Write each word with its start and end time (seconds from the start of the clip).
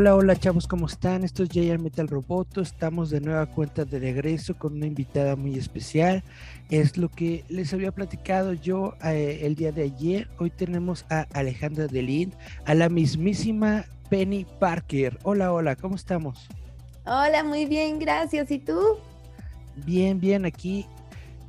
Hola, 0.00 0.14
hola 0.14 0.36
chavos, 0.36 0.68
¿cómo 0.68 0.86
están? 0.86 1.24
Esto 1.24 1.42
es 1.42 1.48
JR 1.48 1.76
Metal 1.80 2.06
Roboto. 2.06 2.60
Estamos 2.60 3.10
de 3.10 3.20
nueva 3.20 3.46
cuenta 3.46 3.84
de 3.84 3.98
regreso 3.98 4.56
con 4.56 4.74
una 4.74 4.86
invitada 4.86 5.34
muy 5.34 5.58
especial. 5.58 6.22
Es 6.70 6.96
lo 6.96 7.08
que 7.08 7.44
les 7.48 7.74
había 7.74 7.90
platicado 7.90 8.52
yo 8.52 8.94
eh, 9.02 9.40
el 9.42 9.56
día 9.56 9.72
de 9.72 9.82
ayer. 9.82 10.28
Hoy 10.38 10.50
tenemos 10.50 11.04
a 11.10 11.26
Alejandra 11.32 11.88
Delind, 11.88 12.32
a 12.64 12.76
la 12.76 12.88
mismísima 12.88 13.86
Penny 14.08 14.46
Parker. 14.60 15.18
Hola, 15.24 15.52
hola, 15.52 15.74
¿cómo 15.74 15.96
estamos? 15.96 16.46
Hola, 17.04 17.42
muy 17.42 17.66
bien, 17.66 17.98
gracias. 17.98 18.52
¿Y 18.52 18.60
tú? 18.60 18.80
Bien, 19.84 20.20
bien, 20.20 20.44
aquí. 20.44 20.86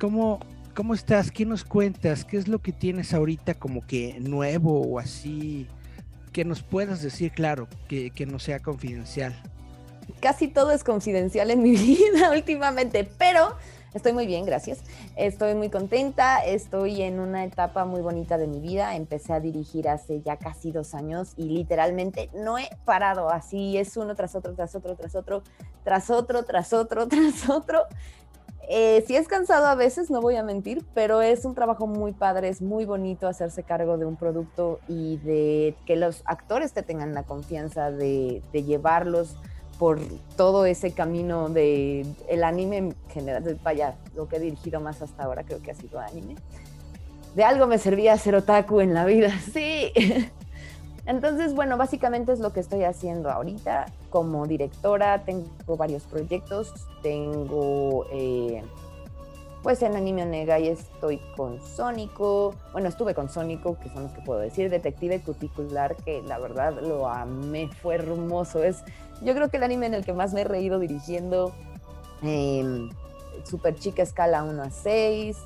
¿Cómo, 0.00 0.40
cómo 0.74 0.94
estás? 0.94 1.30
¿Qué 1.30 1.46
nos 1.46 1.62
cuentas? 1.62 2.24
¿Qué 2.24 2.36
es 2.36 2.48
lo 2.48 2.58
que 2.58 2.72
tienes 2.72 3.14
ahorita 3.14 3.54
como 3.54 3.86
que 3.86 4.18
nuevo 4.18 4.82
o 4.82 4.98
así? 4.98 5.68
Que 6.32 6.44
nos 6.44 6.62
puedas 6.62 7.02
decir, 7.02 7.32
claro, 7.32 7.68
que, 7.88 8.26
no 8.26 8.38
sea 8.38 8.60
confidencial. 8.60 9.34
Casi 10.20 10.48
todo 10.48 10.72
es 10.72 10.84
confidencial 10.84 11.50
en 11.50 11.62
mi 11.62 11.70
vida 11.76 12.30
últimamente, 12.32 13.08
pero 13.18 13.56
estoy 13.94 14.12
muy 14.12 14.26
bien, 14.26 14.44
gracias. 14.44 14.80
Estoy 15.16 15.54
muy 15.54 15.70
contenta, 15.70 16.44
estoy 16.44 17.02
en 17.02 17.20
una 17.20 17.44
etapa 17.44 17.84
muy 17.84 18.00
bonita 18.00 18.38
de 18.38 18.46
mi 18.46 18.60
vida. 18.60 18.96
Empecé 18.96 19.32
a 19.32 19.40
dirigir 19.40 19.88
hace 19.88 20.20
ya 20.22 20.36
casi 20.36 20.72
dos 20.72 20.94
años 20.94 21.32
y 21.36 21.44
literalmente 21.44 22.30
no 22.34 22.58
he 22.58 22.68
parado. 22.84 23.30
Así 23.30 23.76
es 23.78 23.96
uno 23.96 24.14
tras 24.14 24.34
otro, 24.34 24.54
tras 24.54 24.74
otro, 24.74 24.94
tras 24.96 25.14
otro, 25.14 25.42
tras 25.84 26.10
otro, 26.10 26.44
tras 26.44 26.72
otro, 26.72 27.08
tras 27.08 27.48
otro. 27.48 27.86
Eh, 28.72 29.02
sí 29.04 29.16
es 29.16 29.26
cansado 29.26 29.66
a 29.66 29.74
veces, 29.74 30.12
no 30.12 30.20
voy 30.20 30.36
a 30.36 30.44
mentir, 30.44 30.84
pero 30.94 31.22
es 31.22 31.44
un 31.44 31.56
trabajo 31.56 31.88
muy 31.88 32.12
padre, 32.12 32.48
es 32.48 32.62
muy 32.62 32.84
bonito 32.84 33.26
hacerse 33.26 33.64
cargo 33.64 33.98
de 33.98 34.06
un 34.06 34.14
producto 34.14 34.78
y 34.86 35.16
de 35.16 35.74
que 35.86 35.96
los 35.96 36.22
actores 36.24 36.72
te 36.72 36.84
tengan 36.84 37.12
la 37.12 37.24
confianza 37.24 37.90
de, 37.90 38.42
llevarlos 38.52 39.34
por 39.76 39.98
todo 40.36 40.66
ese 40.66 40.92
camino 40.92 41.48
de 41.48 42.06
el 42.28 42.44
anime 42.44 42.76
en 42.76 42.94
general, 43.08 43.58
vaya, 43.64 43.96
lo 44.14 44.28
que 44.28 44.36
he 44.36 44.40
dirigido 44.40 44.80
más 44.80 45.02
hasta 45.02 45.24
ahora 45.24 45.42
creo 45.42 45.60
que 45.60 45.72
ha 45.72 45.74
sido 45.74 45.98
anime. 45.98 46.36
De 47.34 47.42
algo 47.42 47.66
me 47.66 47.78
servía 47.78 48.16
ser 48.18 48.36
otaku 48.36 48.78
en 48.78 48.94
la 48.94 49.04
vida, 49.04 49.32
sí. 49.52 49.92
Entonces, 51.06 51.54
bueno, 51.54 51.76
básicamente 51.76 52.32
es 52.32 52.40
lo 52.40 52.52
que 52.52 52.60
estoy 52.60 52.84
haciendo 52.84 53.30
ahorita 53.30 53.86
como 54.10 54.46
directora. 54.46 55.24
Tengo 55.24 55.76
varios 55.76 56.04
proyectos. 56.04 56.72
Tengo, 57.02 58.06
eh, 58.12 58.62
pues 59.62 59.82
en 59.82 59.96
Anime 59.96 60.22
Onega 60.22 60.58
y 60.58 60.68
estoy 60.68 61.18
con 61.36 61.60
Sónico. 61.60 62.54
Bueno, 62.72 62.88
estuve 62.88 63.14
con 63.14 63.28
Sónico, 63.28 63.78
que 63.78 63.88
son 63.90 64.04
los 64.04 64.12
que 64.12 64.22
puedo 64.22 64.40
decir. 64.40 64.70
Detective 64.70 65.20
Cuticular, 65.20 65.96
que 65.96 66.22
la 66.22 66.38
verdad 66.38 66.80
lo 66.80 67.08
amé, 67.08 67.68
fue 67.82 67.96
hermoso. 67.96 68.62
Es, 68.62 68.82
yo 69.22 69.34
creo 69.34 69.48
que 69.48 69.56
el 69.56 69.64
anime 69.64 69.86
en 69.86 69.94
el 69.94 70.04
que 70.04 70.12
más 70.12 70.32
me 70.32 70.42
he 70.42 70.44
reído 70.44 70.78
dirigiendo. 70.78 71.52
Eh, 72.22 72.88
Super 73.44 73.74
Chica 73.74 74.02
Escala 74.02 74.42
1 74.42 74.62
a 74.62 74.70
6 74.70 75.36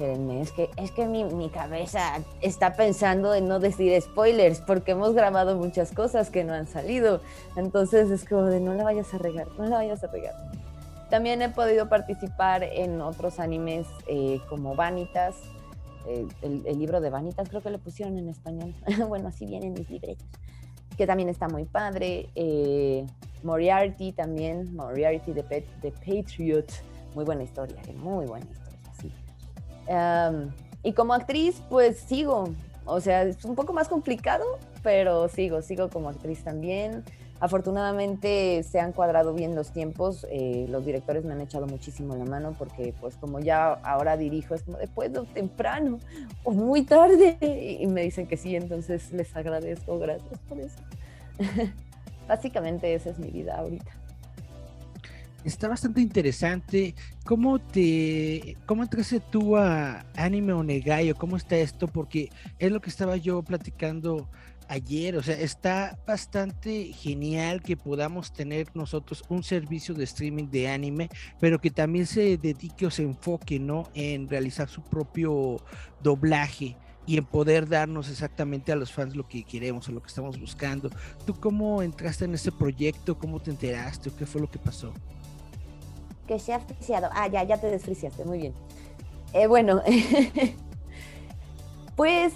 es 0.00 0.52
que, 0.52 0.70
es 0.76 0.92
que 0.92 1.06
mi, 1.06 1.50
cabeza 1.50 2.20
está 2.40 2.74
pensando 2.74 3.34
en 3.34 3.48
no 3.48 3.60
decir 3.60 4.00
spoilers, 4.00 4.60
porque 4.60 4.92
hemos 4.92 5.12
grabado 5.12 5.56
muchas 5.56 5.92
cosas 5.92 6.30
que 6.30 6.42
no 6.42 6.54
han 6.54 6.66
salido. 6.66 7.20
Entonces 7.56 8.10
es 8.10 8.24
como 8.24 8.44
de 8.44 8.60
no 8.60 8.72
la 8.74 8.84
vayas 8.84 9.12
a 9.12 9.18
regar, 9.18 9.48
no 9.58 9.66
la 9.66 9.76
vayas 9.76 10.02
a 10.02 10.06
regar. 10.06 10.34
También 11.10 11.42
he 11.42 11.50
podido 11.50 11.88
participar 11.88 12.62
en 12.62 13.00
otros 13.00 13.40
animes 13.40 13.86
eh, 14.06 14.40
como 14.48 14.74
Vanitas, 14.74 15.36
eh, 16.06 16.26
el, 16.40 16.78
libro 16.78 17.00
de 17.00 17.10
Vanitas, 17.10 17.48
creo 17.48 17.60
que 17.60 17.70
lo 17.70 17.78
pusieron 17.78 18.16
en 18.16 18.28
español. 18.28 18.74
bueno, 19.08 19.28
así 19.28 19.44
vienen 19.44 19.74
mis 19.74 19.90
libretos, 19.90 20.26
que 20.96 21.06
también 21.06 21.28
está 21.28 21.48
muy 21.48 21.66
padre. 21.66 22.30
Eh, 22.36 23.04
Moriarty 23.42 24.12
también, 24.12 24.74
Moriarty 24.74 25.32
de 25.32 25.42
Patriot, 25.42 26.66
muy 27.14 27.24
buena 27.24 27.42
historia, 27.42 27.76
muy 27.96 28.26
buena 28.26 28.46
historia 28.46 28.59
y 30.82 30.92
como 30.92 31.14
actriz, 31.14 31.62
pues 31.68 31.98
sigo. 31.98 32.54
O 32.84 33.00
sea, 33.00 33.22
es 33.22 33.44
un 33.44 33.54
poco 33.54 33.72
más 33.72 33.88
complicado, 33.88 34.44
pero 34.82 35.28
sigo, 35.28 35.62
sigo 35.62 35.90
como 35.90 36.08
actriz 36.08 36.42
también. 36.42 37.04
Afortunadamente 37.38 38.62
se 38.64 38.80
han 38.80 38.92
cuadrado 38.92 39.32
bien 39.32 39.54
los 39.54 39.72
tiempos, 39.72 40.26
eh, 40.30 40.66
los 40.68 40.84
directores 40.84 41.24
me 41.24 41.32
han 41.32 41.40
echado 41.40 41.66
muchísimo 41.66 42.14
la 42.14 42.26
mano 42.26 42.54
porque 42.58 42.92
pues 43.00 43.16
como 43.16 43.40
ya 43.40 43.72
ahora 43.72 44.18
dirijo 44.18 44.54
es 44.54 44.62
como 44.62 44.76
después 44.76 45.10
de 45.10 45.22
temprano 45.22 45.98
o 46.44 46.50
muy 46.50 46.82
tarde 46.82 47.38
y 47.80 47.86
me 47.86 48.02
dicen 48.02 48.26
que 48.26 48.36
sí, 48.36 48.56
entonces 48.56 49.10
les 49.12 49.34
agradezco, 49.34 49.98
gracias 49.98 50.38
por 50.40 50.60
eso. 50.60 50.78
Básicamente 52.28 52.92
esa 52.92 53.08
es 53.08 53.18
mi 53.18 53.30
vida 53.30 53.56
ahorita 53.56 53.99
está 55.44 55.68
bastante 55.68 56.00
interesante. 56.00 56.94
¿Cómo 57.24 57.58
te, 57.58 58.56
cómo 58.66 58.82
entraste 58.82 59.20
tú 59.20 59.56
a 59.56 60.04
Anime 60.16 60.52
Onegai 60.52 61.10
o 61.10 61.14
cómo 61.14 61.36
está 61.36 61.56
esto? 61.56 61.88
Porque 61.88 62.30
es 62.58 62.70
lo 62.70 62.80
que 62.80 62.90
estaba 62.90 63.16
yo 63.16 63.42
platicando 63.42 64.28
ayer, 64.70 65.16
o 65.16 65.22
sea, 65.22 65.34
está 65.34 65.98
bastante 66.06 66.92
genial 66.92 67.60
que 67.60 67.76
podamos 67.76 68.32
tener 68.32 68.68
nosotros 68.74 69.24
un 69.28 69.42
servicio 69.42 69.96
de 69.96 70.04
streaming 70.04 70.48
de 70.48 70.68
anime, 70.68 71.10
pero 71.40 71.60
que 71.60 71.72
también 71.72 72.06
se 72.06 72.38
dedique 72.38 72.86
o 72.86 72.90
se 72.90 73.02
enfoque, 73.02 73.58
¿no? 73.58 73.90
En 73.94 74.28
realizar 74.28 74.68
su 74.68 74.80
propio 74.82 75.60
doblaje 76.00 76.76
y 77.04 77.18
en 77.18 77.24
poder 77.24 77.68
darnos 77.68 78.08
exactamente 78.08 78.70
a 78.70 78.76
los 78.76 78.92
fans 78.92 79.16
lo 79.16 79.26
que 79.26 79.42
queremos 79.42 79.88
o 79.88 79.92
lo 79.92 80.00
que 80.00 80.08
estamos 80.08 80.38
buscando. 80.38 80.88
¿Tú 81.26 81.34
cómo 81.34 81.82
entraste 81.82 82.26
en 82.26 82.34
este 82.34 82.52
proyecto? 82.52 83.18
¿Cómo 83.18 83.40
te 83.40 83.50
enteraste 83.50 84.10
o 84.10 84.16
qué 84.16 84.24
fue 84.24 84.40
lo 84.40 84.48
que 84.48 84.60
pasó? 84.60 84.94
Que 86.30 86.38
se 86.38 86.52
ha 86.52 86.58
asfixiado. 86.58 87.08
Ah, 87.12 87.26
ya, 87.26 87.42
ya 87.42 87.58
te 87.58 87.66
desfriciaste, 87.66 88.24
muy 88.24 88.38
bien. 88.38 88.54
Eh, 89.32 89.48
bueno, 89.48 89.82
pues 91.96 92.34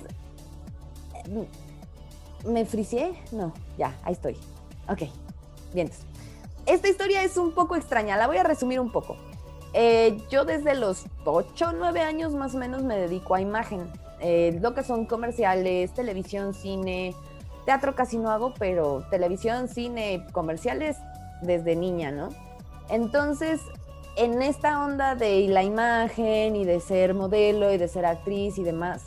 me 2.44 2.64
fricié. 2.64 3.14
No, 3.30 3.52
ya, 3.78 3.96
ahí 4.02 4.14
estoy. 4.14 4.36
Ok, 4.88 5.02
bien. 5.72 5.92
Esta 6.66 6.88
historia 6.88 7.22
es 7.22 7.36
un 7.36 7.52
poco 7.52 7.76
extraña, 7.76 8.16
la 8.16 8.26
voy 8.26 8.38
a 8.38 8.42
resumir 8.42 8.80
un 8.80 8.90
poco. 8.90 9.16
Eh, 9.74 10.18
yo 10.28 10.44
desde 10.44 10.74
los 10.74 11.04
8 11.24 11.68
o 11.68 11.72
9 11.72 12.00
años 12.00 12.34
más 12.34 12.56
o 12.56 12.58
menos 12.58 12.82
me 12.82 12.96
dedico 12.96 13.36
a 13.36 13.40
imagen. 13.40 13.88
Eh, 14.18 14.58
lo 14.60 14.74
que 14.74 14.82
son 14.82 15.06
comerciales, 15.06 15.94
televisión, 15.94 16.52
cine, 16.52 17.14
teatro 17.64 17.94
casi 17.94 18.18
no 18.18 18.32
hago, 18.32 18.54
pero 18.58 19.06
televisión, 19.08 19.68
cine, 19.68 20.26
comerciales 20.32 20.96
desde 21.42 21.76
niña, 21.76 22.10
¿no? 22.10 22.30
Entonces, 22.88 23.60
en 24.16 24.42
esta 24.42 24.84
onda 24.84 25.14
de 25.14 25.46
la 25.48 25.62
imagen 25.62 26.56
y 26.56 26.64
de 26.64 26.80
ser 26.80 27.14
modelo 27.14 27.72
y 27.72 27.78
de 27.78 27.88
ser 27.88 28.06
actriz 28.06 28.58
y 28.58 28.62
demás, 28.62 29.06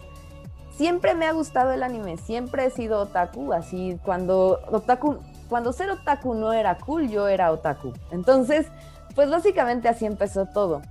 siempre 0.78 1.16
me 1.16 1.26
ha 1.26 1.32
gustado 1.32 1.72
el 1.72 1.84
anime, 1.84 2.18
siempre 2.18 2.66
he 2.66 2.70
sido 2.70 3.00
otaku, 3.00 3.54
así 3.54 4.00
cuando 4.04 4.60
otaku, 4.68 5.18
cuando 5.50 5.74
ser 5.74 5.90
otaku 5.90 6.34
no 6.34 6.54
era 6.54 6.78
cool, 6.78 7.10
yo 7.10 7.28
era 7.28 7.52
otaku. 7.52 7.94
Entonces, 8.12 8.68
pues 9.16 9.30
básicamente 9.30 9.90
así 9.90 10.06
empezó 10.06 10.46
todo. 10.46 10.82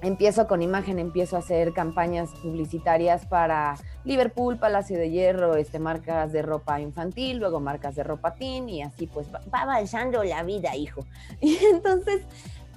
Empiezo 0.00 0.48
con 0.48 0.62
imagen, 0.62 0.98
empiezo 0.98 1.36
a 1.36 1.40
hacer 1.40 1.72
campañas 1.72 2.30
publicitarias 2.42 3.24
para 3.26 3.76
Liverpool, 4.04 4.58
Palacio 4.58 4.98
de 4.98 5.10
Hierro, 5.10 5.54
este, 5.54 5.78
marcas 5.78 6.32
de 6.32 6.42
ropa 6.42 6.80
infantil, 6.80 7.38
luego 7.38 7.60
marcas 7.60 7.94
de 7.94 8.02
ropa 8.02 8.34
teen 8.34 8.68
y 8.68 8.82
así 8.82 9.06
pues 9.06 9.28
va 9.32 9.60
avanzando 9.60 10.24
la 10.24 10.42
vida, 10.42 10.74
hijo. 10.74 11.06
Y 11.40 11.56
entonces 11.66 12.22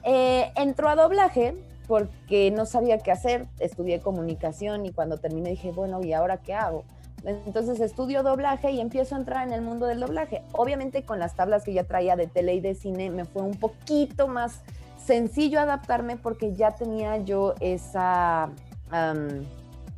eh, 0.05 0.51
entró 0.55 0.87
a 0.87 0.95
doblaje 0.95 1.55
porque 1.87 2.51
no 2.51 2.65
sabía 2.65 2.99
qué 2.99 3.11
hacer, 3.11 3.47
estudié 3.59 3.99
comunicación 3.99 4.85
y 4.85 4.91
cuando 4.91 5.17
terminé 5.17 5.51
dije, 5.51 5.71
bueno, 5.71 6.03
¿y 6.03 6.13
ahora 6.13 6.37
qué 6.37 6.53
hago? 6.53 6.83
Entonces 7.23 7.79
estudio 7.79 8.21
doblaje 8.21 8.71
y 8.71 8.79
empiezo 8.79 9.15
a 9.15 9.19
entrar 9.19 9.47
en 9.47 9.53
el 9.53 9.61
mundo 9.61 9.87
del 9.87 9.99
doblaje. 9.99 10.43
Obviamente 10.51 11.03
con 11.03 11.19
las 11.19 11.35
tablas 11.35 11.63
que 11.63 11.73
ya 11.73 11.83
traía 11.83 12.15
de 12.15 12.27
tele 12.27 12.53
y 12.53 12.59
de 12.59 12.75
cine 12.75 13.09
me 13.09 13.25
fue 13.25 13.41
un 13.41 13.55
poquito 13.55 14.27
más 14.27 14.61
sencillo 15.03 15.59
adaptarme 15.59 16.17
porque 16.17 16.53
ya 16.53 16.71
tenía 16.75 17.17
yo 17.17 17.55
esa 17.59 18.49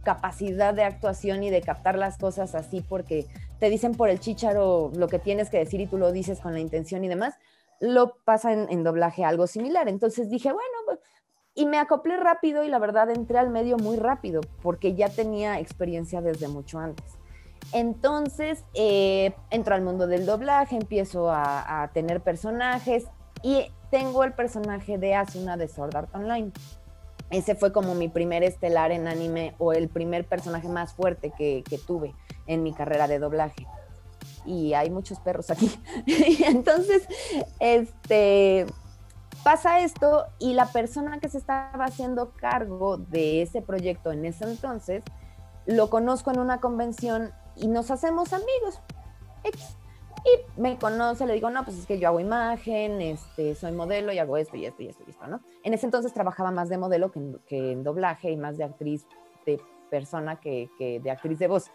capacidad 0.04 0.74
de 0.74 0.84
actuación 0.84 1.44
y 1.44 1.50
de 1.50 1.62
captar 1.62 1.98
las 1.98 2.18
cosas 2.18 2.56
así 2.56 2.82
porque 2.82 3.28
te 3.60 3.70
dicen 3.70 3.94
por 3.94 4.10
el 4.10 4.20
chicharo 4.20 4.92
lo 4.96 5.08
que 5.08 5.20
tienes 5.20 5.50
que 5.50 5.58
decir 5.58 5.82
y 5.82 5.86
tú 5.88 5.98
lo 5.98 6.12
dices 6.12 6.40
con 6.40 6.54
la 6.54 6.60
intención 6.60 7.04
y 7.04 7.10
demás, 7.10 7.36
lo 7.80 8.16
pasa 8.24 8.54
en, 8.54 8.84
doblaje 8.84 9.24
algo 9.24 9.48
similar. 9.48 9.88
Entonces 9.88 10.30
dije, 10.30 10.52
bueno, 10.52 11.00
y 11.54 11.66
me 11.66 11.80
acoplé 11.80 12.18
rápido 12.18 12.64
y 12.64 12.70
la 12.70 12.80
verdad 12.80 13.10
entré 13.10 13.40
al 13.40 13.50
medio 13.50 13.78
muy 13.78 13.98
rápido 13.98 14.42
porque 14.62 14.94
ya 14.94 15.10
tenía 15.10 15.60
experiencia 15.60 16.22
desde 16.22 16.48
mucho 16.48 16.80
antes. 16.80 17.18
Entonces 17.74 18.64
eh, 18.74 19.34
entro 19.50 19.76
al 19.76 19.82
mundo 19.82 20.08
del 20.08 20.26
doblaje, 20.26 20.76
empiezo 20.76 21.32
a, 21.32 21.90
tener 21.94 22.22
personajes 22.22 23.06
y 23.44 23.72
tengo 23.90 24.24
el 24.24 24.34
personaje 24.34 24.98
de 24.98 25.16
Asuna 25.16 25.58
de 25.58 25.68
Sword 25.68 25.96
Art 25.96 26.16
Online. 26.16 26.52
Ese 27.30 27.56
fue 27.56 27.74
como 27.74 27.94
mi 27.94 28.08
primer 28.08 28.44
estelar 28.44 28.92
en 28.92 29.08
anime 29.08 29.56
o 29.58 29.74
el 29.74 29.90
primer 29.90 30.26
personaje 30.26 30.70
más 30.70 30.94
fuerte 30.94 31.34
que 31.38 31.80
tuve 31.86 32.14
en 32.46 32.64
mi 32.64 32.74
carrera 32.74 33.08
de 33.08 33.20
doblaje 33.20 33.66
y 34.46 34.74
hay 34.74 34.90
muchos 34.90 35.20
perros 35.20 35.50
aquí. 35.50 35.70
entonces, 36.46 37.08
este, 37.60 38.66
pasa 39.44 39.80
esto 39.80 40.26
y 40.40 40.54
la 40.54 40.68
persona 40.72 41.20
que 41.20 41.30
se 41.30 41.38
estaba 41.38 41.86
haciendo 41.86 42.32
cargo 42.32 42.98
de 42.98 43.42
ese 43.42 43.62
proyecto 43.62 44.12
en 44.12 44.26
ese 44.26 44.46
entonces, 44.46 45.04
lo 45.66 45.90
conozco 45.90 46.32
en 46.32 46.40
una 46.40 46.60
convención 46.60 47.32
y 47.56 47.68
nos 47.68 47.92
hacemos 47.92 48.34
amigos. 48.34 48.82
Y 50.26 50.60
me 50.60 50.78
conoce, 50.78 51.26
le 51.26 51.34
digo, 51.34 51.50
no, 51.50 51.64
pues 51.64 51.78
es 51.78 51.86
que 51.86 52.00
yo 52.00 52.10
hago 52.10 52.20
imagen, 52.20 53.02
este, 53.02 53.56
soy 53.56 53.72
modelo 53.72 54.12
y 54.12 54.20
hago 54.20 54.36
esto 54.38 54.58
y 54.58 54.66
esto 54.66 54.84
y 54.84 54.88
esto 54.88 55.04
y 55.06 55.12
esto, 55.12 55.28
¿no? 55.28 55.42
En 55.64 55.74
ese 55.74 55.86
entonces 55.86 56.14
trabajaba 56.14 56.52
más 56.52 56.70
de 56.70 56.78
modelo 56.78 57.12
que 57.12 57.20
en, 57.20 57.40
que 57.48 57.72
en 57.72 57.84
doblaje 57.84 58.32
y 58.32 58.38
más 58.38 58.58
de 58.58 58.64
actriz 58.64 59.06
de 59.46 59.62
persona 59.90 60.40
que, 60.40 60.70
que 60.78 61.00
de 61.00 61.12
actriz 61.12 61.40
de 61.40 61.48
voz. 61.48 61.72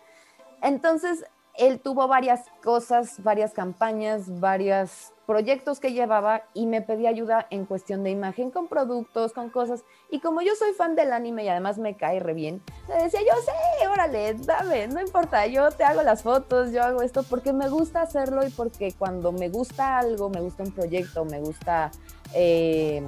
Entonces, 0.60 1.24
él 1.54 1.80
tuvo 1.80 2.08
varias 2.08 2.46
cosas, 2.62 3.22
varias 3.22 3.52
campañas, 3.52 4.40
varios 4.40 5.12
proyectos 5.26 5.80
que 5.80 5.92
llevaba 5.92 6.42
y 6.54 6.66
me 6.66 6.82
pedía 6.82 7.10
ayuda 7.10 7.46
en 7.50 7.66
cuestión 7.66 8.02
de 8.02 8.10
imagen, 8.10 8.50
con 8.50 8.68
productos, 8.68 9.32
con 9.32 9.50
cosas. 9.50 9.84
Y 10.10 10.20
como 10.20 10.42
yo 10.42 10.54
soy 10.54 10.72
fan 10.72 10.94
del 10.94 11.12
anime 11.12 11.44
y 11.44 11.48
además 11.48 11.78
me 11.78 11.96
cae 11.96 12.20
re 12.20 12.34
bien, 12.34 12.62
le 12.88 13.04
decía 13.04 13.20
yo, 13.20 13.34
sí, 13.42 13.86
órale, 13.86 14.34
dame, 14.34 14.88
no 14.88 15.00
importa, 15.00 15.46
yo 15.46 15.70
te 15.70 15.84
hago 15.84 16.02
las 16.02 16.22
fotos, 16.22 16.72
yo 16.72 16.82
hago 16.82 17.02
esto, 17.02 17.22
porque 17.22 17.52
me 17.52 17.68
gusta 17.68 18.02
hacerlo 18.02 18.46
y 18.46 18.50
porque 18.50 18.92
cuando 18.98 19.32
me 19.32 19.48
gusta 19.48 19.98
algo, 19.98 20.28
me 20.30 20.40
gusta 20.40 20.62
un 20.62 20.72
proyecto, 20.72 21.24
me 21.24 21.40
gusta... 21.40 21.90
Eh, 22.34 23.06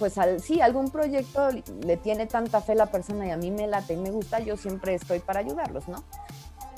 pues 0.00 0.16
al, 0.16 0.40
sí, 0.40 0.62
algún 0.62 0.90
proyecto 0.90 1.50
le 1.84 1.96
tiene 1.98 2.26
tanta 2.26 2.62
fe 2.62 2.74
la 2.74 2.86
persona 2.86 3.26
y 3.26 3.30
a 3.32 3.36
mí 3.36 3.50
me 3.50 3.66
late 3.66 3.92
y 3.92 3.96
me 3.98 4.10
gusta, 4.10 4.40
yo 4.40 4.56
siempre 4.56 4.94
estoy 4.94 5.18
para 5.18 5.40
ayudarlos, 5.40 5.88
¿no? 5.88 6.02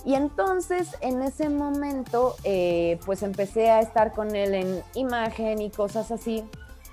Y 0.05 0.15
entonces 0.15 0.97
en 1.01 1.23
ese 1.23 1.49
momento 1.49 2.35
eh, 2.45 2.99
pues 3.07 3.23
empecé 3.23 3.71
a 3.71 3.81
estar 3.81 4.13
con 4.13 4.35
él 4.35 4.55
en 4.55 4.83
imagen 4.95 5.61
y 5.61 5.71
cosas 5.71 6.11
así, 6.11 6.45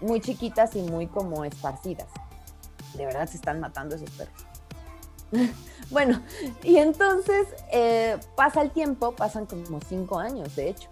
muy 0.01 0.21
chiquitas 0.21 0.75
y 0.75 0.81
muy 0.81 1.07
como 1.07 1.43
esparcidas. 1.43 2.07
De 2.95 3.05
verdad 3.05 3.27
se 3.27 3.37
están 3.37 3.59
matando 3.59 3.95
esos 3.95 4.09
perros. 4.11 4.45
bueno, 5.91 6.21
y 6.63 6.77
entonces 6.77 7.47
eh, 7.71 8.17
pasa 8.35 8.61
el 8.61 8.71
tiempo, 8.71 9.11
pasan 9.13 9.45
como 9.45 9.79
cinco 9.87 10.19
años 10.19 10.55
de 10.55 10.69
hecho 10.69 10.89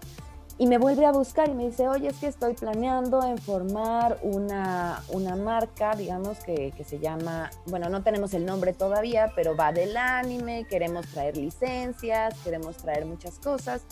y 0.58 0.66
me 0.66 0.78
vuelve 0.78 1.06
a 1.06 1.12
buscar 1.12 1.48
y 1.48 1.54
me 1.54 1.66
dice, 1.66 1.88
oye, 1.88 2.08
es 2.08 2.16
que 2.16 2.26
estoy 2.26 2.54
planeando 2.54 3.22
en 3.22 3.38
formar 3.38 4.18
una, 4.22 5.02
una 5.10 5.36
marca, 5.36 5.94
digamos, 5.94 6.38
que, 6.38 6.72
que, 6.76 6.82
se 6.82 6.98
llama, 6.98 7.50
bueno, 7.66 7.88
no 7.88 8.02
tenemos 8.02 8.34
el 8.34 8.44
nombre 8.44 8.72
todavía, 8.72 9.32
pero 9.36 9.56
va 9.56 9.72
del 9.72 9.96
anime, 9.96 10.66
queremos 10.68 11.06
traer 11.06 11.36
licencias, 11.36 12.34
queremos 12.42 12.76
traer 12.76 13.06
muchas 13.06 13.38
cosas. 13.38 13.82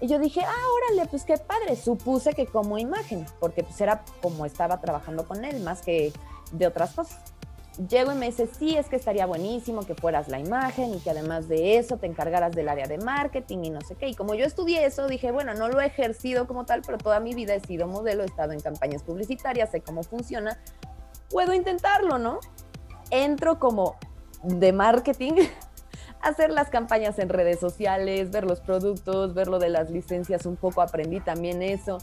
Y 0.00 0.06
yo 0.06 0.18
dije, 0.18 0.42
ah, 0.44 0.64
órale, 0.90 1.08
pues 1.08 1.24
qué 1.24 1.38
padre. 1.38 1.76
Supuse 1.76 2.34
que 2.34 2.46
como 2.46 2.76
imagen, 2.76 3.24
porque 3.40 3.62
pues 3.62 3.80
era 3.80 4.04
como 4.20 4.44
estaba 4.44 4.80
trabajando 4.80 5.26
con 5.26 5.44
él, 5.44 5.60
más 5.60 5.80
que 5.80 6.12
de 6.50 6.66
otras 6.66 6.92
cosas 6.92 7.31
llego 7.88 8.12
y 8.12 8.14
me 8.14 8.26
dice, 8.26 8.46
sí, 8.46 8.76
es 8.76 8.88
que 8.88 8.96
estaría 8.96 9.26
buenísimo 9.26 9.86
que 9.86 9.94
fueras 9.94 10.28
la 10.28 10.38
imagen 10.38 10.94
y 10.94 11.00
que 11.00 11.10
además 11.10 11.48
de 11.48 11.78
eso 11.78 11.96
te 11.96 12.06
encargaras 12.06 12.52
del 12.52 12.68
área 12.68 12.86
de 12.86 12.98
marketing 12.98 13.58
y 13.64 13.70
no 13.70 13.80
sé 13.80 13.94
qué. 13.94 14.08
Y 14.08 14.14
como 14.14 14.34
yo 14.34 14.44
estudié 14.44 14.84
eso, 14.84 15.06
dije, 15.06 15.30
bueno, 15.32 15.54
no 15.54 15.68
lo 15.68 15.80
he 15.80 15.86
ejercido 15.86 16.46
como 16.46 16.64
tal, 16.66 16.82
pero 16.84 16.98
toda 16.98 17.20
mi 17.20 17.34
vida 17.34 17.54
he 17.54 17.60
sido 17.60 17.86
modelo, 17.86 18.22
he 18.22 18.26
estado 18.26 18.52
en 18.52 18.60
campañas 18.60 19.02
publicitarias, 19.02 19.70
sé 19.70 19.80
cómo 19.80 20.02
funciona, 20.02 20.58
puedo 21.30 21.54
intentarlo, 21.54 22.18
¿no? 22.18 22.40
Entro 23.10 23.58
como 23.58 23.96
de 24.42 24.72
marketing, 24.72 25.32
hacer 26.20 26.50
las 26.50 26.68
campañas 26.68 27.18
en 27.18 27.30
redes 27.30 27.58
sociales, 27.58 28.30
ver 28.30 28.44
los 28.44 28.60
productos, 28.60 29.32
ver 29.34 29.48
lo 29.48 29.58
de 29.58 29.70
las 29.70 29.90
licencias, 29.90 30.44
un 30.44 30.56
poco 30.56 30.82
aprendí 30.82 31.20
también 31.20 31.62
eso. 31.62 31.98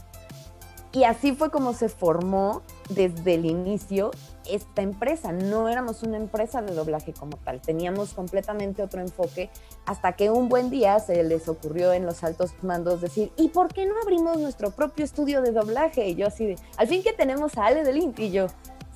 Y 0.92 1.04
así 1.04 1.32
fue 1.32 1.50
como 1.50 1.72
se 1.72 1.88
formó 1.88 2.62
desde 2.90 3.34
el 3.34 3.46
inicio 3.46 4.10
esta 4.48 4.82
empresa. 4.82 5.32
No 5.32 5.68
éramos 5.68 6.02
una 6.02 6.16
empresa 6.16 6.62
de 6.62 6.74
doblaje 6.74 7.12
como 7.12 7.36
tal, 7.38 7.60
teníamos 7.60 8.12
completamente 8.12 8.82
otro 8.82 9.00
enfoque 9.00 9.50
hasta 9.86 10.12
que 10.12 10.30
un 10.30 10.48
buen 10.48 10.70
día 10.70 10.98
se 10.98 11.22
les 11.22 11.48
ocurrió 11.48 11.92
en 11.92 12.06
los 12.06 12.22
altos 12.24 12.52
mandos 12.62 13.00
decir, 13.00 13.32
¿y 13.36 13.48
por 13.48 13.72
qué 13.72 13.86
no 13.86 13.94
abrimos 14.02 14.38
nuestro 14.38 14.70
propio 14.70 15.04
estudio 15.04 15.42
de 15.42 15.52
doblaje? 15.52 16.08
Y 16.08 16.14
yo 16.14 16.26
así 16.26 16.46
de, 16.46 16.56
al 16.76 16.88
fin 16.88 17.02
que 17.02 17.12
tenemos 17.12 17.56
a 17.56 17.66
Ale 17.66 17.84
del 17.84 18.00
y 18.00 18.30
yo, 18.30 18.46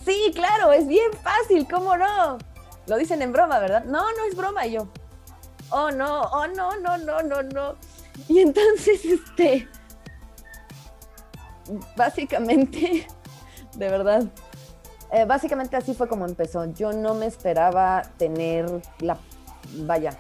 sí, 0.05 0.33
claro, 0.35 0.73
es 0.73 0.87
bien 0.87 1.13
fácil, 1.23 1.67
¿cómo 1.69 1.97
no? 1.97 2.39
Lo 2.87 2.97
dicen 2.97 3.23
en 3.23 3.33
broma, 3.33 3.59
¿verdad? 3.59 3.85
No, 3.85 4.01
no 4.01 4.25
es 4.29 4.37
broma. 4.37 4.67
Y 4.67 4.73
yo, 4.73 4.89
oh 5.71 5.91
no, 5.91 6.23
oh 6.23 6.47
no, 6.47 6.77
no, 6.77 6.97
no, 6.99 7.23
no, 7.23 7.43
no. 7.43 7.75
Y 8.29 8.41
entonces, 8.41 9.05
este, 9.05 9.69
básicamente, 11.97 13.07
de 13.77 13.89
verdad, 13.89 14.25
eh, 15.13 15.25
básicamente 15.25 15.77
así 15.77 15.95
fue 15.95 16.09
como 16.09 16.27
empezó. 16.27 16.65
Yo 16.73 16.93
no 16.93 17.15
me 17.15 17.27
esperaba 17.27 18.03
tener 18.19 18.67
la, 19.01 19.19
vaya, 19.79 20.17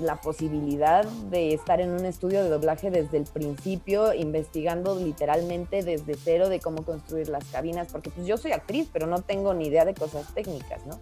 la 0.00 0.16
posibilidad 0.16 1.04
de 1.04 1.54
estar 1.54 1.80
en 1.80 1.90
un 1.90 2.04
estudio 2.04 2.42
de 2.42 2.50
doblaje 2.50 2.90
desde 2.90 3.18
el 3.18 3.24
principio, 3.24 4.14
investigando 4.14 4.94
literalmente 4.94 5.82
desde 5.82 6.14
cero 6.14 6.48
de 6.48 6.60
cómo 6.60 6.84
construir 6.84 7.28
las 7.28 7.44
cabinas, 7.46 7.88
porque 7.90 8.10
pues 8.10 8.26
yo 8.26 8.36
soy 8.36 8.52
actriz, 8.52 8.88
pero 8.92 9.06
no 9.06 9.22
tengo 9.22 9.54
ni 9.54 9.66
idea 9.66 9.84
de 9.84 9.94
cosas 9.94 10.32
técnicas, 10.34 10.86
¿no? 10.86 11.00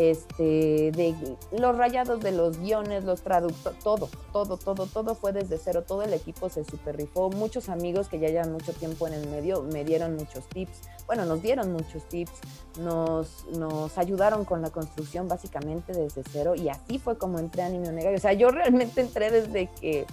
Este, 0.00 0.92
de 0.92 1.14
los 1.52 1.76
rayados 1.76 2.20
de 2.20 2.32
los 2.32 2.58
guiones, 2.58 3.04
los 3.04 3.20
traductores, 3.20 3.78
todo, 3.80 4.08
todo, 4.32 4.56
todo, 4.56 4.86
todo 4.86 5.14
fue 5.14 5.32
desde 5.32 5.58
cero, 5.58 5.84
todo 5.86 6.02
el 6.02 6.14
equipo 6.14 6.48
se 6.48 6.64
super 6.64 6.96
rifó, 6.96 7.28
muchos 7.28 7.68
amigos 7.68 8.08
que 8.08 8.18
ya 8.18 8.28
llevan 8.28 8.52
mucho 8.52 8.72
tiempo 8.72 9.06
en 9.06 9.14
el 9.14 9.28
medio 9.28 9.62
me 9.62 9.84
dieron 9.84 10.16
muchos 10.16 10.46
tips, 10.48 10.80
bueno, 11.06 11.26
nos 11.26 11.42
dieron 11.42 11.72
muchos 11.72 12.02
tips, 12.08 12.32
nos, 12.80 13.44
nos 13.58 13.98
ayudaron 13.98 14.46
con 14.46 14.62
la 14.62 14.70
construcción 14.70 15.28
básicamente 15.28 15.92
desde 15.92 16.22
cero 16.32 16.54
y 16.54 16.70
así 16.70 16.98
fue 16.98 17.18
como 17.18 17.38
entré 17.38 17.62
a 17.62 17.66
Anime 17.66 17.90
Onega, 17.90 18.10
o 18.10 18.18
sea, 18.18 18.32
yo 18.32 18.50
realmente 18.50 19.02
entré 19.02 19.30
desde 19.30 19.66
que 19.80 20.06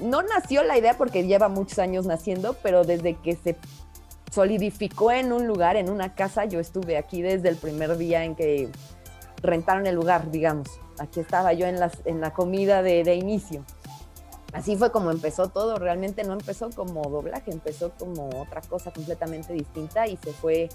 no 0.00 0.22
nació 0.22 0.64
la 0.64 0.76
idea 0.76 0.98
porque 0.98 1.26
lleva 1.26 1.48
muchos 1.48 1.78
años 1.78 2.04
naciendo, 2.04 2.56
pero 2.62 2.84
desde 2.84 3.14
que 3.14 3.36
se 3.36 3.56
solidificó 4.34 5.12
en 5.12 5.32
un 5.32 5.46
lugar, 5.46 5.76
en 5.76 5.88
una 5.88 6.14
casa. 6.14 6.44
Yo 6.44 6.58
estuve 6.58 6.96
aquí 6.96 7.22
desde 7.22 7.48
el 7.48 7.56
primer 7.56 7.96
día 7.96 8.24
en 8.24 8.34
que 8.34 8.68
rentaron 9.42 9.86
el 9.86 9.94
lugar, 9.94 10.30
digamos. 10.30 10.68
Aquí 10.98 11.20
estaba 11.20 11.52
yo 11.52 11.66
en, 11.66 12.20
la 12.20 12.32
comida 12.32 12.82
de, 12.82 13.14
inicio. 13.14 13.64
Así 14.52 14.76
fue 14.76 14.90
como 14.90 15.10
empezó 15.10 15.48
todo. 15.48 15.76
Realmente 15.76 16.24
no 16.24 16.32
empezó 16.32 16.70
como 16.70 17.02
doblaje, 17.02 17.52
empezó 17.52 17.92
como 17.92 18.28
otra 18.40 18.60
cosa 18.62 18.90
completamente 18.90 19.52
distinta 19.52 20.06
y 20.06 20.16
se 20.16 20.32
fue 20.32 20.68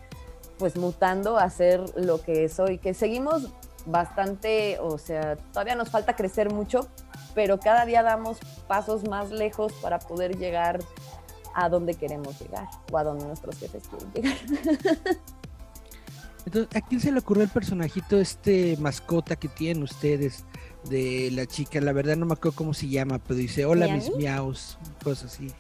pues 0.58 0.76
mutando 0.76 1.38
a 1.38 1.50
ser 1.50 1.82
lo 1.96 2.22
que 2.22 2.50
soy, 2.50 2.80
que 2.80 2.94
seguimos 2.94 3.48
bastante, 3.86 4.78
o 4.82 4.98
sea, 4.98 5.38
todavía 5.38 5.76
nos 5.76 5.90
falta 5.90 6.18
crecer 6.18 6.52
mucho, 6.52 6.88
pero 7.34 7.62
cada 7.62 7.86
día 7.86 8.04
damos 8.04 8.40
pasos 8.68 9.08
más 9.08 9.32
lejos 9.32 9.72
para 9.82 10.00
poder 10.00 10.38
llegar 10.38 10.80
a 11.54 11.70
dónde 11.70 11.94
queremos 11.94 12.40
llegar 12.40 12.68
o 12.92 12.98
a 12.98 13.04
dónde 13.04 13.26
nuestros 13.26 13.58
jefes 13.58 13.84
quieren 13.88 14.12
llegar. 14.14 15.18
Entonces, 16.46 16.76
¿a 16.76 16.82
quién 16.82 17.00
se 17.02 17.12
le 17.12 17.20
ocurrió 17.20 17.44
el 17.44 17.50
personajito, 17.50 18.18
este 18.18 18.76
mascota 18.78 19.36
que 19.36 19.48
tienen 19.48 19.84
ustedes 19.84 20.46
de 20.90 21.30
la 21.32 21.46
chica? 21.46 21.82
La 21.82 21.94
verdad 21.94 22.16
no 22.16 22.26
me 22.26 22.34
acuerdo 22.34 22.58
cómo 22.58 22.74
se 22.74 22.88
llama, 22.88 23.20
pero 23.20 23.36
dice, 23.36 23.66
hola 23.66 23.88
mis 23.94 24.16
miaus, 24.16 24.80
cosas 25.04 25.34
así. 25.34 25.52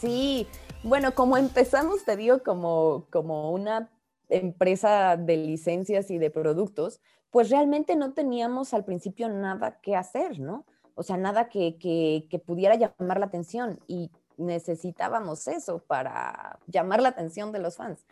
Sí, 0.00 0.46
bueno, 0.82 1.14
como 1.14 1.36
empezamos, 1.36 2.04
te 2.04 2.16
digo, 2.16 2.42
como, 2.42 3.06
como 3.10 3.52
una 3.52 3.90
empresa 4.28 5.16
de 5.16 5.36
licencias 5.36 6.10
y 6.10 6.18
de 6.18 6.30
productos, 6.30 7.00
pues 7.30 7.50
realmente 7.50 7.96
no 7.96 8.12
teníamos 8.12 8.74
al 8.74 8.84
principio 8.84 9.28
nada 9.28 9.80
que 9.80 9.94
hacer, 9.94 10.40
¿no? 10.40 10.64
O 10.94 11.02
sea, 11.02 11.16
nada 11.16 11.48
que, 11.48 11.76
que, 11.78 12.26
que 12.30 12.38
pudiera 12.38 12.74
llamar 12.74 13.20
la 13.20 13.26
atención. 13.26 13.78
Y 13.86 14.10
necesitábamos 14.36 15.46
eso 15.48 15.78
para 15.78 16.58
llamar 16.66 17.02
la 17.02 17.10
atención 17.10 17.52
de 17.52 17.58
los 17.58 17.76
fans. 17.76 18.04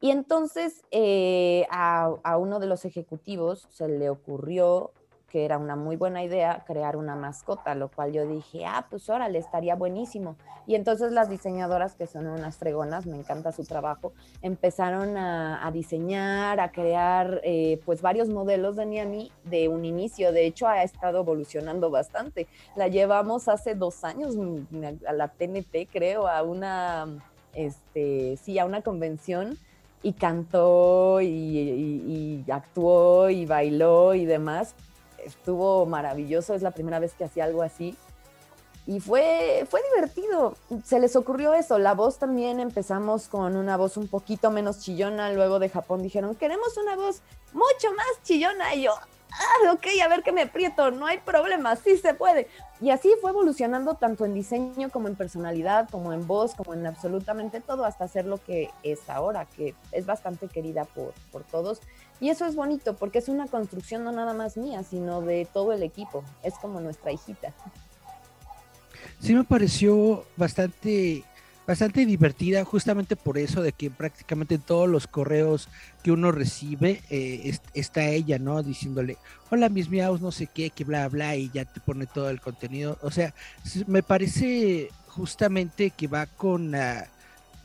Y 0.00 0.10
entonces 0.10 0.82
eh, 0.90 1.66
a, 1.70 2.14
a, 2.22 2.36
uno 2.38 2.60
de 2.60 2.66
los 2.66 2.84
ejecutivos 2.84 3.66
se 3.70 3.88
le 3.88 4.10
ocurrió 4.10 4.92
que 5.30 5.44
era 5.44 5.58
una 5.58 5.76
muy 5.76 5.96
buena 5.96 6.22
idea 6.22 6.64
crear 6.66 6.96
una 6.96 7.14
mascota, 7.14 7.74
lo 7.74 7.88
cual 7.88 8.12
yo 8.12 8.26
dije, 8.26 8.64
ah, 8.64 8.86
pues 8.88 9.08
órale, 9.10 9.38
estaría 9.38 9.74
buenísimo. 9.74 10.36
Y 10.66 10.74
entonces 10.74 11.12
las 11.12 11.28
diseñadoras, 11.28 11.94
que 11.94 12.06
son 12.06 12.26
unas 12.26 12.56
fregonas, 12.56 13.06
me 13.06 13.16
encanta 13.16 13.52
su 13.52 13.64
trabajo, 13.64 14.12
empezaron 14.42 15.16
a, 15.16 15.70
diseñar, 15.72 16.60
a 16.60 16.72
crear 16.72 17.40
eh, 17.44 17.80
pues 17.84 18.00
varios 18.00 18.28
modelos 18.28 18.76
de 18.76 18.86
Niami 18.86 19.32
de 19.44 19.68
un 19.68 19.84
inicio. 19.84 20.32
De 20.32 20.46
hecho, 20.46 20.66
ha 20.66 20.82
estado 20.82 21.20
evolucionando 21.20 21.90
bastante. 21.90 22.46
La 22.74 22.88
llevamos 22.88 23.48
hace 23.48 23.74
dos 23.74 24.04
años 24.04 24.34
a 25.06 25.12
la 25.12 25.28
TNT, 25.28 25.88
creo, 25.90 26.26
a 26.26 26.42
una, 26.42 27.06
este, 27.54 28.36
sí, 28.38 28.58
a 28.58 28.64
una 28.64 28.82
convención 28.82 29.58
y 30.02 30.12
cantó 30.12 31.20
y, 31.20 32.44
actuó 32.50 33.30
y 33.30 33.46
bailó 33.46 34.14
y 34.14 34.24
demás, 34.26 34.74
estuvo 35.28 35.86
maravilloso, 35.86 36.54
es 36.54 36.62
la 36.62 36.70
primera 36.70 36.98
vez 36.98 37.14
que 37.14 37.24
hacía 37.24 37.44
algo 37.44 37.62
así. 37.62 37.96
Y 38.86 39.00
fue, 39.00 39.66
fue 39.68 39.82
divertido. 39.92 40.54
Se 40.82 40.98
les 40.98 41.14
ocurrió 41.14 41.52
eso. 41.52 41.78
La 41.78 41.92
voz 41.92 42.18
también 42.18 42.58
empezamos 42.58 43.28
con 43.28 43.54
una 43.54 43.76
voz 43.76 43.98
un 43.98 44.08
poquito 44.08 44.50
menos 44.50 44.80
chillona. 44.80 45.30
Luego 45.30 45.58
de 45.58 45.68
Japón 45.68 46.02
dijeron, 46.02 46.34
queremos 46.34 46.74
una 46.78 46.96
voz 46.96 47.20
mucho 47.52 47.94
más 47.94 48.22
chillona. 48.22 48.74
Y 48.74 48.84
yo, 48.84 48.94
ah, 49.30 49.72
ok, 49.72 49.86
a 50.04 50.08
ver 50.08 50.22
que 50.22 50.32
me 50.32 50.42
aprieto. 50.42 50.90
No 50.90 51.06
hay 51.06 51.18
problema, 51.18 51.76
sí 51.76 51.96
se 51.96 52.14
puede. 52.14 52.48
Y 52.80 52.90
así 52.90 53.10
fue 53.20 53.30
evolucionando 53.30 53.94
tanto 53.94 54.24
en 54.24 54.34
diseño 54.34 54.90
como 54.90 55.08
en 55.08 55.16
personalidad, 55.16 55.88
como 55.90 56.12
en 56.12 56.26
voz, 56.26 56.54
como 56.54 56.74
en 56.74 56.86
absolutamente 56.86 57.60
todo, 57.60 57.84
hasta 57.84 58.06
ser 58.08 58.26
lo 58.26 58.38
que 58.38 58.70
es 58.82 59.08
ahora, 59.08 59.46
que 59.46 59.74
es 59.92 60.06
bastante 60.06 60.48
querida 60.48 60.84
por, 60.84 61.12
por 61.32 61.42
todos 61.44 61.80
y 62.20 62.30
eso 62.30 62.46
es 62.46 62.56
bonito 62.56 62.96
porque 62.96 63.18
es 63.18 63.28
una 63.28 63.46
construcción 63.46 64.04
no 64.04 64.12
nada 64.12 64.34
más 64.34 64.56
mía, 64.56 64.82
sino 64.82 65.20
de 65.20 65.46
todo 65.52 65.72
el 65.72 65.82
equipo. 65.82 66.24
Es 66.42 66.54
como 66.54 66.80
nuestra 66.80 67.12
hijita. 67.12 67.52
Sí 69.20 69.34
me 69.34 69.44
pareció 69.44 70.24
bastante 70.36 71.24
bastante 71.68 72.06
divertida 72.06 72.64
justamente 72.64 73.14
por 73.14 73.36
eso 73.36 73.60
de 73.60 73.72
que 73.72 73.90
prácticamente 73.90 74.54
en 74.54 74.62
todos 74.62 74.88
los 74.88 75.06
correos 75.06 75.68
que 76.02 76.10
uno 76.10 76.32
recibe 76.32 77.02
eh, 77.10 77.58
está 77.74 78.08
ella, 78.08 78.38
¿no? 78.38 78.62
Diciéndole, 78.62 79.18
hola 79.50 79.68
mis 79.68 79.90
miaus, 79.90 80.22
no 80.22 80.32
sé 80.32 80.46
qué, 80.46 80.70
que 80.70 80.84
bla, 80.84 81.06
bla, 81.08 81.36
y 81.36 81.50
ya 81.50 81.66
te 81.66 81.80
pone 81.80 82.06
todo 82.06 82.30
el 82.30 82.40
contenido. 82.40 82.96
O 83.02 83.10
sea, 83.10 83.34
me 83.86 84.02
parece 84.02 84.88
justamente 85.08 85.90
que 85.90 86.06
va 86.08 86.24
con... 86.24 86.74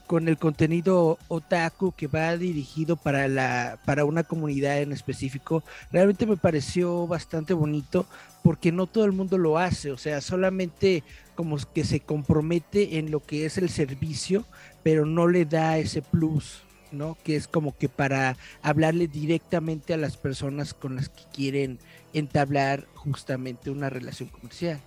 con 0.06 0.28
el 0.28 0.38
contenido 0.38 1.18
otaku 1.30 1.94
que 1.94 2.08
va 2.08 2.36
dirigido 2.36 2.98
para 2.98 3.30
la 3.30 3.80
para 3.86 4.04
una 4.04 4.24
comunidad 4.24 4.82
en 4.82 4.92
específico 4.92 5.64
realmente 5.94 6.26
me 6.26 6.36
pareció 6.36 7.08
bastante 7.08 7.54
bonito 7.54 8.06
porque 8.44 8.74
no 8.74 8.86
todo 8.86 9.06
el 9.06 9.14
mundo 9.14 9.38
lo 9.38 9.58
hace 9.58 9.92
o 9.92 9.98
sea 9.98 10.20
solamente 10.20 11.04
como 11.36 11.58
que 11.74 11.84
se 11.84 12.00
compromete 12.00 12.98
en 12.98 13.12
lo 13.12 13.20
que 13.20 13.46
es 13.46 13.58
el 13.58 13.70
servicio 13.70 14.46
pero 14.84 15.06
no 15.06 15.28
le 15.28 15.46
da 15.46 15.78
ese 15.78 16.02
plus 16.02 16.64
no 16.92 17.18
que 17.24 17.36
es 17.36 17.48
como 17.48 17.76
que 17.76 17.90
para 17.90 18.38
hablarle 18.62 19.08
directamente 19.08 19.94
a 19.94 19.98
las 19.98 20.18
personas 20.18 20.74
con 20.74 20.96
las 20.96 21.10
que 21.10 21.24
quieren 21.34 21.80
entablar 22.14 22.86
justamente 22.96 23.70
una 23.72 23.90
relación 23.90 24.30
comercial. 24.30 24.80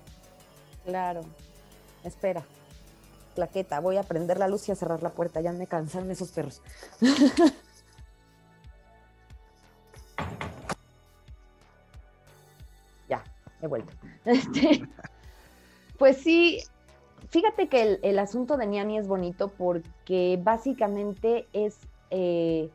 Claro. 0.84 1.22
Espera. 2.04 2.44
Claqueta, 3.34 3.80
voy 3.80 3.96
a 3.98 4.02
prender 4.02 4.38
la 4.38 4.48
luz 4.48 4.66
y 4.68 4.72
a 4.72 4.76
cerrar 4.76 5.02
la 5.02 5.10
puerta, 5.10 5.42
ya 5.42 5.52
me 5.52 5.66
cansan 5.66 6.10
esos 6.10 6.30
perros. 6.30 6.62
ya, 13.08 13.22
he 13.60 13.66
vuelto. 13.66 13.92
Este, 14.24 14.88
pues 15.98 16.18
sí, 16.18 16.62
fíjate 17.30 17.68
que 17.68 17.98
el, 18.02 18.18
asunto 18.18 18.56
de 18.56 18.66
Niani 18.66 18.98
es 18.98 19.08
bonito 19.08 19.48
porque 19.48 20.38
básicamente 20.42 21.46
es, 21.52 21.78
eh, 22.10 22.70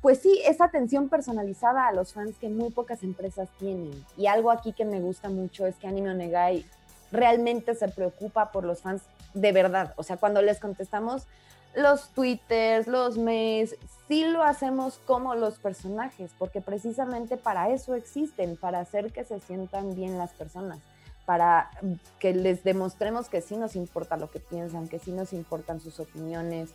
pues 0.00 0.18
sí, 0.20 0.42
esa 0.46 0.64
atención 0.64 1.08
personalizada 1.08 1.86
a 1.86 1.92
los 1.92 2.12
fans 2.12 2.36
que 2.38 2.48
muy 2.48 2.70
pocas 2.70 3.02
empresas 3.02 3.48
tienen. 3.58 3.92
Y 4.16 4.26
algo 4.26 4.50
aquí 4.50 4.72
que 4.72 4.84
me 4.84 5.00
gusta 5.00 5.28
mucho 5.28 5.66
es 5.66 5.76
que 5.76 5.86
Anime 5.86 6.10
Onegai 6.10 6.64
realmente 7.10 7.74
se 7.74 7.88
preocupa 7.88 8.50
por 8.52 8.64
los 8.64 8.80
fans 8.80 9.02
de 9.34 9.52
verdad. 9.52 9.94
O 9.96 10.02
sea, 10.02 10.16
cuando 10.16 10.42
les 10.42 10.58
contestamos 10.58 11.26
los 11.74 12.10
twitters, 12.10 12.86
los 12.86 13.16
mails, 13.16 13.76
sí 14.08 14.24
lo 14.24 14.42
hacemos 14.42 14.98
como 15.06 15.34
los 15.34 15.58
personajes, 15.58 16.32
porque 16.38 16.60
precisamente 16.60 17.36
para 17.36 17.70
eso 17.70 17.94
existen, 17.94 18.56
para 18.56 18.80
hacer 18.80 19.12
que 19.12 19.24
se 19.24 19.40
sientan 19.40 19.94
bien 19.94 20.18
las 20.18 20.32
personas, 20.32 20.78
para 21.32 21.70
que 22.18 22.34
les 22.34 22.62
demostremos 22.62 23.30
que 23.30 23.40
sí 23.40 23.56
nos 23.56 23.74
importa 23.74 24.18
lo 24.18 24.30
que 24.30 24.38
piensan, 24.38 24.86
que 24.86 24.98
sí 24.98 25.12
nos 25.12 25.32
importan 25.32 25.80
sus 25.80 25.98
opiniones. 25.98 26.68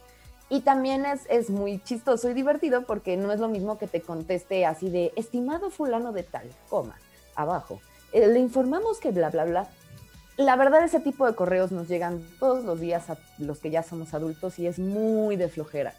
Y 0.49 0.61
también 0.61 1.05
es, 1.05 1.27
es 1.29 1.51
muy 1.51 1.79
chistoso 1.83 2.27
y 2.27 2.33
divertido 2.33 2.87
porque 2.87 3.17
no 3.17 3.31
es 3.31 3.39
lo 3.39 3.49
mismo 3.49 3.77
que 3.77 3.85
te 3.85 4.01
conteste 4.01 4.65
así 4.65 4.89
de, 4.89 5.13
estimado 5.15 5.69
fulano 5.69 6.11
de 6.11 6.23
tal, 6.23 6.49
coma, 6.69 6.97
abajo. 7.35 7.81
Eh, 8.13 8.25
le 8.25 8.39
informamos 8.39 8.99
que 8.99 9.11
bla, 9.11 9.29
bla, 9.29 9.45
bla 9.45 9.67
la 10.37 10.55
verdad 10.55 10.83
ese 10.83 10.99
tipo 10.99 11.27
de 11.27 11.35
correos 11.35 11.71
nos 11.71 11.87
llegan 11.87 12.27
todos 12.39 12.65
los 12.65 12.79
días 12.79 13.11
a 13.11 13.19
los 13.37 13.59
que 13.59 13.69
ya 13.69 13.83
somos 13.83 14.15
adultos 14.15 14.57
y 14.57 14.65
es 14.65 14.79
muy 14.79 15.35
de 15.35 15.49
flojera. 15.49 15.93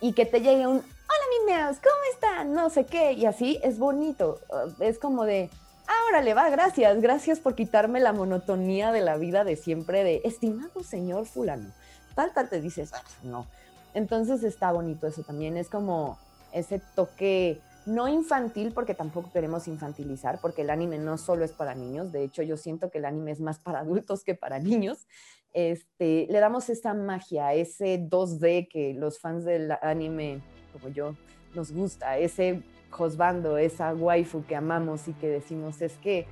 Y 0.00 0.14
que 0.14 0.24
te 0.24 0.40
llegue 0.40 0.66
un, 0.66 0.78
hola 0.78 1.46
meos, 1.46 1.76
¿cómo 1.76 1.96
están? 2.14 2.54
No 2.54 2.70
sé 2.70 2.86
qué, 2.86 3.12
y 3.12 3.26
así 3.26 3.60
es 3.62 3.78
bonito. 3.78 4.40
Uh, 4.48 4.82
es 4.82 4.98
como 4.98 5.26
de, 5.26 5.50
ahora 5.88 6.22
le 6.22 6.34
va, 6.34 6.48
gracias, 6.50 7.00
gracias 7.00 7.40
por 7.40 7.54
quitarme 7.54 8.00
la 8.00 8.12
monotonía 8.12 8.92
de 8.92 9.00
la 9.00 9.16
vida 9.16 9.44
de 9.44 9.56
siempre 9.56 10.04
de, 10.04 10.20
estimado 10.24 10.82
señor 10.82 11.26
fulano, 11.26 11.72
tal, 12.14 12.32
te 12.48 12.60
dices, 12.60 12.92
ah, 12.92 13.02
no. 13.22 13.46
Entonces 13.94 14.42
está 14.44 14.70
bonito 14.70 15.06
eso 15.06 15.22
también, 15.22 15.56
es 15.56 15.68
como 15.68 16.18
ese 16.52 16.80
toque 16.94 17.60
no 17.86 18.06
infantil 18.06 18.72
porque 18.72 18.94
tampoco 18.94 19.32
queremos 19.32 19.66
infantilizar, 19.66 20.40
porque 20.40 20.62
el 20.62 20.70
anime 20.70 20.98
no 20.98 21.16
solo 21.16 21.44
es 21.44 21.52
para 21.52 21.74
niños, 21.74 22.12
de 22.12 22.22
hecho 22.22 22.42
yo 22.42 22.56
siento 22.56 22.90
que 22.90 22.98
el 22.98 23.06
anime 23.06 23.32
es 23.32 23.40
más 23.40 23.58
para 23.58 23.80
adultos 23.80 24.24
que 24.24 24.34
para 24.34 24.58
niños. 24.58 25.06
Este, 25.54 26.26
le 26.28 26.40
damos 26.40 26.68
esa 26.68 26.92
magia, 26.92 27.54
ese 27.54 27.98
2D 27.98 28.68
que 28.68 28.92
los 28.92 29.18
fans 29.18 29.46
del 29.46 29.72
anime 29.80 30.42
como 30.72 30.88
yo 30.90 31.16
nos 31.54 31.72
gusta, 31.72 32.18
ese 32.18 32.62
josbando, 32.90 33.58
esa 33.58 33.94
waifu 33.94 34.44
que 34.46 34.56
amamos 34.56 35.08
y 35.08 35.12
que 35.12 35.28
decimos 35.28 35.82
es 35.82 35.94
que 35.98 36.26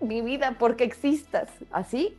mi 0.00 0.22
vida 0.22 0.56
porque 0.58 0.84
existas, 0.84 1.48
así. 1.70 2.16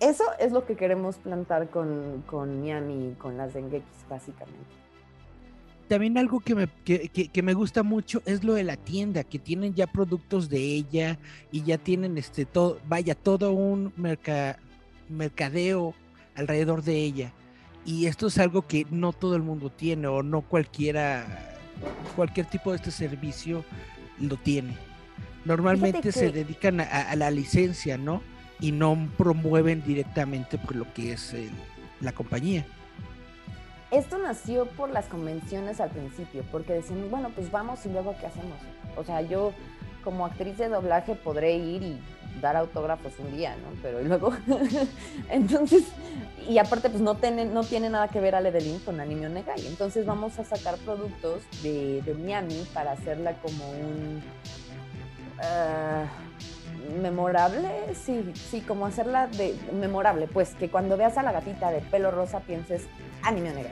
Eso 0.00 0.22
es 0.38 0.52
lo 0.52 0.66
que 0.66 0.76
queremos 0.76 1.16
plantar 1.16 1.68
con, 1.68 2.22
con 2.28 2.62
Miami 2.62 3.16
con 3.18 3.36
las 3.36 3.54
Dengekis, 3.54 4.08
básicamente 4.08 4.84
también 5.88 6.16
algo 6.18 6.40
que 6.40 6.54
me, 6.54 6.68
que, 6.84 7.42
me 7.42 7.54
gusta 7.54 7.82
mucho 7.82 8.22
es 8.24 8.42
lo 8.44 8.54
de 8.54 8.64
la 8.64 8.76
tienda, 8.76 9.24
que 9.24 9.38
tienen 9.38 9.74
ya 9.74 9.86
productos 9.86 10.48
de 10.48 10.58
ella 10.58 11.18
y 11.52 11.62
ya 11.62 11.78
tienen 11.78 12.16
este 12.18 12.44
todo, 12.44 12.80
vaya, 12.86 13.14
todo 13.14 13.52
un 13.52 13.92
mercadeo 15.08 15.94
alrededor 16.34 16.82
de 16.82 16.96
ella. 16.96 17.32
Y 17.84 18.06
esto 18.06 18.28
es 18.28 18.38
algo 18.38 18.66
que 18.66 18.86
no 18.90 19.12
todo 19.12 19.36
el 19.36 19.42
mundo 19.42 19.70
tiene 19.70 20.08
o 20.08 20.22
no 20.22 20.40
cualquiera, 20.42 21.53
cualquier 22.16 22.46
tipo 22.46 22.70
de 22.70 22.76
este 22.76 22.90
servicio 22.90 23.64
lo 24.20 24.36
tiene. 24.36 24.76
Normalmente 25.44 26.12
se 26.12 26.30
dedican 26.30 26.80
a, 26.80 27.14
la 27.16 27.30
licencia, 27.30 27.98
¿no? 27.98 28.22
Y 28.60 28.72
no 28.72 29.08
promueven 29.18 29.82
directamente 29.84 30.56
por 30.56 30.76
lo 30.76 30.92
que 30.94 31.12
es 31.12 31.34
la 32.00 32.12
compañía 32.12 32.64
esto 33.96 34.18
nació 34.18 34.66
por 34.66 34.90
las 34.90 35.06
convenciones 35.06 35.80
al 35.80 35.90
principio, 35.90 36.42
porque 36.50 36.72
decían, 36.72 37.08
bueno, 37.10 37.30
pues 37.30 37.50
vamos 37.50 37.84
y 37.86 37.90
luego 37.90 38.16
qué 38.18 38.26
hacemos. 38.26 38.58
O 38.96 39.04
sea, 39.04 39.22
yo 39.22 39.52
como 40.02 40.26
actriz 40.26 40.58
de 40.58 40.68
doblaje 40.68 41.14
podré 41.14 41.56
ir 41.56 41.82
y 41.82 42.00
dar 42.40 42.56
autógrafos 42.56 43.12
un 43.18 43.36
día, 43.36 43.56
¿no? 43.56 43.76
Pero 43.82 44.02
luego, 44.02 44.32
entonces, 45.30 45.84
y 46.48 46.58
aparte 46.58 46.90
pues 46.90 47.02
no 47.02 47.16
tiene, 47.16 47.44
no 47.44 47.64
tiene 47.64 47.90
nada 47.90 48.08
que 48.08 48.20
ver 48.20 48.34
Ale 48.34 48.52
Delin 48.52 48.78
con 48.80 49.00
Anime 49.00 49.26
Onegai. 49.26 49.66
Entonces 49.66 50.06
vamos 50.06 50.38
a 50.38 50.44
sacar 50.44 50.76
productos 50.78 51.42
de, 51.62 52.02
Miami 52.24 52.66
para 52.72 52.92
hacerla 52.92 53.34
como 53.34 53.68
un... 53.70 54.22
Ah, 55.42 56.06
memorable, 57.00 57.68
sí, 57.94 58.30
sí, 58.34 58.60
como 58.60 58.86
hacerla 58.86 59.26
de 59.26 59.56
memorable, 59.72 60.26
pues 60.26 60.54
que 60.54 60.68
cuando 60.68 60.96
veas 60.96 61.16
a 61.16 61.22
la 61.22 61.32
gatita 61.32 61.70
de 61.70 61.80
pelo 61.80 62.10
rosa 62.10 62.40
pienses 62.40 62.82
anime 63.22 63.52
negra. 63.52 63.70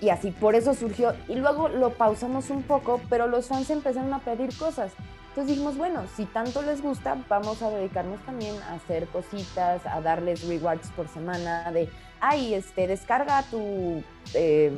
Y 0.00 0.10
así, 0.10 0.30
por 0.30 0.54
eso 0.54 0.74
surgió. 0.74 1.14
Y 1.28 1.36
luego 1.36 1.68
lo 1.68 1.90
pausamos 1.90 2.50
un 2.50 2.62
poco, 2.62 3.00
pero 3.08 3.26
los 3.26 3.46
fans 3.46 3.70
empezaron 3.70 4.12
a 4.12 4.18
pedir 4.18 4.56
cosas. 4.56 4.92
Entonces 5.36 5.54
dijimos, 5.54 5.76
bueno, 5.76 6.02
si 6.16 6.24
tanto 6.24 6.62
les 6.62 6.80
gusta, 6.80 7.18
vamos 7.28 7.60
a 7.60 7.68
dedicarnos 7.68 8.18
también 8.24 8.56
a 8.62 8.72
hacer 8.72 9.06
cositas, 9.08 9.84
a 9.84 10.00
darles 10.00 10.48
rewards 10.48 10.88
por 10.96 11.08
semana 11.08 11.70
de, 11.72 11.90
ay, 12.20 12.54
este, 12.54 12.86
descarga 12.86 13.42
tu 13.50 14.02
eh, 14.32 14.72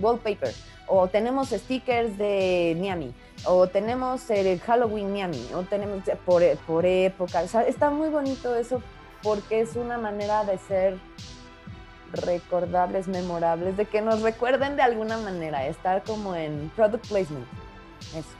wallpaper, 0.00 0.54
o 0.86 1.08
tenemos 1.08 1.50
stickers 1.50 2.16
de 2.16 2.74
Miami, 2.80 3.12
o 3.44 3.66
tenemos 3.66 4.30
el 4.30 4.58
Halloween 4.60 5.12
Miami, 5.12 5.46
o 5.54 5.62
tenemos 5.64 6.04
por, 6.24 6.42
por 6.66 6.86
época. 6.86 7.42
O 7.42 7.48
sea, 7.48 7.60
está 7.64 7.90
muy 7.90 8.08
bonito 8.08 8.54
eso 8.54 8.82
porque 9.22 9.60
es 9.60 9.76
una 9.76 9.98
manera 9.98 10.42
de 10.44 10.56
ser 10.56 10.96
recordables, 12.14 13.08
memorables, 13.08 13.76
de 13.76 13.84
que 13.84 14.00
nos 14.00 14.22
recuerden 14.22 14.76
de 14.76 14.82
alguna 14.82 15.18
manera, 15.18 15.66
estar 15.66 16.02
como 16.02 16.34
en 16.34 16.72
product 16.74 17.06
placement. 17.08 17.46
Eso. 18.16 18.39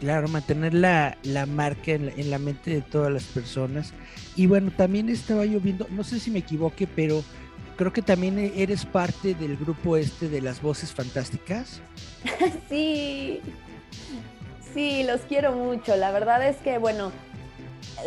Claro, 0.00 0.28
mantener 0.28 0.72
la, 0.72 1.14
marca 1.46 1.92
en 1.92 2.30
la, 2.30 2.38
mente 2.38 2.70
de 2.70 2.80
todas 2.80 3.12
las 3.12 3.24
personas. 3.24 3.92
Y 4.34 4.46
bueno, 4.46 4.72
también 4.74 5.10
estaba 5.10 5.44
yo 5.44 5.60
viendo, 5.60 5.86
no 5.90 6.04
sé 6.04 6.18
si 6.18 6.30
me 6.30 6.38
equivoque, 6.38 6.86
pero 6.86 7.22
creo 7.76 7.92
que 7.92 8.00
también 8.00 8.38
eres 8.56 8.86
parte 8.86 9.34
del 9.34 9.58
grupo 9.58 9.98
este 9.98 10.30
de 10.30 10.40
las 10.40 10.62
voces 10.62 10.94
fantásticas. 10.94 11.82
sí, 12.70 13.40
sí, 14.72 15.02
los 15.04 15.20
quiero 15.22 15.52
mucho. 15.52 15.94
La 15.96 16.12
verdad 16.12 16.48
es 16.48 16.56
que, 16.56 16.78
bueno, 16.78 17.12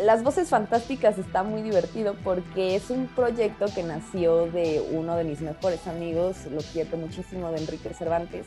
las 0.02 0.24
voces 0.24 0.48
fantásticas 0.48 1.16
está 1.18 1.44
muy 1.44 1.62
divertido 1.62 2.16
porque 2.24 2.74
es 2.74 2.90
un 2.90 3.06
proyecto 3.06 3.66
que 3.72 3.84
nació 3.84 4.46
de 4.46 4.84
uno 4.90 5.14
de 5.14 5.22
mis 5.22 5.40
mejores 5.40 5.86
amigos, 5.86 6.46
lo 6.50 6.60
quiero 6.72 6.96
muchísimo, 6.96 7.52
de 7.52 7.58
Enrique 7.58 7.94
Cervantes. 7.94 8.46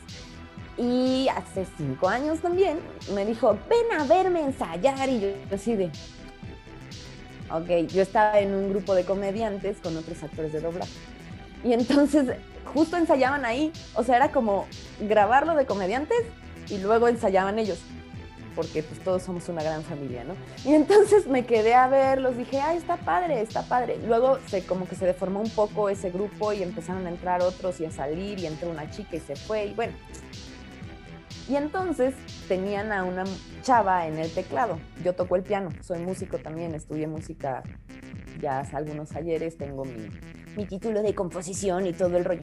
Y 0.78 1.28
hace 1.28 1.66
cinco 1.76 2.08
años 2.08 2.40
también 2.40 2.78
me 3.12 3.26
dijo, 3.26 3.58
ven 3.68 4.00
a 4.00 4.04
verme 4.04 4.42
ensayar. 4.42 5.08
Y 5.08 5.20
yo 5.20 5.28
así 5.52 5.74
de, 5.74 5.90
ok, 7.50 7.88
yo 7.88 8.02
estaba 8.02 8.38
en 8.38 8.54
un 8.54 8.70
grupo 8.70 8.94
de 8.94 9.04
comediantes 9.04 9.78
con 9.82 9.96
otros 9.96 10.22
actores 10.22 10.52
de 10.52 10.60
doblaje. 10.60 10.92
Y 11.64 11.72
entonces 11.72 12.36
justo 12.72 12.96
ensayaban 12.96 13.44
ahí. 13.44 13.72
O 13.94 14.04
sea, 14.04 14.16
era 14.16 14.30
como 14.30 14.66
grabarlo 15.00 15.54
de 15.54 15.66
comediantes 15.66 16.18
y 16.68 16.78
luego 16.78 17.08
ensayaban 17.08 17.58
ellos. 17.58 17.80
Porque 18.54 18.82
pues 18.82 18.98
todos 19.00 19.22
somos 19.22 19.48
una 19.48 19.62
gran 19.62 19.84
familia, 19.84 20.24
¿no? 20.24 20.34
Y 20.64 20.74
entonces 20.74 21.28
me 21.28 21.46
quedé 21.46 21.74
a 21.74 21.86
verlos, 21.86 22.36
dije, 22.36 22.60
ay, 22.60 22.76
está 22.76 22.96
padre, 22.96 23.40
está 23.40 23.62
padre. 23.62 23.98
Luego 24.04 24.38
se 24.48 24.64
como 24.64 24.88
que 24.88 24.96
se 24.96 25.06
deformó 25.06 25.40
un 25.40 25.50
poco 25.50 25.88
ese 25.88 26.10
grupo 26.10 26.52
y 26.52 26.64
empezaron 26.64 27.06
a 27.06 27.10
entrar 27.10 27.40
otros 27.40 27.80
y 27.80 27.84
a 27.84 27.92
salir 27.92 28.40
y 28.40 28.46
entró 28.46 28.70
una 28.70 28.90
chica 28.90 29.16
y 29.16 29.20
se 29.20 29.36
fue. 29.36 29.66
Y 29.66 29.74
bueno, 29.74 29.92
y 31.48 31.56
entonces 31.56 32.14
tenían 32.46 32.92
a 32.92 33.04
una 33.04 33.24
chava 33.62 34.06
en 34.06 34.18
el 34.18 34.32
teclado. 34.32 34.78
Yo 35.02 35.14
toco 35.14 35.36
el 35.36 35.42
piano, 35.42 35.70
soy 35.80 36.00
músico 36.00 36.38
también, 36.38 36.74
estudié 36.74 37.06
música 37.06 37.62
ya 38.40 38.60
hace 38.60 38.76
algunos 38.76 39.14
ayeres, 39.16 39.56
tengo 39.56 39.84
mi, 39.84 40.66
título 40.66 41.02
de 41.02 41.14
composición 41.14 41.86
y 41.86 41.92
todo 41.92 42.16
el 42.16 42.24
rollo. 42.24 42.42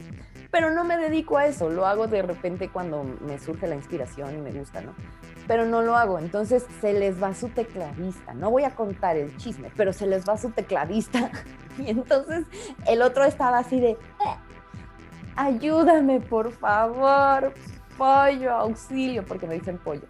Pero 0.50 0.70
no 0.70 0.84
me 0.84 0.96
dedico 0.96 1.36
a 1.36 1.46
eso, 1.46 1.68
lo 1.68 1.86
hago 1.86 2.06
de 2.06 2.22
repente 2.22 2.70
cuando 2.70 3.04
me 3.04 3.38
surge 3.38 3.66
la 3.66 3.74
inspiración 3.74 4.38
y 4.38 4.40
me 4.40 4.52
gusta, 4.52 4.80
¿no? 4.80 4.94
Pero 5.46 5.66
no 5.66 5.82
lo 5.82 5.96
hago, 5.96 6.18
entonces 6.18 6.66
se 6.80 6.92
les 6.92 7.22
va 7.22 7.34
su 7.34 7.48
tecladista. 7.48 8.34
No 8.34 8.50
voy 8.50 8.64
a 8.64 8.74
contar 8.74 9.16
el 9.16 9.36
chisme, 9.36 9.70
pero 9.76 9.92
se 9.92 10.06
les 10.06 10.26
va 10.26 10.36
su 10.36 10.50
tecladista. 10.50 11.30
Y 11.78 11.90
entonces 11.90 12.46
el 12.86 13.02
otro 13.02 13.24
estaba 13.24 13.58
así 13.58 13.78
de, 13.78 13.90
eh, 13.90 13.98
ayúdame 15.36 16.22
por 16.22 16.50
favor, 16.50 17.52
pollo, 17.96 18.52
auxilio, 18.52 19.24
porque 19.24 19.46
me 19.46 19.54
dicen 19.54 19.78
pollo. 19.78 20.06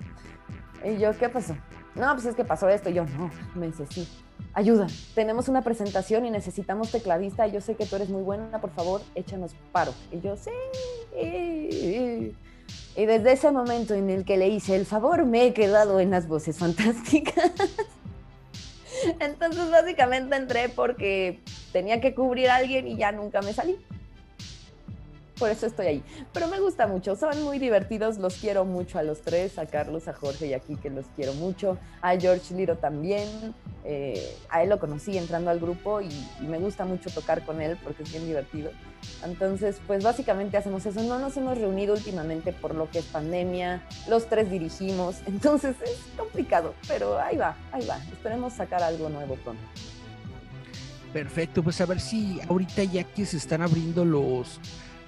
Y 0.84 0.98
yo, 0.98 1.16
¿qué 1.18 1.28
pasó? 1.28 1.56
No, 1.94 2.12
pues 2.12 2.26
es 2.26 2.34
que 2.34 2.44
pasó 2.44 2.68
esto. 2.68 2.90
Y 2.90 2.94
yo, 2.94 3.04
no, 3.04 3.30
me 3.54 3.66
dice, 3.66 3.86
sí, 3.86 4.08
ayuda. 4.52 4.86
Tenemos 5.14 5.48
una 5.48 5.62
presentación 5.62 6.26
y 6.26 6.30
necesitamos 6.30 6.92
tecladista. 6.92 7.46
Yo 7.46 7.60
sé 7.60 7.74
que 7.74 7.86
tú 7.86 7.96
eres 7.96 8.08
muy 8.08 8.22
buena, 8.22 8.60
por 8.60 8.70
favor, 8.70 9.00
échanos 9.14 9.54
paro. 9.72 9.92
Y 10.12 10.20
yo, 10.20 10.36
sí. 10.36 10.50
Y 12.96 13.04
desde 13.04 13.32
ese 13.32 13.50
momento 13.50 13.94
en 13.94 14.10
el 14.10 14.24
que 14.24 14.36
le 14.36 14.48
hice 14.48 14.76
el 14.76 14.86
favor, 14.86 15.24
me 15.24 15.46
he 15.46 15.54
quedado 15.54 16.00
en 16.00 16.10
las 16.10 16.28
voces 16.28 16.58
fantásticas. 16.58 17.52
Entonces, 19.20 19.70
básicamente 19.70 20.36
entré 20.36 20.68
porque 20.68 21.42
tenía 21.72 22.00
que 22.00 22.14
cubrir 22.14 22.49
a 22.49 22.56
alguien 22.56 22.88
y 22.88 22.96
ya 22.96 23.12
nunca 23.12 23.42
me 23.42 23.52
salí 23.52 23.78
por 25.38 25.50
eso 25.50 25.66
estoy 25.66 25.86
ahí. 25.86 26.02
Pero 26.32 26.49
me 26.49 26.60
gusta 26.60 26.86
mucho, 26.86 27.16
son 27.16 27.42
muy 27.42 27.58
divertidos, 27.58 28.18
los 28.18 28.36
quiero 28.36 28.64
mucho 28.64 28.99
a 28.99 29.02
los 29.02 29.22
tres, 29.22 29.58
a 29.58 29.66
Carlos, 29.66 30.08
a 30.08 30.12
Jorge 30.12 30.46
y 30.46 30.54
aquí 30.54 30.76
que 30.76 30.90
los 30.90 31.06
quiero 31.14 31.34
mucho, 31.34 31.78
a 32.00 32.16
George 32.16 32.54
Liro 32.54 32.76
también, 32.76 33.54
eh, 33.84 34.36
a 34.49 34.62
él 34.62 34.70
lo 34.70 34.78
conocí 34.78 35.16
entrando 35.16 35.50
al 35.50 35.60
grupo 35.60 36.00
y, 36.00 36.10
me 36.40 36.58
gusta 36.58 36.84
mucho 36.84 37.10
tocar 37.10 37.44
con 37.44 37.60
él 37.60 37.76
porque 37.82 38.02
es 38.02 38.10
bien 38.10 38.26
divertido. 38.26 38.70
Entonces, 39.25 39.80
pues 39.86 40.02
básicamente 40.02 40.56
hacemos 40.56 40.84
eso, 40.86 41.02
no 41.02 41.18
nos 41.18 41.36
hemos 41.36 41.58
reunido 41.58 41.94
últimamente 41.94 42.52
por 42.52 42.75
lo 42.75 42.90
que 42.90 43.00
es 43.00 43.04
pandemia, 43.04 43.82
los 44.08 44.26
tres 44.28 44.50
dirigimos, 44.50 45.16
entonces 45.26 45.76
es 45.82 45.99
complicado, 46.16 46.75
pero 46.88 47.18
ahí 47.18 47.36
va, 47.36 47.56
ahí 47.72 47.86
va, 47.86 47.99
esperemos 48.12 48.54
sacar 48.54 48.82
algo 48.82 49.08
nuevo 49.08 49.36
pronto. 49.36 49.62
Perfecto, 51.12 51.62
pues 51.62 51.80
a 51.80 51.86
ver 51.86 52.00
si 52.00 52.40
ahorita 52.49 52.84
ya 52.84 53.04
que 53.04 53.25
se 53.25 53.38
están 53.38 53.62
abriendo 53.62 54.04
los 54.04 54.60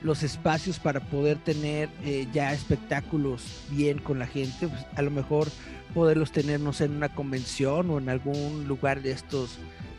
los 0.02 0.22
espacios 0.22 0.78
para 0.78 1.00
poder 1.00 1.38
tener 1.38 1.88
eh, 2.04 2.26
ya 2.32 2.52
espectáculos 2.52 3.62
bien 3.70 3.98
con 3.98 4.18
la 4.18 4.26
gente, 4.26 4.68
pues, 4.68 4.86
a 4.94 5.02
lo 5.02 5.10
mejor 5.10 5.48
poderlos 5.94 6.32
tener, 6.32 6.60
no 6.60 6.72
sé, 6.72 6.84
en 6.84 6.96
una 6.96 7.08
convención 7.08 7.90
o 7.90 7.98
en 7.98 8.08
algún 8.08 8.68
lugar 8.68 9.02
de 9.02 9.10
estos 9.10 9.58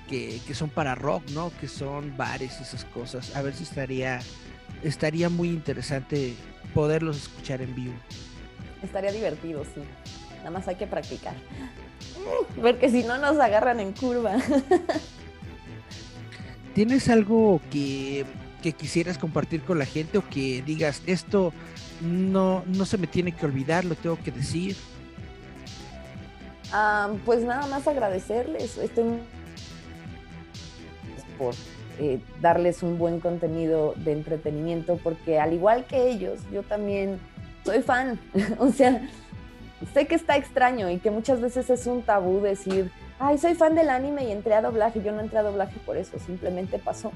que, 0.10 0.42
son 0.54 0.70
para 0.70 0.96
rock, 0.96 1.30
¿no? 1.32 1.52
Que 1.60 1.68
son 1.68 2.16
bares 2.18 2.58
y 2.60 2.64
esas 2.64 2.86
cosas. 2.86 3.36
A 3.36 3.42
ver 3.42 3.54
si 3.54 3.64
estaría, 3.64 4.20
estaría 4.84 5.30
muy 5.30 5.50
interesante 5.50 6.36
poderlos 6.74 7.18
escuchar 7.18 7.62
en 7.62 7.76
vivo. 7.76 7.94
Estaría 8.82 9.12
divertido, 9.12 9.64
sí. 9.64 9.82
Nada 10.40 10.52
más 10.52 10.68
hay 10.68 10.76
que 10.76 10.88
practicar. 10.88 11.36
Porque 12.62 12.90
si 12.90 13.04
no 13.04 13.18
nos 13.18 13.38
agarran 13.40 13.80
en 13.80 13.94
curva. 13.94 14.38
¿Tienes 16.74 17.10
algo 17.10 17.62
que 17.72 18.26
que 18.62 18.74
quisieras 18.74 19.18
compartir 19.18 19.62
con 19.64 19.80
la 19.80 19.86
gente 19.86 20.18
o 20.18 20.30
que 20.30 20.62
digas 20.62 21.02
esto 21.06 21.54
no, 22.02 22.64
no 22.68 22.86
se 22.86 22.98
me 22.98 23.08
tiene 23.08 23.32
que 23.32 23.46
olvidar, 23.46 23.86
lo 23.86 23.96
tengo 23.96 24.18
que 24.18 24.32
decir? 24.32 24.76
pues 27.26 27.44
nada 27.44 27.66
más 27.66 27.88
agradecerles 27.88 28.80
por 31.38 31.56
eh, 32.00 32.20
darles 32.42 32.84
un 32.84 32.98
buen 32.98 33.20
contenido 33.20 33.94
de 33.98 34.12
entretenimiento 34.12 34.98
porque 35.04 35.40
al 35.40 35.54
igual 35.54 35.86
que 35.86 36.10
ellos, 36.10 36.40
yo 36.52 36.64
también 36.64 37.20
soy 37.66 37.82
fan. 37.82 38.20
o 38.60 38.72
sea, 38.72 39.02
sé 39.94 40.06
que 40.06 40.16
está 40.16 40.38
extraño 40.38 40.90
y 40.90 41.00
que 41.00 41.12
muchas 41.12 41.42
veces 41.42 41.70
es 41.70 41.88
un 41.88 42.02
tabú 42.04 42.42
decir, 42.42 42.92
ay, 43.20 43.38
soy 43.38 43.54
fan 43.54 43.76
del 43.76 43.90
anime 43.90 44.24
y 44.24 44.32
entré 44.32 44.54
a 44.56 44.62
doblaje. 44.62 45.02
Yo 45.04 45.12
no 45.12 45.20
entré 45.20 45.40
a 45.40 45.44
doblaje 45.44 45.78
por 45.86 45.98
eso, 45.98 46.18
simplemente 46.20 46.80
pasó. 46.80 47.12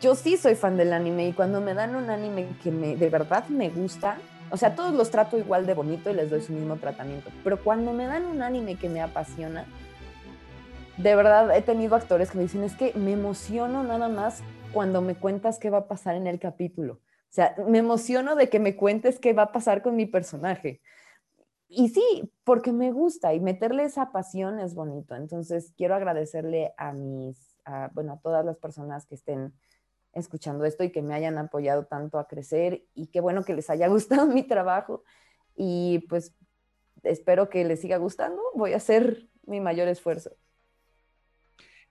Yo 0.00 0.14
sí 0.14 0.36
soy 0.36 0.54
fan 0.54 0.76
del 0.76 0.92
anime 0.92 1.28
y 1.28 1.32
cuando 1.32 1.60
me 1.60 1.74
dan 1.74 1.94
un 1.94 2.10
anime 2.10 2.48
que 2.62 2.70
me, 2.70 2.96
de 2.96 3.08
verdad 3.08 3.48
me 3.48 3.70
gusta, 3.70 4.18
o 4.50 4.56
sea, 4.56 4.74
todos 4.74 4.92
los 4.92 5.10
trato 5.10 5.38
igual 5.38 5.64
de 5.64 5.74
bonito 5.74 6.10
y 6.10 6.14
les 6.14 6.28
doy 6.28 6.42
su 6.42 6.52
mismo 6.52 6.76
tratamiento, 6.76 7.30
pero 7.42 7.62
cuando 7.62 7.92
me 7.92 8.06
dan 8.06 8.26
un 8.26 8.42
anime 8.42 8.76
que 8.76 8.88
me 8.88 9.00
apasiona, 9.00 9.64
de 10.98 11.14
verdad 11.14 11.56
he 11.56 11.62
tenido 11.62 11.96
actores 11.96 12.30
que 12.30 12.36
me 12.36 12.42
dicen, 12.42 12.64
es 12.64 12.74
que 12.74 12.92
me 12.94 13.12
emociono 13.12 13.82
nada 13.82 14.08
más 14.08 14.42
cuando 14.72 15.00
me 15.00 15.14
cuentas 15.14 15.58
qué 15.58 15.70
va 15.70 15.78
a 15.78 15.88
pasar 15.88 16.16
en 16.16 16.26
el 16.26 16.38
capítulo. 16.38 16.94
O 16.94 17.34
sea, 17.34 17.54
me 17.66 17.78
emociono 17.78 18.34
de 18.34 18.50
que 18.50 18.58
me 18.58 18.76
cuentes 18.76 19.18
qué 19.18 19.32
va 19.32 19.44
a 19.44 19.52
pasar 19.52 19.80
con 19.80 19.96
mi 19.96 20.04
personaje 20.04 20.82
y 21.74 21.88
sí, 21.88 22.30
porque 22.44 22.72
me 22.72 22.92
gusta 22.92 23.34
y 23.34 23.40
meterle 23.40 23.84
esa 23.84 24.12
pasión 24.12 24.60
es 24.60 24.74
bonito. 24.74 25.14
Entonces, 25.16 25.72
quiero 25.76 25.94
agradecerle 25.94 26.74
a 26.76 26.92
mis, 26.92 27.56
bueno, 27.92 28.14
a 28.14 28.20
todas 28.20 28.44
las 28.44 28.58
personas 28.58 29.06
que 29.06 29.14
estén 29.14 29.52
escuchando 30.12 30.64
esto 30.64 30.84
y 30.84 30.92
que 30.92 31.02
me 31.02 31.14
hayan 31.14 31.38
apoyado 31.38 31.86
tanto 31.86 32.18
a 32.18 32.28
crecer 32.28 32.84
y 32.94 33.06
qué 33.06 33.20
bueno 33.20 33.44
que 33.44 33.54
les 33.54 33.70
haya 33.70 33.88
gustado 33.88 34.26
mi 34.26 34.42
trabajo 34.42 35.02
y 35.56 36.00
pues 36.08 36.34
espero 37.02 37.48
que 37.48 37.64
les 37.64 37.80
siga 37.80 37.96
gustando. 37.96 38.42
Voy 38.54 38.74
a 38.74 38.76
hacer 38.76 39.28
mi 39.46 39.60
mayor 39.60 39.88
esfuerzo. 39.88 40.36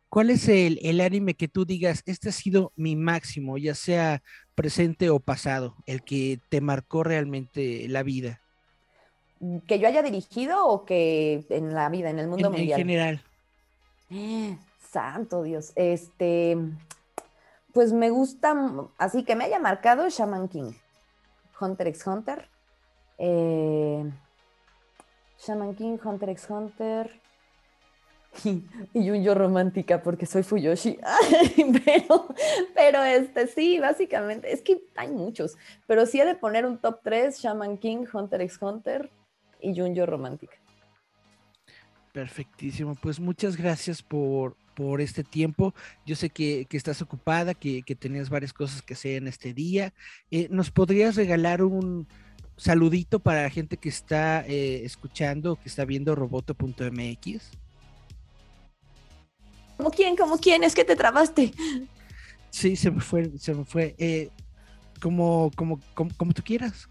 ¿Cuál 0.09 0.29
es 0.29 0.49
el, 0.49 0.77
el 0.83 0.99
anime 0.99 1.35
que 1.35 1.47
tú 1.47 1.65
digas, 1.65 2.03
este 2.05 2.29
ha 2.29 2.33
sido 2.33 2.73
mi 2.75 2.97
máximo, 2.97 3.57
ya 3.57 3.75
sea 3.75 4.21
presente 4.55 5.09
o 5.09 5.21
pasado, 5.21 5.77
el 5.85 6.03
que 6.03 6.39
te 6.49 6.59
marcó 6.59 7.03
realmente 7.03 7.87
la 7.87 8.03
vida? 8.03 8.41
Que 9.67 9.79
yo 9.79 9.87
haya 9.87 10.03
dirigido 10.03 10.67
o 10.67 10.85
que 10.85 11.45
en 11.49 11.73
la 11.73 11.89
vida, 11.89 12.09
en 12.09 12.19
el 12.19 12.27
mundo 12.27 12.51
mundial. 12.51 12.79
En 12.79 12.87
general. 12.87 13.21
Eh, 14.09 14.57
santo 14.91 15.43
Dios. 15.43 15.71
Este, 15.75 16.57
pues 17.73 17.91
me 17.93 18.09
gusta, 18.09 18.55
así 18.97 19.23
que 19.23 19.35
me 19.35 19.45
haya 19.45 19.59
marcado 19.59 20.07
Shaman 20.09 20.47
King, 20.47 20.73
Hunter 21.59 21.87
x 21.87 22.05
Hunter. 22.05 22.47
Eh, 23.17 24.09
Shaman 25.39 25.75
King, 25.75 25.97
Hunter 26.03 26.29
x 26.29 26.47
Hunter. 26.49 27.21
Y, 28.93 29.09
un 29.09 29.23
yo 29.23 29.35
romántica 29.35 30.01
porque 30.01 30.25
soy 30.25 30.43
Fuyoshi. 30.43 30.97
pero, 31.85 32.27
pero 32.73 33.03
este 33.03 33.47
sí, 33.47 33.79
básicamente, 33.79 34.53
es 34.53 34.61
que 34.61 34.83
hay 34.95 35.09
muchos. 35.09 35.57
Pero 35.85 36.05
sí 36.05 36.21
he 36.21 36.25
de 36.25 36.35
poner 36.35 36.65
un 36.65 36.77
top 36.77 37.01
3, 37.03 37.37
Shaman 37.39 37.77
King, 37.77 38.05
Hunter 38.13 38.41
x 38.41 38.57
Hunter 38.61 39.11
y 39.61 39.73
yo 39.73 40.05
romántica. 40.05 40.57
Perfectísimo, 42.13 42.95
pues 42.95 43.19
muchas 43.19 43.55
gracias 43.55 44.01
por, 44.01 44.57
por 44.75 44.99
este 44.99 45.23
tiempo. 45.23 45.73
Yo 46.05 46.15
sé 46.15 46.29
que, 46.29 46.67
estás 46.71 47.01
ocupada, 47.01 47.53
que, 47.53 47.83
tenías 47.97 48.29
varias 48.29 48.51
cosas 48.51 48.81
que 48.81 48.95
hacer 48.95 49.15
en 49.15 49.27
este 49.27 49.53
día. 49.53 49.93
Eh, 50.29 50.47
¿Nos 50.51 50.71
podrías 50.71 51.15
regalar 51.15 51.63
un 51.63 52.07
saludito 52.57 53.19
para 53.19 53.43
la 53.43 53.49
gente 53.49 53.77
que 53.77 53.89
está 53.89 54.45
eh, 54.45 54.83
escuchando, 54.83 55.55
que 55.55 55.69
está 55.69 55.85
viendo 55.85 56.13
roboto.mx? 56.13 57.51
¿Cómo 59.77 59.89
quién? 59.89 60.15
¿Cómo 60.15 60.37
quién? 60.37 60.63
Es 60.63 60.75
que 60.75 60.83
te 60.83 60.95
trabaste. 60.95 61.53
Sí, 62.51 62.75
se 62.75 62.91
me 62.91 63.01
fue, 63.01 63.31
se 63.39 63.55
me 63.55 63.65
fue. 63.65 63.95
Eh, 63.97 64.29
como, 65.01 65.49
como, 65.55 65.79
como, 65.95 66.33
tú 66.33 66.43
quieras. 66.43 66.87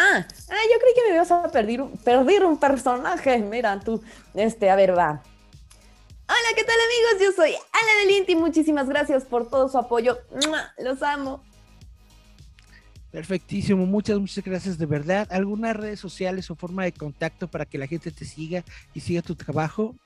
Ah, 0.00 0.24
ah, 0.50 0.64
yo 0.72 0.78
creí 0.78 0.94
que 0.94 1.08
me 1.08 1.14
ibas 1.16 1.32
a 1.32 1.50
perder, 1.50 1.84
perder 2.04 2.44
un 2.44 2.56
personaje. 2.56 3.38
Mira, 3.38 3.80
tú, 3.80 4.00
este, 4.32 4.70
a 4.70 4.76
ver, 4.76 4.96
va. 4.96 5.20
Hola, 6.28 6.48
¿qué 6.54 6.62
tal 6.62 6.76
amigos? 6.86 7.26
Yo 7.26 7.32
soy 7.32 7.50
Ale 7.50 8.06
del 8.06 8.16
Inti. 8.18 8.36
Muchísimas 8.36 8.88
gracias 8.88 9.24
por 9.24 9.50
todo 9.50 9.68
su 9.68 9.76
apoyo. 9.76 10.16
Los 10.78 11.02
amo. 11.02 11.42
Perfectísimo, 13.10 13.86
muchas, 13.86 14.20
muchas 14.20 14.44
gracias 14.44 14.78
de 14.78 14.86
verdad. 14.86 15.26
¿Algunas 15.32 15.74
redes 15.74 15.98
sociales 15.98 16.48
o 16.52 16.54
forma 16.54 16.84
de 16.84 16.92
contacto 16.92 17.48
para 17.48 17.64
que 17.64 17.78
la 17.78 17.88
gente 17.88 18.12
te 18.12 18.24
siga 18.24 18.62
y 18.94 19.00
siga 19.00 19.20
tu 19.20 19.34
trabajo? 19.34 19.96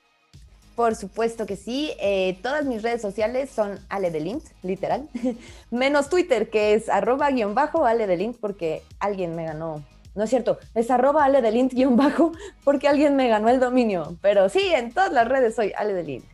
Por 0.75 0.95
supuesto 0.95 1.45
que 1.45 1.55
sí. 1.55 1.91
Eh, 1.99 2.39
todas 2.41 2.65
mis 2.65 2.81
redes 2.81 3.01
sociales 3.01 3.49
son 3.49 3.79
Ale 3.89 4.11
Delint, 4.11 4.43
literal. 4.63 5.07
Menos 5.71 6.09
Twitter, 6.09 6.49
que 6.49 6.73
es 6.73 6.89
arroba 6.89 7.29
guion 7.31 7.55
bajo 7.55 7.85
Ale 7.85 8.07
Delint, 8.07 8.37
porque 8.37 8.81
alguien 8.99 9.35
me 9.35 9.45
ganó 9.45 9.83
no 10.15 10.25
es 10.25 10.29
cierto, 10.29 10.59
es 10.75 10.91
arroba 10.91 11.25
Ale 11.25 11.41
del 11.41 11.69
guion 11.69 11.97
bajo 11.97 12.33
porque 12.63 12.87
alguien 12.87 13.15
me 13.15 13.27
ganó 13.27 13.49
el 13.49 13.59
dominio. 13.59 14.15
Pero 14.21 14.47
sí, 14.49 14.61
en 14.73 14.93
todas 14.93 15.11
las 15.11 15.27
redes 15.27 15.55
soy 15.55 15.73
Ale 15.75 15.93
del 15.93 16.09
Int. 16.09 16.25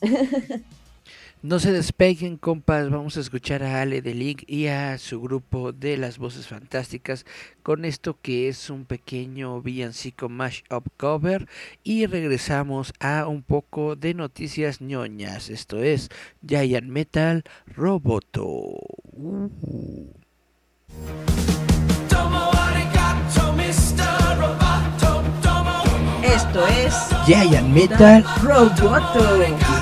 No 1.42 1.60
se 1.60 1.72
despeguen, 1.72 2.36
compas. 2.36 2.90
Vamos 2.90 3.16
a 3.16 3.20
escuchar 3.20 3.62
a 3.62 3.80
Ale 3.80 4.02
de 4.02 4.36
y 4.46 4.66
a 4.66 4.98
su 4.98 5.20
grupo 5.20 5.72
de 5.72 5.96
las 5.96 6.18
voces 6.18 6.48
fantásticas 6.48 7.24
con 7.62 7.84
esto 7.84 8.18
que 8.20 8.48
es 8.48 8.70
un 8.70 8.84
pequeño 8.84 9.62
villancico 9.62 10.28
mashup 10.28 10.88
cover. 10.96 11.48
Y 11.84 12.06
regresamos 12.06 12.92
a 12.98 13.28
un 13.28 13.42
poco 13.42 13.94
de 13.94 14.14
noticias 14.14 14.80
ñoñas. 14.80 15.48
Esto 15.48 15.80
es 15.80 16.08
Giant 16.44 16.88
Metal 16.88 17.44
Roboto. 17.66 18.42
Uh. 19.12 19.48
Esto 26.24 26.66
es 26.66 26.94
Giant 27.26 27.68
Metal 27.68 28.24
Roboto. 28.42 29.77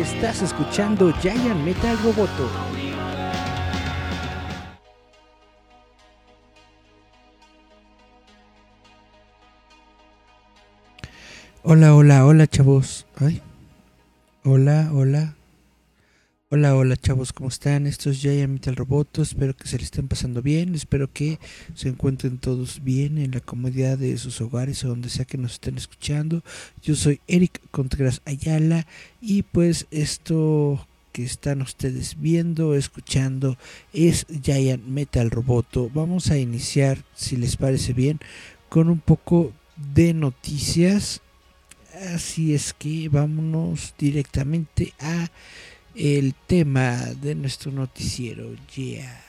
Estás 0.00 0.40
escuchando 0.40 1.12
Giant 1.20 1.62
Metal 1.62 1.94
Roboto. 2.02 2.50
Hola, 11.62 11.94
hola, 11.94 12.24
hola, 12.24 12.46
chavos. 12.46 13.06
Ay. 13.20 13.42
Hola, 14.42 14.90
hola. 14.94 15.34
Hola, 16.52 16.74
hola 16.74 16.96
chavos, 16.96 17.32
¿cómo 17.32 17.48
están? 17.48 17.86
Esto 17.86 18.10
es 18.10 18.18
Giant 18.18 18.52
Metal 18.52 18.74
Roboto, 18.74 19.22
espero 19.22 19.54
que 19.54 19.68
se 19.68 19.78
le 19.78 19.84
estén 19.84 20.08
pasando 20.08 20.42
bien, 20.42 20.74
espero 20.74 21.12
que 21.12 21.38
se 21.76 21.86
encuentren 21.90 22.38
todos 22.38 22.82
bien 22.82 23.18
en 23.18 23.30
la 23.30 23.38
comodidad 23.38 23.96
de 23.96 24.18
sus 24.18 24.40
hogares 24.40 24.84
o 24.84 24.88
donde 24.88 25.10
sea 25.10 25.24
que 25.24 25.38
nos 25.38 25.52
estén 25.52 25.78
escuchando. 25.78 26.42
Yo 26.82 26.96
soy 26.96 27.20
Eric 27.28 27.60
Contreras 27.70 28.20
Ayala 28.24 28.88
y 29.20 29.42
pues 29.42 29.86
esto 29.92 30.84
que 31.12 31.22
están 31.22 31.62
ustedes 31.62 32.20
viendo, 32.20 32.74
escuchando 32.74 33.56
es 33.92 34.26
Giant 34.42 34.84
Metal 34.86 35.30
Roboto. 35.30 35.88
Vamos 35.94 36.32
a 36.32 36.36
iniciar, 36.38 37.04
si 37.14 37.36
les 37.36 37.56
parece 37.56 37.92
bien, 37.92 38.18
con 38.68 38.88
un 38.88 38.98
poco 38.98 39.52
de 39.94 40.14
noticias. 40.14 41.20
Así 42.12 42.54
es 42.54 42.74
que 42.74 43.08
vámonos 43.08 43.94
directamente 43.96 44.94
a 44.98 45.30
el 45.94 46.34
tema 46.46 46.96
de 47.20 47.34
nuestro 47.34 47.72
noticiero. 47.72 48.54
Yeah. 48.74 49.24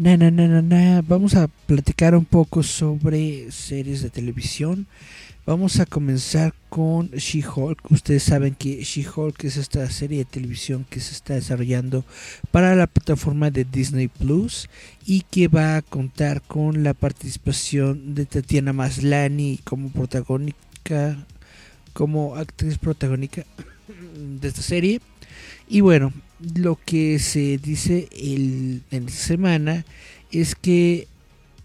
Vamos 0.00 1.34
a 1.34 1.48
platicar 1.66 2.14
un 2.14 2.24
poco 2.24 2.62
sobre 2.62 3.50
series 3.50 4.00
de 4.00 4.10
televisión. 4.10 4.86
Vamos 5.44 5.80
a 5.80 5.86
comenzar 5.86 6.54
con 6.68 7.10
She-Hulk. 7.10 7.90
Ustedes 7.90 8.22
saben 8.22 8.54
que 8.54 8.84
She-Hulk 8.84 9.42
es 9.42 9.56
esta 9.56 9.90
serie 9.90 10.18
de 10.18 10.24
televisión 10.24 10.86
que 10.88 11.00
se 11.00 11.14
está 11.14 11.34
desarrollando 11.34 12.04
para 12.52 12.76
la 12.76 12.86
plataforma 12.86 13.50
de 13.50 13.64
Disney 13.64 14.06
Plus 14.06 14.68
y 15.04 15.22
que 15.22 15.48
va 15.48 15.78
a 15.78 15.82
contar 15.82 16.42
con 16.42 16.84
la 16.84 16.94
participación 16.94 18.14
de 18.14 18.24
Tatiana 18.24 18.72
Maslany 18.72 19.58
como 19.64 19.88
protagónica, 19.88 21.26
como 21.92 22.36
actriz 22.36 22.78
protagónica 22.78 23.44
de 24.14 24.46
esta 24.46 24.62
serie. 24.62 25.00
Y 25.68 25.80
bueno, 25.80 26.12
lo 26.54 26.78
que 26.84 27.18
se 27.18 27.58
dice 27.58 28.08
el, 28.16 28.82
en 28.90 29.08
esta 29.08 29.26
semana 29.26 29.84
es 30.30 30.54
que 30.54 31.08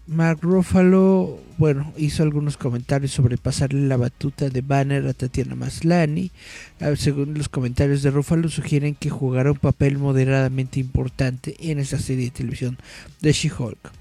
Mark 0.06 0.40
Ruffalo, 0.42 1.38
bueno, 1.56 1.94
hizo 1.96 2.22
algunos 2.22 2.58
comentarios 2.58 3.12
sobre 3.12 3.38
pasarle 3.38 3.86
la 3.88 3.96
batuta 3.96 4.50
de 4.50 4.60
Banner 4.60 5.06
a 5.06 5.14
Tatiana 5.14 5.54
Maslany. 5.54 6.30
Ah, 6.78 6.94
según 6.94 7.32
los 7.38 7.48
comentarios 7.48 8.02
de 8.02 8.10
Ruffalo, 8.10 8.50
sugieren 8.50 8.96
que 8.96 9.08
jugará 9.08 9.52
un 9.52 9.58
papel 9.58 9.96
moderadamente 9.96 10.78
importante 10.78 11.56
en 11.58 11.78
esa 11.78 11.98
serie 11.98 12.26
de 12.26 12.30
televisión 12.32 12.76
de 13.22 13.32
She-Hulk. 13.32 13.92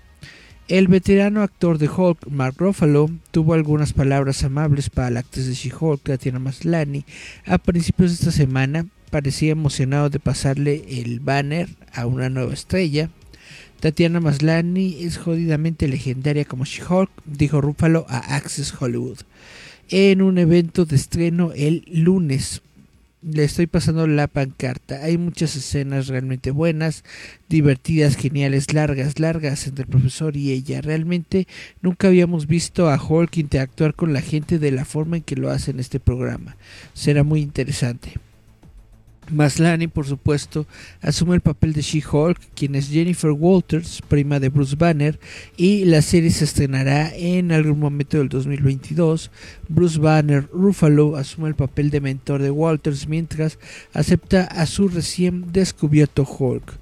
El 0.67 0.89
veterano 0.89 1.41
actor 1.41 1.77
de 1.77 1.87
Hulk, 1.89 2.27
Mark 2.27 2.55
Ruffalo, 2.57 3.09
tuvo 3.31 3.53
algunas 3.53 3.93
palabras 3.93 4.43
amables 4.43 4.89
para 4.89 5.09
la 5.09 5.21
actriz 5.21 5.47
de 5.47 5.53
She-Hulk, 5.53 6.03
Tatiana 6.03 6.39
Maslany, 6.39 7.05
a 7.45 7.57
principios 7.57 8.11
de 8.11 8.15
esta 8.15 8.31
semana. 8.31 8.85
Parecía 9.13 9.51
emocionado 9.51 10.09
de 10.09 10.19
pasarle 10.19 10.85
el 10.89 11.19
banner 11.19 11.69
a 11.93 12.07
una 12.07 12.31
nueva 12.31 12.51
estrella. 12.51 13.11
Tatiana 13.79 14.19
Maslany 14.19 15.03
es 15.03 15.17
jodidamente 15.19 15.87
legendaria 15.87 16.45
como 16.45 16.65
She-Hulk, 16.65 17.11
dijo 17.23 17.61
Ruffalo 17.61 18.07
a 18.09 18.35
Access 18.35 18.73
Hollywood. 18.73 19.19
En 19.89 20.23
un 20.23 20.39
evento 20.39 20.85
de 20.85 20.95
estreno 20.95 21.51
el 21.55 21.85
lunes. 21.91 22.63
Le 23.21 23.43
estoy 23.43 23.67
pasando 23.67 24.07
la 24.07 24.25
pancarta. 24.25 25.03
Hay 25.03 25.19
muchas 25.19 25.55
escenas 25.55 26.07
realmente 26.07 26.49
buenas, 26.49 27.03
divertidas, 27.49 28.15
geniales, 28.15 28.73
largas, 28.73 29.19
largas 29.19 29.67
entre 29.67 29.83
el 29.83 29.91
profesor 29.91 30.35
y 30.35 30.53
ella. 30.53 30.81
Realmente 30.81 31.47
nunca 31.83 32.07
habíamos 32.07 32.47
visto 32.47 32.89
a 32.89 32.99
Hulk 32.99 33.37
interactuar 33.37 33.93
con 33.93 34.11
la 34.11 34.21
gente 34.21 34.57
de 34.57 34.71
la 34.71 34.85
forma 34.85 35.17
en 35.17 35.23
que 35.23 35.35
lo 35.35 35.51
hace 35.51 35.69
en 35.69 35.79
este 35.79 35.99
programa. 35.99 36.57
Será 36.95 37.21
muy 37.21 37.41
interesante. 37.41 38.13
Maslany, 39.33 39.87
por 39.87 40.05
supuesto, 40.05 40.65
asume 41.01 41.35
el 41.35 41.41
papel 41.41 41.73
de 41.73 41.81
She-Hulk, 41.81 42.39
quien 42.55 42.75
es 42.75 42.89
Jennifer 42.89 43.31
Walters, 43.31 44.01
prima 44.07 44.39
de 44.39 44.49
Bruce 44.49 44.75
Banner, 44.75 45.19
y 45.57 45.85
la 45.85 46.01
serie 46.01 46.31
se 46.31 46.45
estrenará 46.45 47.13
en 47.15 47.51
algún 47.51 47.79
momento 47.79 48.17
del 48.17 48.29
2022. 48.29 49.31
Bruce 49.67 49.99
Banner 49.99 50.47
Ruffalo 50.51 51.15
asume 51.15 51.49
el 51.49 51.55
papel 51.55 51.89
de 51.89 52.01
mentor 52.01 52.41
de 52.41 52.51
Walters 52.51 53.07
mientras 53.07 53.59
acepta 53.93 54.43
a 54.43 54.65
su 54.65 54.87
recién 54.87 55.51
descubierto 55.51 56.23
Hulk. 56.23 56.79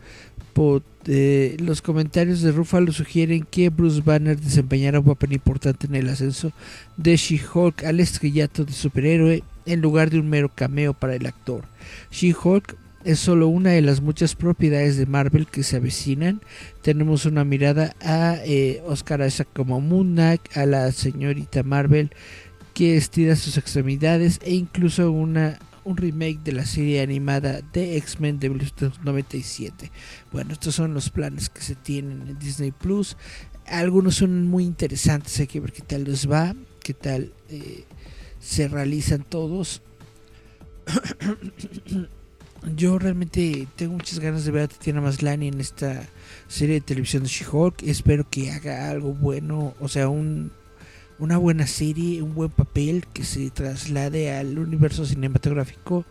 Eh, 1.08 1.58
los 1.60 1.82
comentarios 1.82 2.42
de 2.42 2.52
Ruffalo 2.52 2.92
sugieren 2.92 3.48
que 3.50 3.70
Bruce 3.70 4.02
Banner 4.02 4.40
desempeñará 4.40 5.00
un 5.00 5.06
papel 5.06 5.34
importante 5.34 5.88
en 5.88 5.96
el 5.96 6.10
ascenso 6.10 6.52
de 6.98 7.16
She-Hulk 7.16 7.84
al 7.86 8.00
estrellato 8.00 8.66
de 8.66 8.74
superhéroe 8.74 9.44
en 9.72 9.82
lugar 9.82 10.10
de 10.10 10.20
un 10.20 10.30
mero 10.30 10.50
cameo 10.50 10.94
para 10.94 11.16
el 11.16 11.26
actor. 11.26 11.64
She-Hulk 12.12 12.76
es 13.04 13.20
solo 13.20 13.48
una 13.48 13.72
de 13.72 13.82
las 13.82 14.02
muchas 14.02 14.36
propiedades 14.36 14.98
de 14.98 15.06
Marvel 15.06 15.48
que 15.48 15.64
se 15.64 15.78
avecinan. 15.78 16.42
Tenemos 16.82 17.26
una 17.26 17.44
mirada 17.44 17.96
a 18.02 18.38
eh, 18.46 18.82
Oscar 18.86 19.26
Isaac 19.26 19.48
como 19.54 19.82
Moon 19.82 20.14
Knight, 20.14 20.42
a 20.56 20.66
la 20.66 20.92
señorita 20.92 21.64
Marvel 21.64 22.12
que 22.74 22.96
estira 22.96 23.36
sus 23.36 23.58
extremidades 23.58 24.40
e 24.44 24.54
incluso 24.54 25.12
una, 25.12 25.60
un 25.84 25.98
remake 25.98 26.40
de 26.44 26.54
la 26.54 26.66
serie 26.66 27.02
animada 27.02 27.62
de 27.74 27.98
X-Men 27.98 28.40
de 28.40 28.50
1997. 28.50 29.92
Bueno, 30.32 30.54
estos 30.54 30.76
son 30.76 30.94
los 30.94 31.10
planes 31.10 31.50
que 31.50 31.62
se 31.62 31.76
tienen 31.76 32.28
en 32.28 32.40
Disney 32.40 32.72
Plus. 32.72 33.18
Algunos 33.66 34.16
son 34.16 34.48
muy 34.48 34.64
interesantes, 34.64 35.40
hay 35.40 35.48
que 35.48 35.60
ver 35.60 35.72
qué 35.72 35.82
tal 35.82 36.04
les 36.04 36.30
va, 36.30 36.56
qué 36.82 36.94
tal 36.94 37.32
eh, 37.50 37.86
se 38.42 38.68
realizan 38.68 39.24
todos. 39.24 39.82
Yo 42.76 43.00
realmente 43.00 43.68
tengo 43.76 43.94
muchas 43.94 44.20
ganas 44.20 44.46
de 44.46 44.52
ver 44.52 44.64
a 44.64 44.68
Tatiana 44.68 45.02
Maslany 45.02 45.48
en 45.48 45.60
esta 45.62 46.04
serie 46.48 46.76
de 46.76 46.82
televisión 46.82 47.24
de 47.24 47.30
She-Hulk. 47.30 47.82
Espero 47.84 48.30
que 48.30 48.52
haga 48.52 48.90
algo 48.90 49.14
bueno, 49.14 49.74
o 49.80 49.88
sea, 49.88 50.10
un, 50.10 50.52
una 51.18 51.38
buena 51.38 51.66
serie, 51.66 52.22
un 52.22 52.36
buen 52.36 52.52
papel 52.52 53.06
que 53.14 53.24
se 53.24 53.50
traslade 53.50 54.36
al 54.36 54.60
universo 54.60 55.06
cinematográfico, 55.06 56.06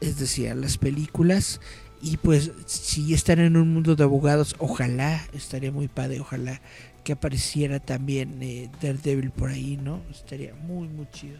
es 0.00 0.18
decir, 0.18 0.48
a 0.48 0.54
las 0.56 0.76
películas. 0.76 1.60
Y 2.02 2.16
pues, 2.16 2.50
si 2.66 3.14
están 3.14 3.38
en 3.38 3.56
un 3.56 3.72
mundo 3.72 3.94
de 3.94 4.02
abogados, 4.02 4.56
ojalá, 4.58 5.24
estaría 5.32 5.70
muy 5.70 5.86
padre, 5.86 6.20
ojalá 6.20 6.60
que 7.04 7.12
apareciera 7.12 7.78
también 7.78 8.42
eh, 8.42 8.70
Daredevil 8.80 9.30
por 9.30 9.50
ahí, 9.50 9.76
¿no? 9.76 10.00
Estaría 10.10 10.54
muy, 10.54 10.88
muy 10.88 11.06
chido. 11.10 11.38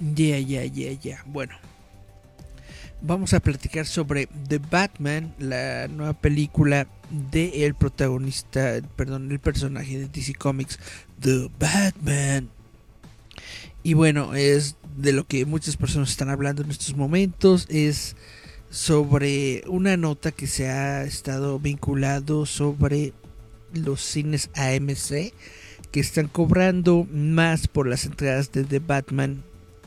Ya, 0.00 0.38
ya, 0.38 0.64
ya, 0.64 0.92
ya. 0.92 1.24
Bueno. 1.26 1.54
Vamos 3.06 3.34
a 3.34 3.40
platicar 3.40 3.84
sobre 3.84 4.28
The 4.48 4.58
Batman, 4.58 5.34
la 5.38 5.88
nueva 5.88 6.14
película 6.14 6.86
de 7.10 7.66
el 7.66 7.74
protagonista, 7.74 8.80
perdón, 8.96 9.30
el 9.30 9.40
personaje 9.40 9.98
de 9.98 10.08
DC 10.08 10.34
Comics, 10.34 10.78
The 11.20 11.50
Batman. 11.58 12.48
Y 13.82 13.92
bueno, 13.92 14.34
es 14.34 14.76
de 14.96 15.12
lo 15.12 15.26
que 15.26 15.44
muchas 15.44 15.76
personas 15.76 16.10
están 16.10 16.30
hablando 16.30 16.62
en 16.62 16.70
estos 16.70 16.96
momentos. 16.96 17.66
Es 17.68 18.16
sobre 18.74 19.62
una 19.68 19.96
nota 19.96 20.32
que 20.32 20.48
se 20.48 20.68
ha 20.68 21.04
estado 21.04 21.60
vinculado 21.60 22.44
sobre 22.44 23.12
los 23.72 24.00
cines 24.00 24.50
AMC 24.56 25.32
que 25.92 26.00
están 26.00 26.26
cobrando 26.26 27.06
más 27.12 27.68
por 27.68 27.86
las 27.86 28.04
entradas 28.04 28.50
de 28.50 28.64
The 28.64 28.80
Batman 28.80 29.44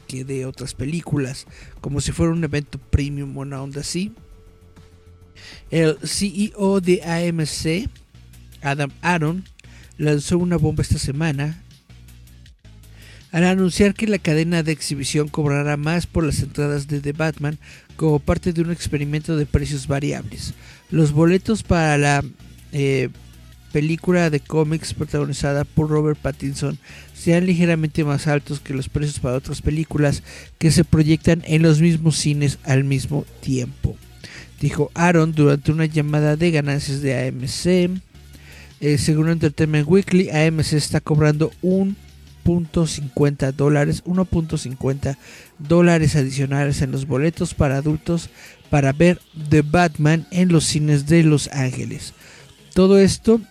que 0.08 0.24
de 0.24 0.46
otras 0.46 0.74
películas, 0.74 1.48
como 1.82 2.00
si 2.00 2.14
fuera 2.14 2.32
un 2.32 2.46
evento 2.46 2.78
premium 2.78 3.38
o 3.38 3.42
una 3.42 3.62
onda 3.62 3.82
así. 3.82 4.14
El 5.70 5.98
CEO 6.02 6.80
de 6.80 7.04
AMC, 7.04 7.90
Adam 8.62 8.92
Aaron, 9.02 9.44
lanzó 9.98 10.38
una 10.38 10.56
bomba 10.56 10.84
esta 10.84 10.98
semana 10.98 11.62
al 13.32 13.44
anunciar 13.44 13.94
que 13.94 14.08
la 14.08 14.20
cadena 14.20 14.64
de 14.64 14.72
exhibición 14.72 15.28
cobrará 15.28 15.78
más 15.78 16.08
por 16.08 16.24
las 16.24 16.40
entradas 16.42 16.88
de 16.88 17.02
The 17.02 17.12
Batman 17.12 17.58
como 17.96 18.20
parte 18.20 18.54
de 18.54 18.62
un 18.62 18.72
experimento 18.72 19.36
de 19.36 19.46
precios 19.46 19.88
variables. 19.88 20.54
Los 20.90 21.12
boletos 21.12 21.64
para 21.64 21.98
la 21.98 22.24
eh, 22.72 23.10
película 23.72 24.30
de 24.30 24.40
cómics 24.40 24.94
protagonizada 24.94 25.66
por 25.66 25.90
Robert 25.90 26.18
Pattinson 26.20 26.80
sean 27.14 27.46
ligeramente 27.46 28.04
más 28.04 28.28
altos 28.28 28.60
que 28.60 28.74
los 28.74 28.90
precios 28.90 29.20
para 29.20 29.36
otras 29.36 29.62
películas 29.62 30.24
que 30.58 30.72
se 30.72 30.84
proyectan 30.84 31.44
en 31.46 31.62
los 31.62 31.82
mismos 31.82 32.18
cines 32.18 32.60
al 32.64 32.84
mismo 32.84 33.26
tiempo. 33.42 33.98
Dijo 34.62 34.90
Aaron 34.96 35.34
durante 35.34 35.72
una 35.72 35.86
llamada 35.86 36.36
de 36.36 36.52
ganancias 36.52 37.02
de 37.02 37.28
AMC. 37.28 38.02
Eh, 38.80 38.98
según 38.98 39.30
Entertainment 39.30 39.88
Weekly, 39.88 40.30
AMC 40.30 40.74
está 40.74 41.02
cobrando 41.02 41.52
un 41.62 41.96
1.50 42.48 43.52
dólares, 43.54 44.04
1.50 44.06 45.18
dólares 45.60 46.16
adicionales 46.16 46.82
en 46.82 46.92
los 46.92 47.06
boletos 47.06 47.54
para 47.54 47.78
adultos 47.78 48.30
para 48.70 48.94
ver 48.94 49.20
The 49.50 49.62
Batman 49.62 50.26
en 50.32 50.50
los 50.50 50.66
cines 50.66 51.08
de 51.08 51.24
Los 51.24 51.50
Ángeles. 51.50 52.14
Todo 52.74 53.00
esto 53.00 53.42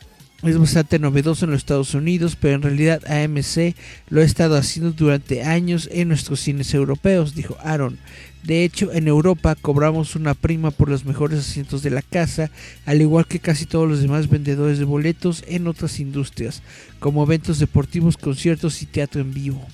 es 0.43 0.59
bastante 0.59 0.99
novedoso 0.99 1.45
en 1.45 1.53
los 1.53 1.59
Estados 1.59 1.95
Unidos, 1.95 2.37
pero 2.39 2.57
en 2.57 2.63
realidad 2.63 3.03
AMC 3.07 3.75
lo 4.09 4.21
ha 4.21 4.25
estado 4.25 4.57
haciendo 4.57 4.93
durante 4.93 5.43
años 5.43 5.89
en 5.93 6.09
nuestros 6.09 6.41
cines 6.41 6.73
europeos, 6.75 7.35
dijo 7.35 7.57
Aaron. 7.63 7.99
De 8.47 8.63
hecho, 8.63 8.93
en 8.93 9.09
Europa 9.09 9.57
cobramos 9.61 10.15
una 10.15 10.35
prima 10.35 10.71
por 10.71 10.89
los 10.89 11.05
mejores 11.05 11.41
asientos 11.41 11.83
de 11.83 11.91
la 11.91 12.01
casa, 12.01 12.49
al 12.85 13.03
igual 13.03 13.27
que 13.27 13.41
casi 13.41 13.67
todos 13.67 13.89
los 13.89 14.01
demás 14.01 14.29
vendedores 14.29 14.79
de 14.79 14.85
boletos 14.85 15.43
en 15.49 15.67
otras 15.67 15.99
industrias, 15.99 16.63
como 17.01 17.25
eventos 17.25 17.59
deportivos, 17.59 18.17
conciertos 18.17 18.83
y 18.83 18.87
teatro 18.87 19.21
en 19.21 19.35
vivo. 19.35 19.67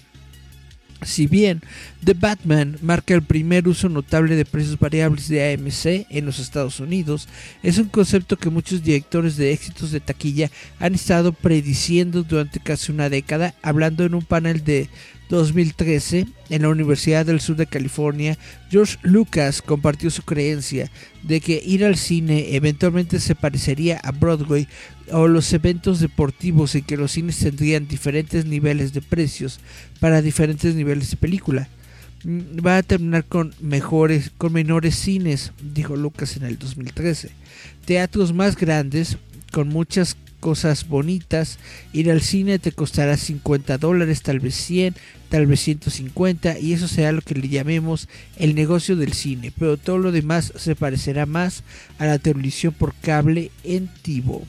Si 1.04 1.26
bien 1.26 1.61
The 2.02 2.14
Batman 2.14 2.78
marca 2.80 3.12
el 3.12 3.22
primer 3.22 3.68
uso 3.68 3.90
notable 3.90 4.37
de 4.37 4.46
precios 4.46 4.78
variables 4.78 5.28
de 5.28 5.52
AMC 5.52 6.06
en 6.08 6.24
los 6.24 6.38
Estados 6.38 6.80
Unidos, 6.80 7.28
es 7.62 7.76
un 7.76 7.88
concepto 7.88 8.38
que 8.38 8.50
muchos 8.50 8.82
directores 8.82 9.37
de 9.37 9.52
éxitos 9.52 9.90
de 9.90 10.00
taquilla 10.00 10.50
han 10.78 10.94
estado 10.94 11.32
prediciendo 11.35 12.22
durante 12.22 12.61
casi 12.61 12.90
una 12.90 13.11
década, 13.11 13.54
hablando 13.62 14.04
en 14.04 14.14
un 14.14 14.22
panel 14.22 14.64
de 14.64 14.88
2013, 15.28 16.26
en 16.50 16.62
la 16.62 16.68
Universidad 16.68 17.24
del 17.24 17.40
Sur 17.40 17.56
de 17.56 17.66
California, 17.66 18.37
George 18.70 18.98
Lucas 19.02 19.62
compartió 19.62 20.11
su 20.11 20.22
creencia 20.22 20.90
de 21.22 21.40
que 21.40 21.62
ir 21.64 21.85
al 21.85 21.96
cine 21.96 22.54
eventualmente 22.54 23.20
se 23.20 23.35
parecería 23.35 23.98
a 23.98 24.12
Broadway 24.12 24.68
o 25.11 25.28
los 25.28 25.52
eventos 25.52 26.00
deportivos 26.00 26.74
en 26.74 26.85
que 26.85 26.96
los 26.96 27.12
cines 27.12 27.38
tendrían 27.38 27.88
diferentes 27.88 28.44
niveles 28.44 28.92
de 28.92 29.02
precios 29.02 29.61
para 30.00 30.22
diferentes 30.22 30.74
niveles 30.74 31.11
de 31.11 31.16
película. 31.16 31.68
Mm, 32.24 32.64
va 32.64 32.78
a 32.78 32.82
terminar 32.82 33.24
con 33.24 33.54
mejores, 33.61 34.30
con 34.37 34.52
menores 34.52 34.94
cines, 34.94 35.52
dijo 35.62 35.96
Lucas 35.96 36.37
en 36.37 36.44
el 36.44 36.58
2013. 36.58 37.30
Teatros 37.85 38.32
más 38.32 38.56
grandes, 38.56 39.18
con 39.50 39.68
muchas 39.68 40.16
cosas 40.42 40.88
bonitas. 40.88 41.59
Ir 41.92 42.11
al 42.11 42.20
cine 42.20 42.59
te 42.59 42.72
costará 42.72 43.16
50 43.16 43.78
dólares, 43.78 44.22
tal 44.22 44.40
vez 44.40 44.57
100, 44.57 44.96
tal 45.28 45.46
vez 45.46 45.61
150 45.61 46.59
y 46.59 46.72
eso 46.72 46.88
será 46.88 47.12
lo 47.12 47.22
que 47.22 47.37
le 47.37 47.48
llamemos 47.48 48.09
el 48.37 48.57
negocio 48.57 48.96
del 48.96 49.12
cine. 49.12 49.52
Pero 49.57 49.76
todo 49.76 49.98
lo 49.98 50.11
demás 50.11 50.52
se 50.57 50.74
parecerá 50.74 51.24
más 51.24 51.62
a 51.98 52.07
la 52.07 52.18
televisión 52.18 52.74
por 52.74 52.92
cable 52.94 53.52
en 53.62 53.88
Tivo. 54.02 54.42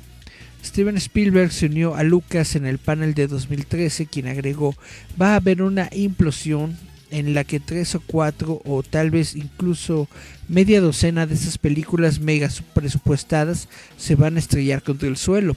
Steven 0.65 0.97
Spielberg 0.97 1.51
se 1.51 1.67
unió 1.67 1.95
a 1.95 2.03
Lucas 2.03 2.55
en 2.55 2.65
el 2.65 2.79
panel 2.79 3.13
de 3.13 3.27
2013, 3.27 4.07
quien 4.07 4.27
agregó, 4.27 4.75
va 5.21 5.33
a 5.33 5.35
haber 5.35 5.61
una 5.61 5.89
implosión 5.91 6.75
en 7.11 7.35
la 7.35 7.43
que 7.43 7.59
tres 7.59 7.93
o 7.93 8.01
cuatro 8.01 8.61
o 8.65 8.81
tal 8.81 9.11
vez 9.11 9.35
incluso 9.35 10.07
media 10.47 10.81
docena 10.81 11.27
de 11.27 11.35
esas 11.35 11.59
películas 11.59 12.19
mega 12.19 12.49
presupuestadas 12.73 13.69
se 13.97 14.15
van 14.15 14.37
a 14.37 14.39
estrellar 14.39 14.81
contra 14.81 15.07
el 15.07 15.17
suelo 15.17 15.55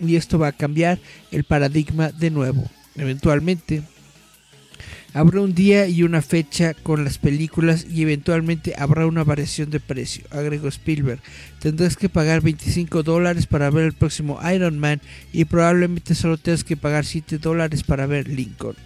y 0.00 0.16
esto 0.16 0.38
va 0.38 0.48
a 0.48 0.52
cambiar 0.52 0.98
el 1.30 1.44
paradigma 1.44 2.10
de 2.10 2.30
nuevo. 2.30 2.68
Eventualmente 2.96 3.82
habrá 5.12 5.40
un 5.40 5.54
día 5.54 5.86
y 5.86 6.02
una 6.02 6.22
fecha 6.22 6.74
con 6.74 7.04
las 7.04 7.18
películas 7.18 7.86
y 7.90 8.02
eventualmente 8.02 8.74
habrá 8.76 9.06
una 9.06 9.24
variación 9.24 9.70
de 9.70 9.80
precio, 9.80 10.24
agregó 10.30 10.68
Spielberg. 10.68 11.20
Tendrás 11.60 11.96
que 11.96 12.08
pagar 12.08 12.40
25 12.40 13.02
dólares 13.02 13.46
para 13.46 13.70
ver 13.70 13.84
el 13.84 13.92
próximo 13.92 14.38
Iron 14.52 14.78
Man 14.78 15.00
y 15.32 15.44
probablemente 15.44 16.14
solo 16.14 16.38
tengas 16.38 16.64
que 16.64 16.76
pagar 16.76 17.04
7 17.04 17.38
dólares 17.38 17.82
para 17.82 18.06
ver 18.06 18.28
Lincoln. 18.28 18.76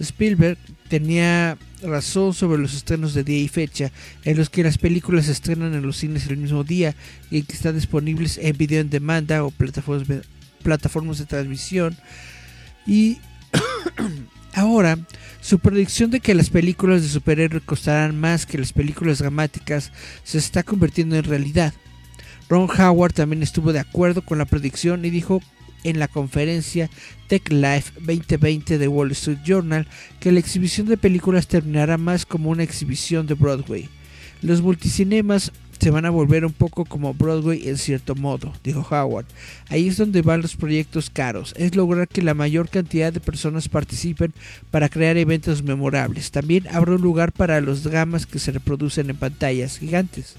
Spielberg 0.00 0.58
tenía 0.88 1.58
razón 1.82 2.32
sobre 2.32 2.62
los 2.62 2.74
estrenos 2.74 3.14
de 3.14 3.24
día 3.24 3.40
y 3.40 3.48
fecha, 3.48 3.90
en 4.24 4.36
los 4.36 4.48
que 4.48 4.62
las 4.62 4.78
películas 4.78 5.26
se 5.26 5.32
estrenan 5.32 5.74
en 5.74 5.82
los 5.82 5.96
cines 5.96 6.28
el 6.28 6.36
mismo 6.36 6.62
día 6.62 6.94
y 7.30 7.42
que 7.42 7.54
están 7.54 7.74
disponibles 7.74 8.38
en 8.38 8.56
video 8.56 8.80
en 8.80 8.90
demanda 8.90 9.44
o 9.44 9.50
plataformas 9.50 10.22
plataformas 10.68 11.16
de 11.16 11.24
transmisión. 11.24 11.96
Y 12.86 13.18
ahora, 14.54 14.98
su 15.40 15.58
predicción 15.58 16.10
de 16.10 16.20
que 16.20 16.34
las 16.34 16.50
películas 16.50 17.00
de 17.00 17.08
superhéroes 17.08 17.64
costarán 17.64 18.20
más 18.20 18.44
que 18.44 18.58
las 18.58 18.74
películas 18.74 19.18
dramáticas 19.18 19.92
se 20.24 20.36
está 20.36 20.62
convirtiendo 20.62 21.16
en 21.16 21.24
realidad. 21.24 21.72
Ron 22.50 22.68
Howard 22.70 23.14
también 23.14 23.42
estuvo 23.42 23.72
de 23.72 23.80
acuerdo 23.80 24.20
con 24.22 24.36
la 24.36 24.44
predicción 24.44 25.06
y 25.06 25.10
dijo 25.10 25.40
en 25.84 25.98
la 25.98 26.08
conferencia 26.08 26.90
Tech 27.28 27.50
Life 27.50 27.92
2020 28.00 28.76
de 28.76 28.88
Wall 28.88 29.12
Street 29.12 29.38
Journal 29.44 29.86
que 30.20 30.32
la 30.32 30.40
exhibición 30.40 30.86
de 30.86 30.98
películas 30.98 31.48
terminará 31.48 31.96
más 31.96 32.26
como 32.26 32.50
una 32.50 32.62
exhibición 32.62 33.26
de 33.26 33.34
Broadway. 33.34 33.88
Los 34.42 34.60
multicinemas 34.60 35.52
se 35.78 35.90
van 35.90 36.06
a 36.06 36.10
volver 36.10 36.44
un 36.44 36.52
poco 36.52 36.84
como 36.84 37.14
Broadway 37.14 37.68
en 37.68 37.78
cierto 37.78 38.14
modo, 38.14 38.52
dijo 38.64 38.86
Howard. 38.90 39.26
Ahí 39.68 39.88
es 39.88 39.96
donde 39.96 40.22
van 40.22 40.42
los 40.42 40.56
proyectos 40.56 41.10
caros, 41.10 41.54
es 41.56 41.76
lograr 41.76 42.08
que 42.08 42.22
la 42.22 42.34
mayor 42.34 42.68
cantidad 42.68 43.12
de 43.12 43.20
personas 43.20 43.68
participen 43.68 44.32
para 44.70 44.88
crear 44.88 45.16
eventos 45.16 45.62
memorables. 45.62 46.30
También 46.30 46.66
habrá 46.68 46.92
un 46.92 47.02
lugar 47.02 47.32
para 47.32 47.60
los 47.60 47.82
dramas 47.82 48.26
que 48.26 48.38
se 48.38 48.52
reproducen 48.52 49.10
en 49.10 49.16
pantallas 49.16 49.78
gigantes 49.78 50.36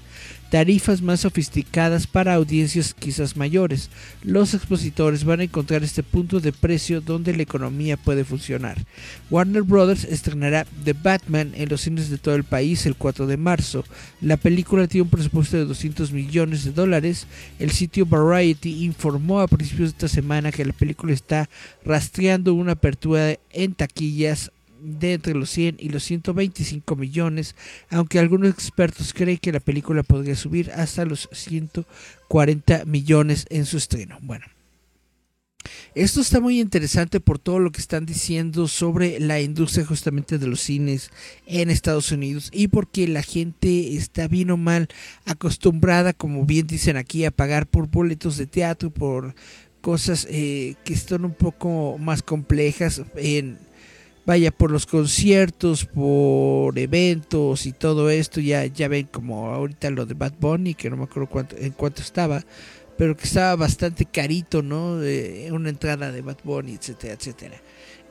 tarifas 0.50 1.00
más 1.00 1.20
sofisticadas 1.20 2.06
para 2.06 2.34
audiencias 2.34 2.92
quizás 2.92 3.36
mayores. 3.36 3.88
Los 4.22 4.52
expositores 4.52 5.24
van 5.24 5.40
a 5.40 5.44
encontrar 5.44 5.84
este 5.84 6.02
punto 6.02 6.40
de 6.40 6.52
precio 6.52 7.00
donde 7.00 7.34
la 7.34 7.42
economía 7.42 7.96
puede 7.96 8.24
funcionar. 8.24 8.84
Warner 9.30 9.62
Brothers 9.62 10.04
estrenará 10.04 10.66
The 10.84 10.92
Batman 10.92 11.52
en 11.54 11.68
los 11.68 11.82
cines 11.82 12.10
de 12.10 12.18
todo 12.18 12.34
el 12.34 12.44
país 12.44 12.84
el 12.84 12.96
4 12.96 13.28
de 13.28 13.36
marzo. 13.36 13.84
La 14.20 14.36
película 14.36 14.88
tiene 14.88 15.02
un 15.02 15.10
presupuesto 15.10 15.56
de 15.56 15.64
200 15.64 16.12
millones 16.12 16.64
de 16.64 16.72
dólares. 16.72 17.26
El 17.60 17.70
sitio 17.70 18.04
Variety 18.04 18.84
informó 18.84 19.40
a 19.40 19.48
principios 19.48 19.90
de 19.90 19.96
esta 19.96 20.08
semana 20.08 20.50
que 20.50 20.64
la 20.64 20.72
película 20.72 21.12
está 21.12 21.48
rastreando 21.84 22.54
una 22.54 22.72
apertura 22.72 23.38
en 23.52 23.74
taquillas 23.74 24.50
de 24.82 25.14
entre 25.14 25.34
los 25.34 25.50
100 25.50 25.76
y 25.78 25.88
los 25.90 26.04
125 26.04 26.96
millones, 26.96 27.54
aunque 27.90 28.18
algunos 28.18 28.50
expertos 28.50 29.12
creen 29.12 29.38
que 29.38 29.52
la 29.52 29.60
película 29.60 30.02
podría 30.02 30.36
subir 30.36 30.70
hasta 30.72 31.04
los 31.04 31.28
140 31.32 32.84
millones 32.84 33.46
en 33.50 33.66
su 33.66 33.76
estreno. 33.76 34.18
Bueno. 34.22 34.46
Esto 35.94 36.20
está 36.20 36.40
muy 36.40 36.60
interesante 36.60 37.20
por 37.20 37.38
todo 37.38 37.58
lo 37.58 37.70
que 37.72 37.80
están 37.80 38.06
diciendo 38.06 38.68
sobre 38.68 39.20
la 39.20 39.40
industria 39.40 39.84
justamente 39.84 40.38
de 40.38 40.46
los 40.46 40.60
cines 40.60 41.10
en 41.46 41.68
Estados 41.68 42.12
Unidos 42.12 42.50
y 42.52 42.68
porque 42.68 43.06
la 43.08 43.22
gente 43.22 43.96
está 43.96 44.28
bien 44.28 44.50
o 44.50 44.56
mal 44.56 44.88
acostumbrada, 45.26 46.12
como 46.12 46.46
bien 46.46 46.66
dicen 46.66 46.96
aquí, 46.96 47.24
a 47.24 47.30
pagar 47.30 47.66
por 47.66 47.88
boletos 47.88 48.36
de 48.36 48.46
teatro, 48.46 48.90
por 48.90 49.34
cosas 49.80 50.26
eh, 50.30 50.76
que 50.84 50.92
están 50.92 51.24
un 51.24 51.34
poco 51.34 51.98
más 51.98 52.22
complejas 52.22 53.02
en 53.16 53.58
vaya 54.26 54.50
por 54.50 54.70
los 54.70 54.86
conciertos, 54.86 55.84
por 55.86 56.78
eventos 56.78 57.66
y 57.66 57.72
todo 57.72 58.10
esto, 58.10 58.40
ya, 58.40 58.66
ya 58.66 58.88
ven 58.88 59.06
como 59.06 59.48
ahorita 59.48 59.90
lo 59.90 60.06
de 60.06 60.14
Bad 60.14 60.34
Bunny, 60.38 60.74
que 60.74 60.90
no 60.90 60.96
me 60.96 61.04
acuerdo 61.04 61.28
cuánto, 61.28 61.56
en 61.56 61.72
cuánto 61.72 62.02
estaba, 62.02 62.44
pero 62.96 63.16
que 63.16 63.24
estaba 63.24 63.56
bastante 63.56 64.04
carito, 64.04 64.62
¿no? 64.62 65.02
Eh, 65.02 65.48
una 65.52 65.70
entrada 65.70 66.12
de 66.12 66.20
Bad 66.20 66.38
Bunny, 66.44 66.74
etcétera, 66.74 67.14
etcétera. 67.14 67.56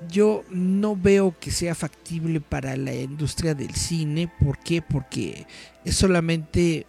Yo 0.10 0.44
no 0.50 0.96
veo 0.96 1.36
que 1.40 1.52
sea 1.52 1.76
factible 1.76 2.40
para 2.40 2.76
la 2.78 2.94
industria 2.94 3.54
del 3.54 3.76
cine, 3.76 4.32
¿por 4.40 4.58
qué? 4.60 4.82
Porque 4.82 5.46
es 5.84 5.96
solamente 5.96 6.88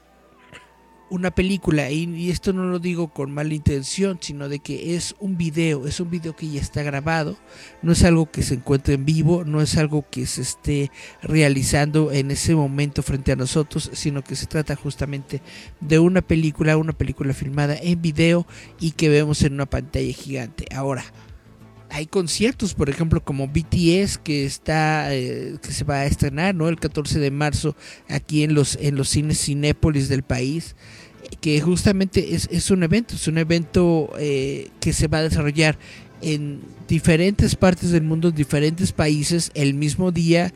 una 1.11 1.33
película 1.33 1.91
y, 1.91 2.31
esto 2.31 2.53
no 2.53 2.65
lo 2.65 2.79
digo 2.79 3.09
con 3.09 3.33
mala 3.33 3.53
intención 3.53 4.19
sino 4.21 4.49
de 4.49 4.61
que 4.61 4.95
es 4.95 5.17
un 5.19 5.37
video 5.37 5.87
es 5.87 6.01
un 6.01 6.11
video 6.11 6.35
que 6.35 6.49
ya 6.49 6.61
está 6.61 6.83
grabado 6.83 7.37
no 7.83 7.93
es 7.93 8.05
algo 8.05 8.31
que 8.31 8.43
se 8.43 8.55
encuentre 8.55 8.95
en 8.95 9.05
vivo 9.05 9.45
no 9.45 9.61
es 9.61 9.77
algo 9.77 10.07
que 10.09 10.27
se 10.27 10.43
esté 10.43 10.91
realizando 11.23 12.13
en 12.13 12.31
ese 12.31 12.55
momento 12.55 13.03
frente 13.03 13.33
a 13.33 13.37
nosotros 13.37 13.91
sino 13.93 14.23
que 14.23 14.37
se 14.37 14.47
trata 14.47 14.77
justamente 14.77 15.43
de 15.81 15.99
una 15.99 16.23
película 16.23 16.77
una 16.77 16.93
película 16.93 17.35
filmada 17.35 17.77
en 17.77 18.01
video 18.01 18.47
y 18.79 18.93
que 18.93 19.09
vemos 19.09 19.43
en 19.43 19.55
una 19.55 19.67
pantalla 19.67 20.13
gigante 20.13 20.67
ahora 20.75 21.05
hay 21.91 22.07
conciertos, 22.07 22.75
por 22.75 22.89
ejemplo, 22.89 23.23
como 23.23 23.49
BTS 23.49 24.19
que 24.19 24.45
está 24.45 25.13
eh, 25.15 25.57
que 25.61 25.73
se 25.73 25.85
va 25.85 25.97
a 25.97 26.07
estrenar, 26.07 26.55
¿no? 26.55 26.69
El 26.69 26.79
14 26.79 27.19
de 27.19 27.31
marzo 27.31 27.77
aquí 28.09 28.45
en 28.45 28.55
los 28.55 28.79
en 28.81 28.97
los 28.97 29.09
cines 29.09 29.45
Cinépolis 29.45 30.09
del 30.09 30.23
país, 30.23 30.77
que 31.41 31.61
justamente 31.61 32.35
es, 32.35 32.49
es 32.51 32.71
un 32.71 32.83
evento, 32.83 33.15
es 33.15 33.27
un 33.29 33.39
evento 33.39 34.13
eh, 34.19 34.69
que 34.81 34.93
se 34.93 35.09
va 35.09 35.19
a 35.19 35.23
desarrollar 35.23 35.79
en 36.23 36.61
diferentes 36.89 37.57
partes 37.57 37.91
del 37.91 38.03
mundo, 38.03 38.29
en 38.29 38.35
diferentes 38.35 38.93
países, 38.93 39.51
el 39.55 39.75
mismo 39.75 40.13
día, 40.13 40.53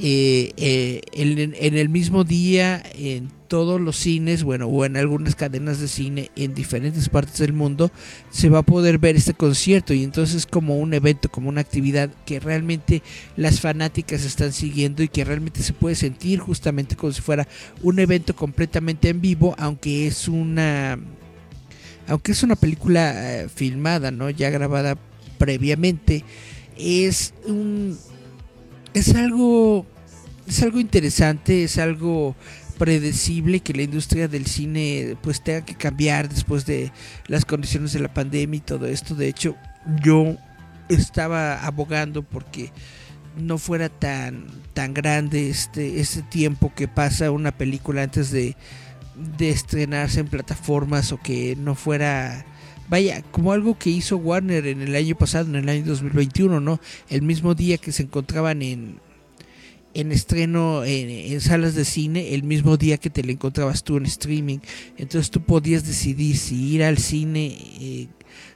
eh, 0.00 0.52
eh, 0.56 1.00
en, 1.12 1.54
en, 1.54 1.76
el 1.76 1.88
mismo 1.88 2.24
día, 2.24 2.82
en 2.94 3.30
todos 3.48 3.80
los 3.80 3.96
cines, 3.96 4.44
bueno, 4.44 4.66
o 4.66 4.84
en 4.84 4.96
algunas 4.96 5.34
cadenas 5.34 5.80
de 5.80 5.88
cine 5.88 6.30
en 6.36 6.54
diferentes 6.54 7.08
partes 7.08 7.38
del 7.38 7.52
mundo, 7.52 7.90
se 8.30 8.48
va 8.48 8.58
a 8.58 8.62
poder 8.62 8.98
ver 8.98 9.16
este 9.16 9.34
concierto 9.34 9.94
y 9.94 10.04
entonces 10.04 10.36
es 10.36 10.46
como 10.46 10.78
un 10.78 10.94
evento, 10.94 11.30
como 11.30 11.48
una 11.48 11.62
actividad 11.62 12.10
que 12.26 12.38
realmente 12.38 13.02
las 13.36 13.60
fanáticas 13.60 14.24
están 14.24 14.52
siguiendo 14.52 15.02
y 15.02 15.08
que 15.08 15.24
realmente 15.24 15.62
se 15.62 15.72
puede 15.72 15.96
sentir 15.96 16.38
justamente 16.38 16.94
como 16.94 17.12
si 17.12 17.22
fuera 17.22 17.48
un 17.82 17.98
evento 17.98 18.36
completamente 18.36 19.08
en 19.08 19.20
vivo, 19.20 19.54
aunque 19.58 20.06
es 20.06 20.28
una 20.28 20.98
aunque 22.06 22.32
es 22.32 22.42
una 22.42 22.56
película 22.56 23.42
eh, 23.42 23.48
filmada, 23.48 24.10
¿no? 24.10 24.30
Ya 24.30 24.48
grabada 24.48 24.96
previamente, 25.38 26.24
es 26.76 27.34
un 27.46 27.98
es 28.94 29.14
algo 29.14 29.86
es 30.46 30.62
algo 30.62 30.80
interesante, 30.80 31.64
es 31.64 31.78
algo 31.78 32.34
predecible 32.78 33.60
que 33.60 33.74
la 33.74 33.82
industria 33.82 34.28
del 34.28 34.46
cine 34.46 35.16
pues 35.20 35.42
tenga 35.42 35.64
que 35.64 35.74
cambiar 35.74 36.28
después 36.28 36.64
de 36.64 36.92
las 37.26 37.44
condiciones 37.44 37.92
de 37.92 38.00
la 38.00 38.12
pandemia 38.14 38.58
y 38.58 38.60
todo 38.60 38.86
esto. 38.86 39.14
De 39.14 39.28
hecho, 39.28 39.56
yo 40.02 40.36
estaba 40.88 41.66
abogando 41.66 42.22
porque 42.22 42.72
no 43.36 43.58
fuera 43.58 43.88
tan 43.88 44.46
tan 44.74 44.94
grande 44.94 45.50
este 45.50 46.00
este 46.00 46.22
tiempo 46.22 46.72
que 46.74 46.88
pasa 46.88 47.30
una 47.30 47.52
película 47.52 48.02
antes 48.02 48.30
de 48.30 48.56
de 49.36 49.50
estrenarse 49.50 50.20
en 50.20 50.28
plataformas 50.28 51.12
o 51.12 51.18
que 51.18 51.56
no 51.56 51.74
fuera 51.74 52.44
vaya, 52.88 53.22
como 53.30 53.52
algo 53.52 53.78
que 53.78 53.90
hizo 53.90 54.16
Warner 54.16 54.66
en 54.66 54.80
el 54.80 54.94
año 54.94 55.16
pasado, 55.16 55.48
en 55.48 55.56
el 55.56 55.68
año 55.68 55.84
2021, 55.84 56.60
¿no? 56.60 56.80
El 57.10 57.22
mismo 57.22 57.54
día 57.54 57.76
que 57.78 57.92
se 57.92 58.04
encontraban 58.04 58.62
en, 58.62 59.00
en 59.98 60.12
estreno 60.12 60.84
en, 60.84 61.40
salas 61.40 61.74
de 61.74 61.84
cine, 61.84 62.34
el 62.34 62.44
mismo 62.44 62.76
día 62.76 62.98
que 62.98 63.10
te 63.10 63.24
lo 63.24 63.32
encontrabas 63.32 63.82
tú 63.82 63.96
en 63.96 64.06
streaming. 64.06 64.58
Entonces 64.96 65.30
tú 65.30 65.42
podías 65.42 65.84
decidir 65.84 66.36
si 66.36 66.74
ir 66.74 66.84
al 66.84 66.98
cine, 66.98 67.56
eh, 67.80 68.06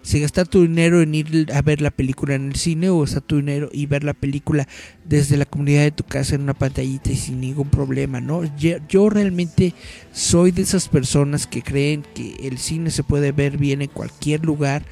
si 0.02 0.20
gastar 0.20 0.46
tu 0.46 0.62
dinero 0.62 1.02
en 1.02 1.16
ir 1.16 1.48
a 1.52 1.60
ver 1.60 1.80
la 1.80 1.90
película 1.90 2.36
en 2.36 2.50
el 2.50 2.54
cine 2.54 2.90
o 2.90 3.00
gastar 3.00 3.22
tu 3.22 3.36
dinero 3.36 3.70
y 3.72 3.86
ver 3.86 4.04
la 4.04 4.14
película 4.14 4.68
desde 5.04 5.36
la 5.36 5.44
comunidad 5.44 5.82
de 5.82 5.90
tu 5.90 6.04
casa 6.04 6.36
en 6.36 6.42
una 6.42 6.54
pantallita 6.54 7.10
y 7.10 7.16
sin 7.16 7.40
ningún 7.40 7.70
problema, 7.70 8.20
¿no? 8.20 8.44
Yo, 8.56 8.76
yo 8.88 9.10
realmente 9.10 9.74
soy 10.12 10.52
de 10.52 10.62
esas 10.62 10.88
personas 10.88 11.48
que 11.48 11.62
creen 11.62 12.04
que 12.14 12.36
el 12.46 12.58
cine 12.58 12.92
se 12.92 13.02
puede 13.02 13.32
ver 13.32 13.58
bien 13.58 13.82
en 13.82 13.88
cualquier 13.88 14.44
lugar. 14.44 14.84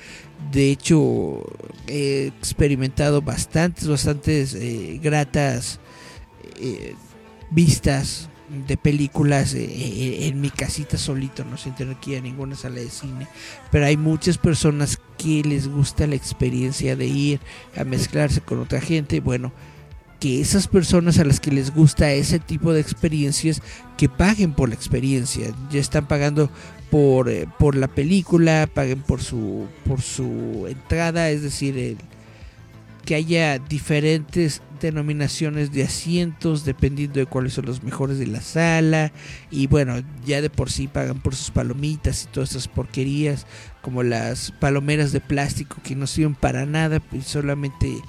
De 0.51 0.73
hecho, 0.73 1.45
he 1.87 2.33
experimentado 2.39 3.23
bastantes, 3.23 3.87
bastantes 3.87 4.55
eh, 4.55 4.99
gratas 5.01 5.79
eh, 6.57 6.95
vistas 7.51 8.29
de 8.67 8.77
películas 8.77 9.55
eh, 9.55 9.65
eh, 9.65 10.27
en 10.27 10.41
mi 10.41 10.51
casita 10.51 10.99
solito, 10.99 11.45
no 11.45 11.57
que 12.01 12.11
ir 12.11 12.19
a 12.19 12.21
ninguna 12.21 12.57
sala 12.57 12.77
de 12.77 12.91
cine. 12.91 13.29
Pero 13.71 13.87
hay 13.87 13.97
muchas 13.97 14.39
personas 14.39 14.99
que 15.19 15.43
les 15.45 15.69
gusta 15.69 16.07
la 16.07 16.17
experiencia 16.17 16.97
de 16.97 17.07
ir 17.07 17.41
a 17.77 17.85
mezclarse 17.85 18.41
con 18.41 18.61
otra 18.61 18.81
gente. 18.81 19.21
Bueno, 19.21 19.53
que 20.19 20.41
esas 20.41 20.67
personas 20.67 21.19
a 21.19 21.25
las 21.25 21.39
que 21.39 21.53
les 21.53 21.73
gusta 21.73 22.13
ese 22.13 22.41
tipo 22.41 22.73
de 22.73 22.81
experiencias, 22.81 23.63
que 23.97 24.09
paguen 24.09 24.53
por 24.53 24.69
la 24.69 24.75
experiencia. 24.75 25.53
Ya 25.71 25.81
están 25.81 26.09
pagando 26.09 26.51
por, 26.91 27.31
por 27.59 27.77
la 27.77 27.89
película, 27.89 28.69
paguen 28.73 29.03
por 29.03 29.23
su, 29.23 29.69
por 29.87 30.03
su 30.03 30.67
entrada, 30.69 31.31
es 31.31 31.43
decir, 31.43 31.79
el, 31.79 31.99
que 33.05 33.15
haya 33.15 33.59
diferentes 33.59 34.63
denominaciones 34.89 35.73
de 35.73 35.85
asientos 35.85 36.65
dependiendo 36.65 37.21
de 37.21 37.27
cuáles 37.27 37.53
son 37.53 37.67
los 37.67 37.83
mejores 37.83 38.19
de 38.19 38.27
la 38.27 38.41
sala. 38.41 39.13
Y 39.51 39.67
bueno 39.67 40.03
ya 40.25 40.41
de 40.41 40.51
por 40.51 40.71
sí 40.71 40.89
pagan 40.89 41.21
por 41.21 41.35
sus 41.35 41.51
palomitas 41.51 42.25
y 42.25 42.27
todas 42.29 42.51
esas 42.51 42.69
porquerías 42.69 43.47
como 43.83 44.03
las 44.03 44.53
palomeras 44.53 45.13
de 45.13 45.21
plástico 45.21 45.77
que 45.83 45.97
no 45.97 46.07
sirven 46.07 46.35
para 46.35 46.67
nada 46.67 47.01
pues 47.01 47.27
solamente 47.27 48.01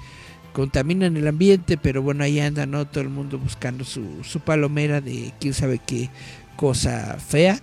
contaminan 0.52 1.16
el 1.16 1.28
ambiente 1.28 1.78
pero 1.78 2.02
bueno 2.02 2.24
ahí 2.24 2.40
anda 2.40 2.66
no 2.66 2.86
todo 2.86 3.02
el 3.02 3.10
mundo 3.10 3.38
buscando 3.38 3.84
su, 3.84 4.04
su 4.22 4.40
palomera 4.40 5.00
de 5.00 5.32
quién 5.40 5.54
sabe 5.54 5.80
qué 5.84 6.10
cosa 6.56 7.16
fea. 7.18 7.58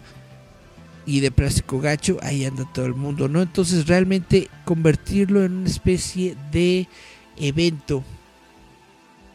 Y 1.05 1.22
de 1.22 1.32
plástico 1.32 1.80
gacho 1.80 2.18
ahí 2.22 2.45
anda 2.45 2.72
todo 2.72 2.86
el 2.86 2.93
mundo 2.93 3.28
no 3.28 3.41
entonces 3.41 3.88
realmente 3.88 4.47
convertirlo 4.66 5.43
en 5.43 5.53
una 5.53 5.70
especie 5.70 6.36
de 6.51 6.88
evento. 7.38 8.03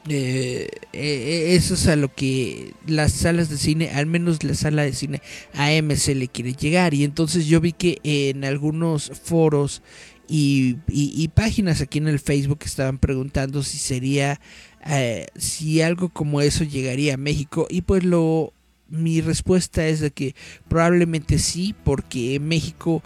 Eh, 0.09 0.69
eh, 0.93 1.55
eso 1.57 1.75
es 1.75 1.87
a 1.87 1.97
lo 1.97 2.15
que 2.15 2.75
las 2.87 3.13
salas 3.13 3.49
de 3.49 3.57
cine, 3.57 3.91
al 3.91 4.07
menos 4.07 4.45
la 4.45 4.55
sala 4.55 4.83
de 4.83 4.93
cine 4.93 5.23
AMC 5.55 6.09
le 6.15 6.29
quiere 6.29 6.53
llegar. 6.53 6.95
Y 6.95 7.05
entonces 7.05 7.47
yo 7.47 7.61
vi 7.61 7.73
que 7.73 7.99
en 8.03 8.45
algunos 8.45 9.11
foros 9.25 9.83
y, 10.29 11.29
páginas 11.35 11.81
aquí 11.81 11.99
en 11.99 12.09
el 12.09 12.19
Facebook 12.19 12.61
estaban 12.65 12.99
preguntando 12.99 13.63
si 13.63 13.79
sería, 13.79 14.41
eh, 14.87 15.27
si 15.37 15.83
algo 15.83 16.09
como 16.09 16.41
eso 16.41 16.65
llegaría 16.65 17.15
a 17.15 17.19
México. 17.19 17.67
Y 17.71 17.83
pues 17.83 18.05
lo, 18.05 18.53
mi 18.89 19.21
respuesta 19.21 19.87
es 19.87 20.01
de 20.01 20.11
que 20.11 20.35
probablemente 20.69 21.39
sí, 21.39 21.75
porque 21.85 22.41
México 22.41 23.03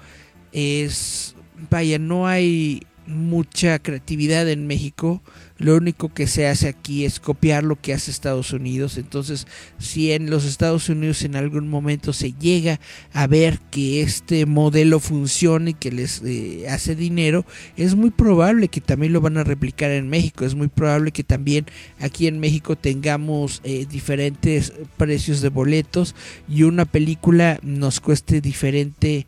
es, 0.53 1.35
vaya, 1.71 1.99
no 1.99 2.27
hay 2.27 2.83
mucha 3.09 3.79
creatividad 3.79 4.49
en 4.49 4.67
México. 4.67 5.23
Lo 5.57 5.77
único 5.77 6.13
que 6.13 6.29
se 6.29 6.47
hace 6.47 6.69
aquí 6.69 7.05
es 7.05 7.19
copiar 7.19 7.65
lo 7.65 7.81
que 7.81 7.93
hace 7.93 8.11
Estados 8.11 8.53
Unidos. 8.53 8.97
Entonces, 8.97 9.47
si 9.79 10.13
en 10.13 10.31
los 10.31 10.45
Estados 10.45 10.89
Unidos 10.89 11.23
en 11.23 11.35
algún 11.35 11.69
momento 11.69 12.13
se 12.13 12.33
llega 12.33 12.79
a 13.13 13.27
ver 13.27 13.59
que 13.71 14.03
este 14.03 14.47
modelo 14.47 15.01
funciona 15.01 15.71
y 15.71 15.75
que 15.75 15.91
les 15.91 16.23
eh, 16.25 16.67
hace 16.69 16.95
dinero, 16.95 17.45
es 17.77 17.97
muy 17.97 18.11
probable 18.11 18.69
que 18.69 18.81
también 18.81 19.13
lo 19.13 19.21
van 19.21 19.39
a 19.39 19.45
replicar 19.45 19.91
en 19.91 20.09
México. 20.09 20.45
Es 20.45 20.55
muy 20.55 20.69
probable 20.69 21.11
que 21.11 21.25
también 21.25 21.67
aquí 21.99 22.29
en 22.29 22.39
México 22.39 22.77
tengamos 22.77 23.61
eh, 23.65 23.87
diferentes 23.91 24.73
precios 24.97 25.41
de 25.41 25.49
boletos 25.49 26.15
y 26.49 26.63
una 26.63 26.85
película 26.85 27.59
nos 27.63 28.01
cueste 28.01 28.41
diferente. 28.41 29.27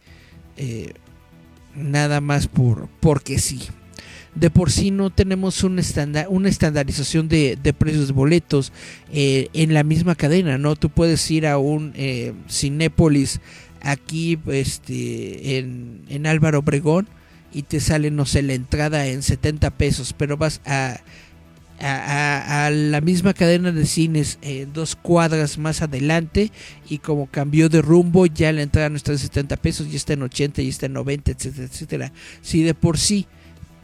Eh, 0.57 0.93
nada 1.81 2.21
más 2.21 2.47
por 2.47 2.89
porque 3.01 3.39
sí. 3.39 3.61
De 4.35 4.49
por 4.49 4.71
sí 4.71 4.93
no 4.93 5.11
tenemos 5.11 5.65
un 5.65 5.81
una 6.29 6.49
estandarización 6.49 7.29
de, 7.29 7.75
precios 7.77 8.07
de 8.07 8.13
boletos 8.13 8.73
eh, 9.13 9.49
en 9.55 9.75
la 9.75 9.83
misma 9.83 10.15
cadena, 10.15 10.57
¿no? 10.57 10.77
Tú 10.77 10.89
puedes 10.89 11.29
ir 11.33 11.49
a 11.49 11.59
un 11.59 11.93
eh, 11.97 12.33
Cinépolis 12.49 13.41
aquí 13.83 14.39
este, 14.47 15.59
en, 15.59 16.03
en 16.09 16.27
Álvaro 16.27 16.61
Obregón 16.61 17.09
y 17.53 17.63
te 17.63 17.81
sale, 17.81 18.11
no 18.11 18.27
sé, 18.27 18.43
la 18.43 18.55
entrada 18.55 19.07
en 19.07 19.23
70 19.23 19.71
pesos, 19.71 20.15
pero 20.17 20.37
vas 20.37 20.61
a 20.65 21.01
a, 21.81 22.71
la 22.71 23.01
misma 23.01 23.33
cadena 23.35 23.73
de 23.73 23.87
cines 23.87 24.39
eh, 24.43 24.67
dos 24.73 24.97
cuadras 24.97 25.59
más 25.59 25.83
adelante 25.83 26.53
y 26.89 26.99
como 26.99 27.27
cambió 27.27 27.69
de 27.69 27.81
rumbo 27.81 28.27
ya 28.27 28.53
la 28.53 28.63
entrada 28.63 28.91
no 28.91 28.97
está 28.97 29.13
en 29.13 29.19
70 29.19 29.57
pesos, 29.57 29.91
ya 29.91 29.97
está 29.97 30.13
en 30.13 30.23
80, 30.23 30.63
y 30.63 30.69
está 30.69 30.87
en 30.87 30.93
90, 30.93 31.31
etcétera, 31.31 31.65
etcétera. 31.65 32.13
Si 32.43 32.63
de 32.63 32.75
por 32.75 32.99
sí 32.99 33.27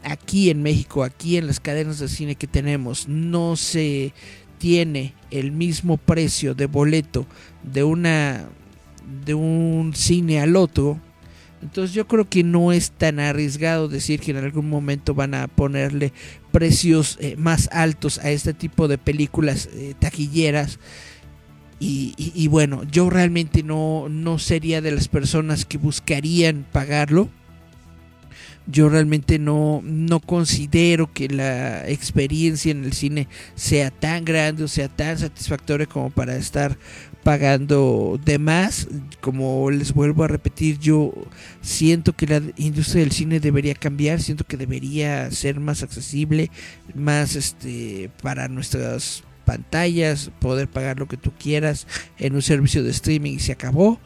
aquí 0.05 0.51
en 0.51 0.63
México, 0.63 1.05
aquí 1.05 1.37
en 1.37 1.47
las 1.47 1.61
cadenas 1.61 1.99
de 1.99 2.09
cine 2.09 2.35
que 2.37 2.47
tenemos, 2.47 3.09
no 3.09 3.57
se 3.57 4.13
tiene 4.59 5.15
el 5.31 5.53
mismo 5.53 5.97
precio 5.97 6.55
de 6.55 6.67
boleto 6.67 7.27
de 7.63 7.85
una 7.85 8.49
de 9.25 9.35
un 9.35 9.93
cine 9.95 10.41
al 10.41 10.57
otro, 10.57 11.01
entonces 11.63 11.95
yo 11.95 12.07
creo 12.07 12.29
que 12.29 12.43
no 12.43 12.73
es 12.73 12.91
tan 12.91 13.19
arriesgado 13.19 13.89
decir 13.89 14.21
que 14.21 14.31
en 14.33 14.39
algún 14.39 14.69
momento 14.69 15.15
van 15.15 15.35
a 15.35 15.49
ponerle 15.49 16.13
precios 16.53 17.19
eh, 17.21 17.37
más 17.37 17.69
altos 17.73 18.19
a 18.19 18.31
este 18.31 18.55
tipo 18.55 18.89
de 18.89 18.99
películas 18.99 19.69
eh, 19.73 19.95
taquilleras. 19.99 20.79
Y, 21.79 22.49
bueno, 22.49 22.85
yo 22.91 23.11
realmente 23.11 23.63
no, 23.63 24.09
no 24.09 24.39
sería 24.39 24.81
de 24.81 24.93
las 24.93 25.09
personas 25.09 25.67
que 25.67 25.77
buscarían 25.77 26.65
pagarlo. 26.73 27.29
Yo 28.67 28.89
realmente 28.89 29.39
no, 29.39 29.81
no 29.85 30.21
considero 30.21 31.13
que 31.13 31.29
la 31.29 31.89
experiencia 31.89 32.73
en 32.73 32.85
el 32.85 32.93
cine 32.93 33.29
sea 33.55 33.91
tan 33.91 34.25
grande 34.25 34.65
o 34.65 34.69
sea 34.69 34.89
tan 34.89 35.19
satisfactoria 35.19 35.87
como 35.87 36.11
para 36.11 36.37
estar 36.37 36.77
pagando 37.27 38.21
de 38.25 38.39
más. 38.39 38.87
Como 39.21 39.71
les 39.73 39.93
vuelvo 39.93 40.23
a 40.23 40.29
repetir, 40.29 40.79
yo 40.79 41.13
siento 41.61 42.13
que 42.13 42.27
la 42.27 42.43
industria 42.57 43.03
del 43.03 43.11
cine 43.11 43.41
debería 43.41 43.75
cambiar, 43.75 44.21
siento 44.21 44.45
que 44.45 44.57
debería 44.57 45.29
ser 45.33 45.59
más 45.59 45.83
accesible, 45.83 46.53
más 46.95 47.35
este 47.35 48.11
para 48.23 48.47
nuestras 48.47 49.25
pantallas, 49.45 50.31
poder 50.39 50.69
pagar 50.69 50.99
lo 50.99 51.07
que 51.07 51.17
tú 51.17 51.33
quieras 51.39 51.87
en 52.19 52.35
un 52.35 52.43
servicio 52.43 52.83
de 52.85 52.91
streaming 52.91 53.33
y 53.33 53.41
se 53.41 53.53
acabó. 53.53 53.99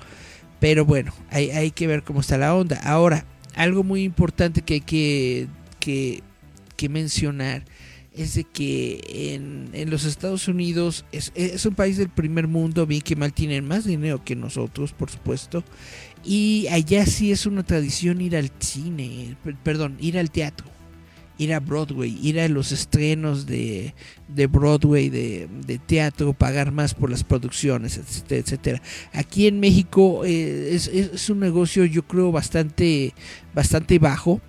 Pero 0.61 0.84
bueno, 0.84 1.12
hay, 1.30 1.50
hay 1.50 1.72
que 1.72 1.86
ver 1.86 2.02
cómo 2.02 2.20
está 2.20 2.38
la 2.38 2.54
onda. 2.54 2.78
Ahora, 2.84 3.26
algo 3.55 3.82
muy 3.82 4.03
importante 4.05 4.62
que 4.62 4.74
hay 4.74 4.80
que, 4.80 5.48
que, 5.78 6.22
mencionar 6.88 7.64
es 8.14 8.34
de 8.34 8.44
que 8.44 9.34
en, 9.34 9.68
en 9.74 9.90
los 9.90 10.05
Estados 10.05 10.48
Unidos 10.48 11.05
es, 11.12 11.30
es, 11.34 11.64
un 11.66 11.74
país 11.74 11.98
del 11.98 12.09
primer 12.09 12.48
mundo, 12.48 12.86
bien 12.86 13.03
que 13.03 13.16
mal 13.16 13.32
tienen 13.32 13.66
más 13.66 13.84
dinero 13.84 14.24
que 14.24 14.34
nosotros, 14.34 14.92
por 14.92 15.11
supuesto, 15.11 15.62
y 16.24 16.66
allá 16.70 17.07
sí 17.07 17.32
es 17.32 17.46
una 17.46 17.62
tradición 17.62 18.20
ir 18.20 18.36
al 18.36 18.51
cine, 18.59 19.36
perdón, 19.62 19.96
ir 20.01 20.18
al 20.18 20.30
teatro, 20.30 20.66
ir 21.41 21.55
a 21.55 21.61
Broadway, 21.61 22.18
ir 22.22 22.38
a 22.38 22.49
los 22.49 22.70
estrenos 22.70 23.47
de, 23.47 23.95
de 24.28 24.47
Broadway, 24.47 25.09
de, 25.09 25.49
de, 25.66 25.78
teatro, 25.78 26.34
pagar 26.34 26.70
más 26.70 26.93
por 26.93 27.09
las 27.09 27.24
producciones, 27.24 27.97
etcétera, 27.97 28.41
etcétera. 28.41 28.82
Aquí 29.14 29.47
en 29.47 29.59
México 29.59 30.22
eh, 30.26 30.74
es, 30.74 30.86
es, 30.88 31.30
un 31.30 31.41
negocio 31.41 31.86
yo 31.86 32.03
creo 32.03 32.30
bastante, 32.30 33.14
bastante 33.55 33.99
bajo 33.99 34.43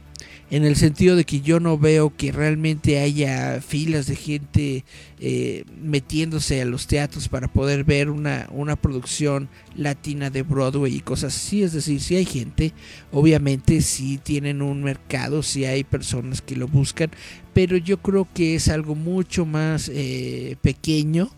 en 0.52 0.66
el 0.66 0.76
sentido 0.76 1.16
de 1.16 1.24
que 1.24 1.40
yo 1.40 1.62
no 1.62 1.78
veo 1.78 2.14
que 2.16 2.34
realmente 2.34 3.00
haya 3.00 3.62
filas 3.62 4.06
de 4.06 4.18
gente 4.18 4.84
eh, 5.22 5.64
metiéndose 5.82 6.62
a 6.62 6.66
los 6.66 6.88
teatros 6.88 7.30
para 7.30 7.48
poder 7.48 7.86
ver 7.86 8.10
una, 8.10 8.48
una 8.52 8.76
producción 8.76 9.48
latina 9.78 10.30
de 10.30 10.44
Broadway 10.44 10.94
y 10.94 11.00
cosas 11.00 11.38
así. 11.38 11.64
Es 11.64 11.72
decir, 11.72 12.02
si 12.02 12.18
hay 12.18 12.26
gente, 12.26 12.74
obviamente 13.14 13.80
si 13.80 14.18
tienen 14.18 14.62
un 14.62 14.84
mercado, 14.84 15.42
si 15.42 15.64
hay 15.64 15.86
personas 15.86 16.42
que 16.42 16.58
lo 16.58 16.68
buscan, 16.68 17.12
pero 17.54 17.78
yo 17.78 18.02
creo 18.02 18.28
que 18.34 18.56
es 18.56 18.68
algo 18.68 18.94
mucho 18.94 19.46
más 19.46 19.90
eh, 19.94 20.58
pequeño 20.62 21.32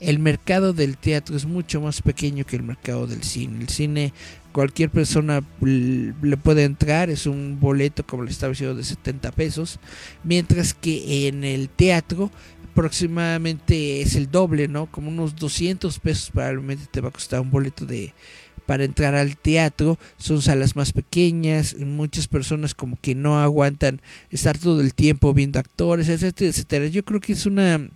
el 0.00 0.18
mercado 0.18 0.72
del 0.72 0.96
teatro 0.96 1.36
es 1.36 1.46
mucho 1.46 1.80
más 1.80 2.02
pequeño 2.02 2.44
que 2.44 2.56
el 2.56 2.62
mercado 2.62 3.06
del 3.06 3.22
cine. 3.22 3.60
El 3.60 3.68
cine 3.68 4.12
cualquier 4.52 4.90
persona 4.90 5.42
le 5.60 6.36
puede 6.38 6.64
entrar, 6.64 7.10
es 7.10 7.26
un 7.26 7.58
boleto 7.60 8.06
como 8.06 8.22
le 8.22 8.30
estaba 8.30 8.54
de 8.54 8.84
70 8.84 9.32
pesos, 9.32 9.78
mientras 10.24 10.72
que 10.72 11.28
en 11.28 11.44
el 11.44 11.68
teatro 11.68 12.30
aproximadamente 12.72 14.02
es 14.02 14.14
el 14.16 14.30
doble, 14.30 14.68
¿no? 14.68 14.86
Como 14.86 15.08
unos 15.08 15.36
200 15.36 15.98
pesos 15.98 16.30
probablemente 16.30 16.86
te 16.90 17.00
va 17.00 17.08
a 17.08 17.12
costar 17.12 17.40
un 17.40 17.50
boleto 17.50 17.86
de 17.86 18.14
para 18.66 18.84
entrar 18.84 19.14
al 19.14 19.36
teatro, 19.36 19.98
son 20.18 20.42
salas 20.42 20.76
más 20.76 20.92
pequeñas, 20.92 21.76
muchas 21.78 22.28
personas 22.28 22.74
como 22.74 22.98
que 23.00 23.14
no 23.14 23.40
aguantan 23.40 24.00
estar 24.30 24.58
todo 24.58 24.80
el 24.80 24.92
tiempo 24.92 25.32
viendo 25.32 25.58
actores, 25.58 26.08
etcétera, 26.08 26.50
etcétera. 26.50 26.86
Yo 26.88 27.04
creo 27.04 27.20
que 27.20 27.32
es 27.32 27.46
una 27.46 27.88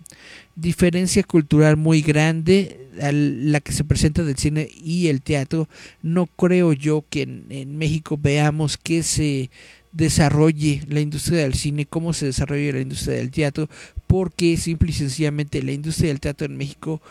diferencia 0.55 1.23
cultural 1.23 1.77
muy 1.77 2.01
grande 2.01 2.87
a 3.01 3.11
la 3.11 3.59
que 3.59 3.71
se 3.71 3.83
presenta 3.83 4.23
del 4.23 4.37
cine 4.37 4.69
y 4.83 5.07
el 5.07 5.21
teatro. 5.21 5.67
No 6.01 6.25
creo 6.25 6.73
yo 6.73 7.03
que 7.09 7.23
en, 7.23 7.45
en 7.49 7.77
México 7.77 8.17
veamos 8.21 8.77
que 8.77 9.03
se 9.03 9.49
desarrolle 9.91 10.81
la 10.87 11.01
industria 11.01 11.39
del 11.39 11.53
cine, 11.53 11.85
cómo 11.85 12.13
se 12.13 12.27
desarrolla 12.27 12.73
la 12.73 12.81
industria 12.81 13.17
del 13.17 13.31
teatro, 13.31 13.69
porque 14.07 14.55
simple 14.57 14.91
y 14.91 14.93
sencillamente 14.93 15.61
la 15.61 15.73
industria 15.73 16.09
del 16.09 16.19
teatro 16.19 16.45
en 16.45 16.57
México, 16.57 17.01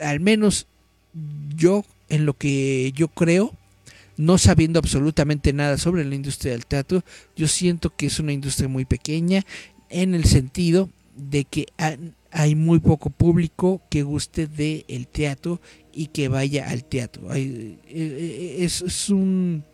al 0.00 0.20
menos 0.20 0.66
yo 1.56 1.84
en 2.08 2.26
lo 2.26 2.34
que 2.34 2.92
yo 2.94 3.08
creo, 3.08 3.54
no 4.16 4.38
sabiendo 4.38 4.78
absolutamente 4.78 5.52
nada 5.52 5.78
sobre 5.78 6.04
la 6.04 6.14
industria 6.14 6.52
del 6.52 6.66
teatro, 6.66 7.04
yo 7.36 7.48
siento 7.48 7.94
que 7.94 8.06
es 8.06 8.18
una 8.18 8.32
industria 8.32 8.68
muy 8.68 8.84
pequeña 8.84 9.44
en 9.90 10.14
el 10.14 10.24
sentido 10.24 10.88
de 11.14 11.44
que 11.44 11.66
hay 12.30 12.54
muy 12.54 12.80
poco 12.80 13.10
público 13.10 13.80
que 13.90 14.02
guste 14.02 14.46
del 14.46 14.84
el 14.88 15.06
teatro 15.06 15.60
y 15.92 16.08
que 16.08 16.28
vaya 16.28 16.68
al 16.68 16.84
teatro. 16.84 17.34
Eh, 17.34 17.78
eh, 17.86 18.56
es, 18.60 18.82
es 18.82 19.08
un 19.10 19.64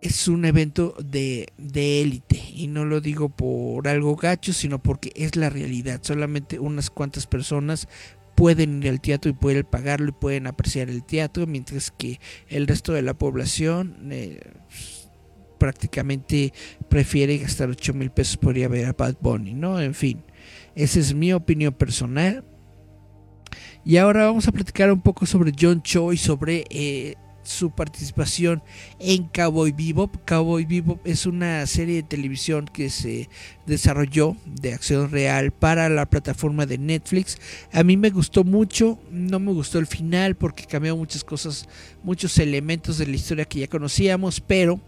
es 0.00 0.28
un 0.28 0.44
evento 0.44 0.94
de 0.98 1.48
élite 1.56 2.38
y 2.54 2.66
no 2.66 2.84
lo 2.84 3.00
digo 3.00 3.30
por 3.30 3.88
algo 3.88 4.16
gacho, 4.16 4.52
sino 4.52 4.82
porque 4.82 5.10
es 5.16 5.34
la 5.34 5.48
realidad. 5.48 6.00
Solamente 6.02 6.58
unas 6.58 6.90
cuantas 6.90 7.26
personas 7.26 7.88
pueden 8.34 8.82
ir 8.82 8.88
al 8.88 9.00
teatro 9.00 9.30
y 9.30 9.34
pueden 9.34 9.64
pagarlo 9.64 10.08
y 10.08 10.12
pueden 10.12 10.46
apreciar 10.46 10.90
el 10.90 11.04
teatro, 11.04 11.46
mientras 11.46 11.90
que 11.90 12.20
el 12.48 12.66
resto 12.66 12.92
de 12.92 13.02
la 13.02 13.14
población 13.14 14.08
eh, 14.10 14.40
prácticamente 15.58 16.52
prefiere 16.88 17.38
gastar 17.38 17.70
8 17.70 17.94
mil 17.94 18.10
pesos 18.10 18.36
por 18.36 18.58
ir 18.58 18.64
a 18.64 18.68
ver 18.68 18.86
a 18.86 18.92
Bad 18.92 19.16
Bunny, 19.20 19.54
¿no? 19.54 19.80
En 19.80 19.94
fin, 19.94 20.22
esa 20.74 21.00
es 21.00 21.14
mi 21.14 21.32
opinión 21.32 21.72
personal. 21.72 22.44
Y 23.84 23.98
ahora 23.98 24.26
vamos 24.26 24.48
a 24.48 24.52
platicar 24.52 24.90
un 24.90 25.02
poco 25.02 25.26
sobre 25.26 25.52
John 25.58 25.82
Cho 25.82 26.12
y 26.12 26.16
sobre 26.16 26.64
eh, 26.70 27.14
su 27.44 27.70
participación 27.70 28.62
en 28.98 29.24
Cowboy 29.28 29.72
Bebop. 29.72 30.16
Cowboy 30.26 30.64
Bebop 30.64 31.06
es 31.06 31.26
una 31.26 31.66
serie 31.66 31.96
de 31.96 32.02
televisión 32.02 32.68
que 32.72 32.90
se 32.90 33.28
desarrolló 33.66 34.36
de 34.46 34.74
acción 34.74 35.10
real 35.10 35.50
para 35.52 35.88
la 35.88 36.06
plataforma 36.06 36.66
de 36.66 36.78
Netflix. 36.78 37.38
A 37.72 37.82
mí 37.82 37.96
me 37.96 38.10
gustó 38.10 38.44
mucho, 38.44 38.98
no 39.10 39.38
me 39.38 39.52
gustó 39.52 39.78
el 39.78 39.86
final 39.86 40.34
porque 40.36 40.64
cambió 40.64 40.96
muchas 40.96 41.24
cosas, 41.24 41.68
muchos 42.02 42.38
elementos 42.38 42.98
de 42.98 43.06
la 43.06 43.16
historia 43.16 43.44
que 43.44 43.60
ya 43.60 43.68
conocíamos, 43.68 44.40
pero 44.40 44.80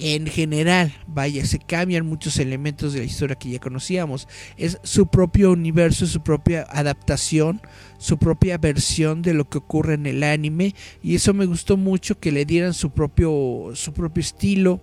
en 0.00 0.26
general, 0.26 0.92
vaya, 1.06 1.44
se 1.44 1.58
cambian 1.58 2.06
muchos 2.06 2.38
elementos 2.38 2.92
de 2.92 3.00
la 3.00 3.04
historia 3.04 3.36
que 3.36 3.50
ya 3.50 3.58
conocíamos. 3.58 4.26
Es 4.56 4.78
su 4.82 5.06
propio 5.08 5.52
universo, 5.52 6.06
su 6.06 6.22
propia 6.22 6.66
adaptación, 6.70 7.60
su 7.98 8.18
propia 8.18 8.56
versión 8.56 9.20
de 9.20 9.34
lo 9.34 9.48
que 9.48 9.58
ocurre 9.58 9.94
en 9.94 10.06
el 10.06 10.22
anime. 10.22 10.74
Y 11.02 11.14
eso 11.14 11.34
me 11.34 11.44
gustó 11.44 11.76
mucho 11.76 12.18
que 12.18 12.32
le 12.32 12.46
dieran 12.46 12.72
su 12.72 12.90
propio, 12.90 13.72
su 13.74 13.92
propio 13.92 14.22
estilo, 14.22 14.80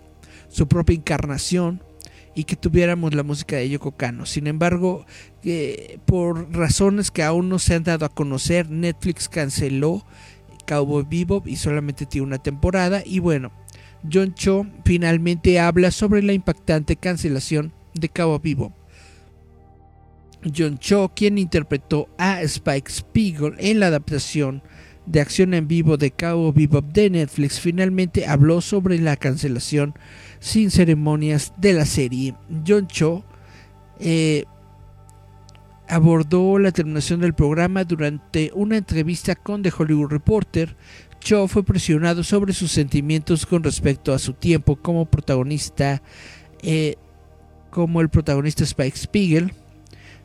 su 0.49 0.67
propia 0.67 0.95
encarnación 0.95 1.81
y 2.35 2.43
que 2.43 2.55
tuviéramos 2.55 3.15
la 3.15 3.23
música 3.23 3.55
de 3.55 3.67
Yoko 3.67 3.93
Kano. 3.93 4.27
Sin 4.27 4.45
embargo, 4.45 5.07
eh, 5.43 5.97
por 6.05 6.55
razones 6.55 7.09
que 7.09 7.23
aún 7.23 7.49
no 7.49 7.57
se 7.57 7.73
han 7.73 7.83
dado 7.83 8.05
a 8.05 8.09
conocer, 8.09 8.69
Netflix 8.69 9.27
canceló 9.27 10.05
Cowboy 10.67 11.05
Bebop 11.09 11.47
y 11.47 11.55
solamente 11.55 12.05
tiene 12.05 12.27
una 12.27 12.37
temporada. 12.37 13.01
Y 13.03 13.17
bueno, 13.17 13.51
John 14.11 14.33
Cho 14.33 14.65
finalmente 14.85 15.59
habla 15.59 15.91
sobre 15.91 16.21
la 16.21 16.33
impactante 16.33 16.95
cancelación 16.95 17.73
de 17.93 18.09
Cabo 18.09 18.39
Vivo. 18.39 18.73
John 20.55 20.77
Cho, 20.77 21.11
quien 21.15 21.37
interpretó 21.37 22.09
a 22.17 22.41
Spike 22.41 22.91
Spiegel 22.91 23.55
en 23.57 23.79
la 23.79 23.87
adaptación 23.87 24.61
de 25.05 25.21
acción 25.21 25.53
en 25.53 25.67
vivo 25.67 25.97
de 25.97 26.11
Cabo 26.11 26.51
Vivo 26.53 26.81
de 26.81 27.09
Netflix, 27.09 27.59
finalmente 27.59 28.27
habló 28.27 28.61
sobre 28.61 28.99
la 28.99 29.15
cancelación 29.15 29.93
sin 30.39 30.69
ceremonias 30.69 31.53
de 31.57 31.73
la 31.73 31.85
serie. 31.85 32.35
John 32.65 32.87
Cho 32.87 33.23
eh, 33.99 34.45
abordó 35.87 36.59
la 36.59 36.71
terminación 36.71 37.21
del 37.21 37.33
programa 37.33 37.83
durante 37.83 38.51
una 38.53 38.77
entrevista 38.77 39.35
con 39.35 39.63
The 39.63 39.71
Hollywood 39.75 40.11
Reporter, 40.11 40.75
Cho 41.19 41.47
fue 41.47 41.63
presionado 41.63 42.23
sobre 42.23 42.53
sus 42.53 42.71
sentimientos 42.71 43.45
con 43.45 43.63
respecto 43.63 44.13
a 44.13 44.19
su 44.19 44.33
tiempo 44.33 44.75
como 44.75 45.05
protagonista, 45.05 46.01
eh, 46.61 46.95
como 47.69 48.01
el 48.01 48.09
protagonista 48.09 48.63
Spike 48.63 48.97
Spiegel. 48.97 49.53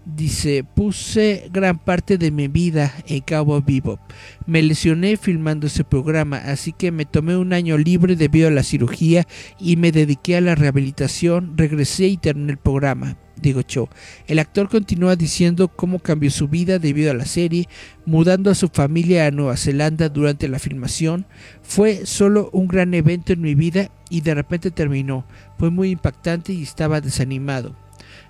Dice, 0.05 0.64
puse 0.64 1.48
gran 1.53 1.78
parte 1.78 2.18
de 2.18 2.32
mi 2.32 2.48
vida 2.48 2.92
en 3.07 3.20
Cabo 3.20 3.61
Vivo. 3.62 4.00
Me 4.46 4.61
lesioné 4.61 5.16
filmando 5.16 5.68
ese 5.68 5.84
programa, 5.84 6.38
así 6.38 6.72
que 6.72 6.90
me 6.90 7.05
tomé 7.05 7.36
un 7.36 7.53
año 7.53 7.78
libre 7.78 8.16
debido 8.16 8.48
a 8.48 8.50
la 8.50 8.64
cirugía 8.64 9.28
y 9.61 9.76
me 9.76 9.92
dediqué 9.92 10.36
a 10.36 10.40
la 10.40 10.57
rehabilitación. 10.57 11.57
Regresé 11.57 12.09
y 12.09 12.16
terminé 12.16 12.53
el 12.53 12.59
programa 12.59 13.16
digo 13.42 13.62
Cho. 13.62 13.88
El 14.26 14.38
actor 14.38 14.68
continúa 14.68 15.16
diciendo 15.16 15.68
cómo 15.68 15.98
cambió 15.98 16.30
su 16.30 16.48
vida 16.48 16.78
debido 16.78 17.11
a 17.11 17.14
la 17.14 17.26
serie, 17.26 17.68
mudando 18.07 18.50
a 18.50 18.55
su 18.55 18.68
familia 18.68 19.26
a 19.26 19.30
Nueva 19.30 19.57
Zelanda 19.57 20.09
durante 20.09 20.48
la 20.48 20.59
filmación. 20.59 21.26
Fue 21.62 22.07
solo 22.07 22.48
un 22.53 22.68
gran 22.68 22.94
evento 22.94 23.32
en 23.32 23.42
mi 23.42 23.55
vida 23.55 23.90
y 24.09 24.20
de 24.22 24.34
repente 24.34 24.70
terminó. 24.70 25.26
Fue 25.59 25.70
muy 25.70 25.90
impactante 25.90 26.53
y 26.53 26.62
estaba 26.62 27.00
desanimado. 27.00 27.82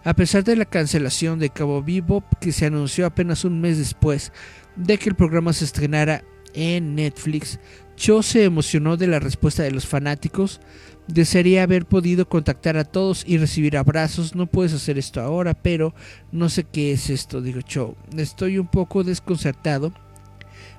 A 0.05 0.14
pesar 0.14 0.44
de 0.44 0.57
la 0.57 0.64
cancelación 0.64 1.38
de 1.38 1.50
Cabo 1.50 1.82
Vivo, 1.82 2.24
que 2.40 2.53
se 2.53 2.66
anunció 2.66 3.07
apenas 3.07 3.44
un 3.44 3.61
mes 3.61 3.78
después 3.78 4.32
de 4.76 4.98
que 4.98 5.09
el 5.09 5.14
programa 5.14 5.53
se 5.53 5.64
estrenara 5.64 6.24
en 6.55 6.94
Netflix, 6.94 7.61
Cho 7.94 8.22
se 8.22 8.44
emocionó 8.44 8.96
de 8.96 9.07
la 9.07 9.20
respuesta 9.20 9.62
de 9.62 9.70
los 9.70 9.86
fanáticos, 9.86 10.61
Desearía 11.09 11.64
haber 11.64 11.84
podido 11.84 12.28
contactar 12.28 12.76
a 12.76 12.84
todos 12.84 13.24
y 13.26 13.36
recibir 13.36 13.76
abrazos. 13.76 14.34
No 14.34 14.46
puedes 14.46 14.72
hacer 14.72 14.98
esto 14.98 15.20
ahora, 15.20 15.55
pero 15.55 15.94
no 16.30 16.48
sé 16.48 16.64
qué 16.64 16.92
es 16.92 17.11
esto, 17.11 17.40
digo 17.40 17.61
Cho. 17.61 17.96
Estoy 18.16 18.59
un 18.59 18.68
poco 18.68 19.05
desconcertado. 19.05 19.92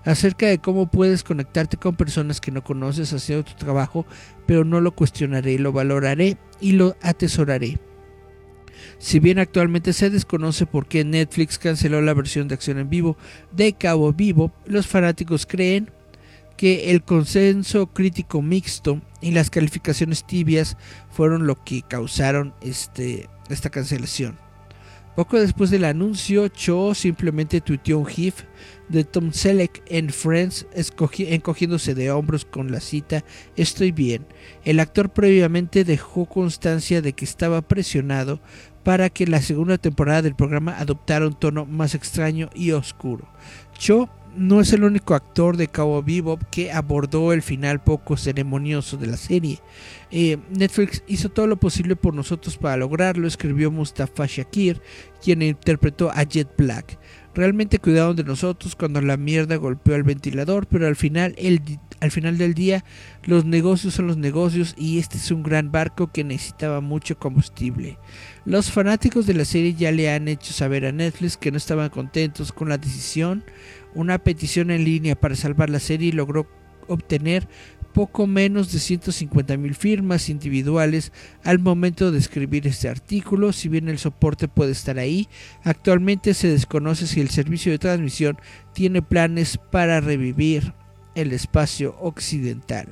acerca 0.06 0.48
de 0.48 0.60
cómo 0.60 0.88
puedes 0.88 1.24
conectarte 1.24 1.78
con 1.78 1.96
personas 1.96 2.42
que 2.42 2.52
no 2.52 2.64
conoces 2.64 3.14
haciendo 3.14 3.46
tu 3.46 3.54
trabajo, 3.54 4.06
pero 4.46 4.66
no 4.66 4.82
lo 4.82 4.94
cuestionaré, 4.94 5.58
lo 5.60 5.72
valoraré 5.72 6.38
y 6.60 6.74
lo 6.74 6.98
atesoraré. 7.02 7.80
Si 9.04 9.20
bien 9.20 9.38
actualmente 9.38 9.92
se 9.92 10.10
desconoce 10.10 10.66
por 10.66 10.88
qué 10.88 11.04
Netflix 11.04 11.60
canceló 11.60 12.02
la 12.02 12.14
versión 12.14 12.48
de 12.48 12.56
acción 12.56 12.78
en 12.78 12.90
vivo 12.90 13.18
de 13.52 13.74
Cabo 13.74 14.14
Vivo, 14.14 14.54
los 14.66 14.88
fanáticos 14.88 15.46
creen 15.46 15.92
que 16.56 16.90
el 16.90 17.04
consenso 17.04 17.88
crítico 17.88 18.42
mixto 18.42 19.02
y 19.20 19.32
las 19.32 19.50
calificaciones 19.50 20.26
tibias 20.26 20.78
fueron 21.12 21.48
lo 21.48 21.62
que 21.66 21.82
causaron 21.82 22.54
este, 22.62 23.28
esta 23.50 23.70
cancelación. 23.70 24.38
Poco 25.16 25.40
después 25.40 25.70
del 25.70 25.86
anuncio, 25.86 26.48
Cho 26.48 26.96
simplemente 26.96 27.62
tuiteó 27.62 28.00
un 28.00 28.08
GIF 28.08 28.46
de 28.90 29.04
Tom 29.04 29.32
Selleck 29.32 29.84
en 29.86 30.10
Friends 30.10 30.66
encogiéndose 31.20 31.94
de 31.94 32.10
hombros 32.10 32.46
con 32.46 32.72
la 32.72 32.80
cita 32.80 33.24
Estoy 33.56 33.92
bien. 33.92 34.26
El 34.66 34.80
actor 34.80 35.12
previamente 35.12 35.84
dejó 35.84 36.26
constancia 36.26 37.04
de 37.04 37.14
que 37.14 37.26
estaba 37.26 37.62
presionado 37.62 38.40
para 38.84 39.10
que 39.10 39.28
la 39.28 39.42
segunda 39.42 39.78
temporada 39.78 40.22
del 40.22 40.36
programa 40.36 40.78
adoptara 40.78 41.28
un 41.28 41.34
tono 41.34 41.66
más 41.66 41.96
extraño 41.96 42.50
y 42.54 42.72
oscuro. 42.72 43.28
Cho 43.78 44.10
no 44.36 44.62
es 44.62 44.74
el 44.74 44.84
único 44.84 45.14
actor 45.14 45.58
de 45.58 45.68
Cabo 45.68 46.02
Vivo 46.02 46.40
que 46.52 46.72
abordó 46.72 47.34
el 47.34 47.42
final 47.42 47.84
poco 47.84 48.18
ceremonioso 48.18 48.98
de 48.98 49.08
la 49.08 49.18
serie. 49.18 49.60
Eh, 50.12 50.38
Netflix 50.50 51.04
hizo 51.08 51.30
todo 51.30 51.48
lo 51.48 51.58
posible 51.58 51.96
por 51.96 52.14
nosotros 52.14 52.58
para 52.58 52.78
lograrlo, 52.78 53.28
escribió 53.28 53.72
Mustafa 53.72 54.26
Shakir, 54.26 54.82
quien 55.22 55.42
interpretó 55.42 56.12
a 56.12 56.24
Jet 56.24 56.50
Black. 56.58 56.98
Realmente 57.36 57.80
cuidaron 57.80 58.16
de 58.16 58.24
nosotros 58.24 58.76
cuando 58.76 59.02
la 59.02 59.18
mierda 59.18 59.56
golpeó 59.56 59.96
el 59.96 60.04
ventilador, 60.04 60.68
pero 60.68 60.86
al 60.86 60.96
final, 60.96 61.34
el, 61.38 61.62
al 62.00 62.12
final 62.12 62.38
del 62.38 62.54
día 62.54 62.84
los 63.24 63.44
negocios 63.46 63.96
son 63.96 64.08
los 64.08 64.18
negocios 64.18 64.76
y 64.78 65.00
este 65.00 65.18
es 65.18 65.32
un 65.32 65.42
gran 65.42 65.72
barco 65.72 66.12
que 66.12 66.24
necesitaba 66.24 66.80
mucho 66.80 67.18
combustible. 67.18 67.98
Los 68.46 68.72
fanáticos 68.72 69.26
de 69.26 69.34
la 69.34 69.46
serie 69.46 69.74
ya 69.74 69.92
le 69.92 70.12
han 70.12 70.28
hecho 70.28 70.54
saber 70.54 70.86
a 70.86 70.92
Netflix 70.92 71.38
que 71.38 71.50
no 71.50 71.58
estaban 71.58 71.90
contentos 71.90 72.52
con 72.52 72.70
la 72.70 72.78
decisión 72.78 73.44
una 73.96 74.18
petición 74.18 74.72
en 74.72 74.84
línea 74.84 75.16
para 75.16 75.36
salvar 75.36 75.70
la 75.70 75.80
serie 75.80 76.14
logró 76.14 76.48
obtener 76.88 77.48
poco 77.94 78.28
menos 78.28 78.72
de 78.72 78.80
150 78.80 79.56
mil 79.58 79.76
firmas 79.76 80.30
individuales 80.30 81.12
al 81.44 81.60
momento 81.60 82.12
de 82.12 82.18
escribir 82.18 82.68
este 82.68 82.90
artículo. 82.90 83.54
Si 83.54 83.70
bien 83.70 83.88
el 83.88 84.00
soporte 84.00 84.48
puede 84.48 84.72
estar 84.72 85.00
ahí, 85.00 85.28
actualmente 85.64 86.34
se 86.34 86.50
desconoce 86.50 87.08
si 87.08 87.22
el 87.22 87.30
servicio 87.30 87.72
de 87.72 87.80
transmisión 87.80 88.38
tiene 88.74 89.02
planes 89.02 89.60
para 89.72 90.02
revivir 90.02 90.74
el 91.16 91.32
espacio 91.32 91.96
occidental. 92.02 92.88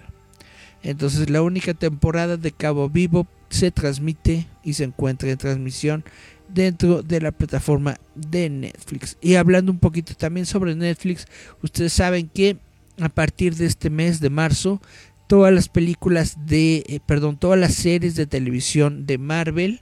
Entonces 0.84 1.30
la 1.30 1.42
única 1.42 1.74
temporada 1.74 2.38
de 2.38 2.52
Cabo 2.52 2.90
Vivo 2.90 3.28
se 3.50 3.72
transmite 3.72 4.48
y 4.64 4.74
se 4.74 4.86
encuentra 4.86 5.30
en 5.30 5.38
transmisión 5.38 6.04
dentro 6.48 7.02
de 7.02 7.22
la 7.22 7.32
plataforma 7.32 7.98
de 8.16 8.50
Netflix. 8.50 9.18
Y 9.22 9.36
hablando 9.36 9.72
un 9.72 9.80
poquito 9.80 10.16
también 10.16 10.46
sobre 10.46 10.76
Netflix, 10.76 11.28
ustedes 11.62 11.94
saben 11.94 12.30
que 12.30 12.58
a 13.04 13.10
partir 13.10 13.56
de 13.56 13.66
este 13.66 13.90
mes 13.90 14.20
de 14.20 14.30
marzo, 14.30 14.82
todas 15.28 15.54
las 15.54 15.70
películas 15.70 16.46
de, 16.46 16.84
eh, 16.88 17.00
perdón, 17.06 17.38
todas 17.38 17.60
las 17.60 17.74
series 17.74 18.16
de 18.16 18.28
televisión 18.28 19.06
de 19.06 19.18
Marvel 19.18 19.82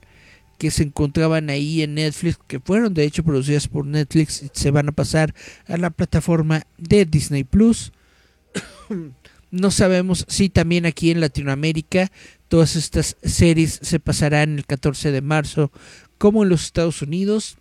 que 0.59 0.71
se 0.71 0.83
encontraban 0.83 1.49
ahí 1.49 1.81
en 1.81 1.95
Netflix, 1.95 2.37
que 2.45 2.59
fueron 2.59 2.93
de 2.93 3.05
hecho 3.05 3.23
producidas 3.23 3.67
por 3.67 3.85
Netflix, 3.85 4.43
se 4.51 4.71
van 4.71 4.89
a 4.89 4.91
pasar 4.91 5.33
a 5.67 5.77
la 5.77 5.89
plataforma 5.89 6.63
de 6.77 7.05
Disney 7.05 7.45
Plus. 7.45 7.93
no 9.51 9.71
sabemos 9.71 10.25
si 10.27 10.49
también 10.49 10.85
aquí 10.85 11.11
en 11.11 11.21
Latinoamérica 11.21 12.11
todas 12.49 12.75
estas 12.75 13.15
series 13.23 13.79
se 13.81 13.99
pasarán 13.99 14.57
el 14.57 14.65
14 14.65 15.11
de 15.11 15.21
marzo 15.21 15.71
como 16.17 16.43
en 16.43 16.49
los 16.49 16.65
Estados 16.65 17.01
Unidos, 17.01 17.57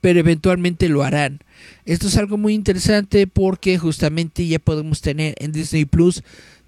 pero 0.00 0.20
eventualmente 0.20 0.88
lo 0.88 1.02
harán. 1.02 1.40
Esto 1.84 2.06
es 2.06 2.16
algo 2.16 2.36
muy 2.36 2.54
interesante 2.54 3.26
porque 3.26 3.78
justamente 3.78 4.46
ya 4.46 4.58
podemos 4.58 5.00
tener 5.00 5.34
en 5.38 5.52
Disney 5.52 5.84
Plus 5.84 6.22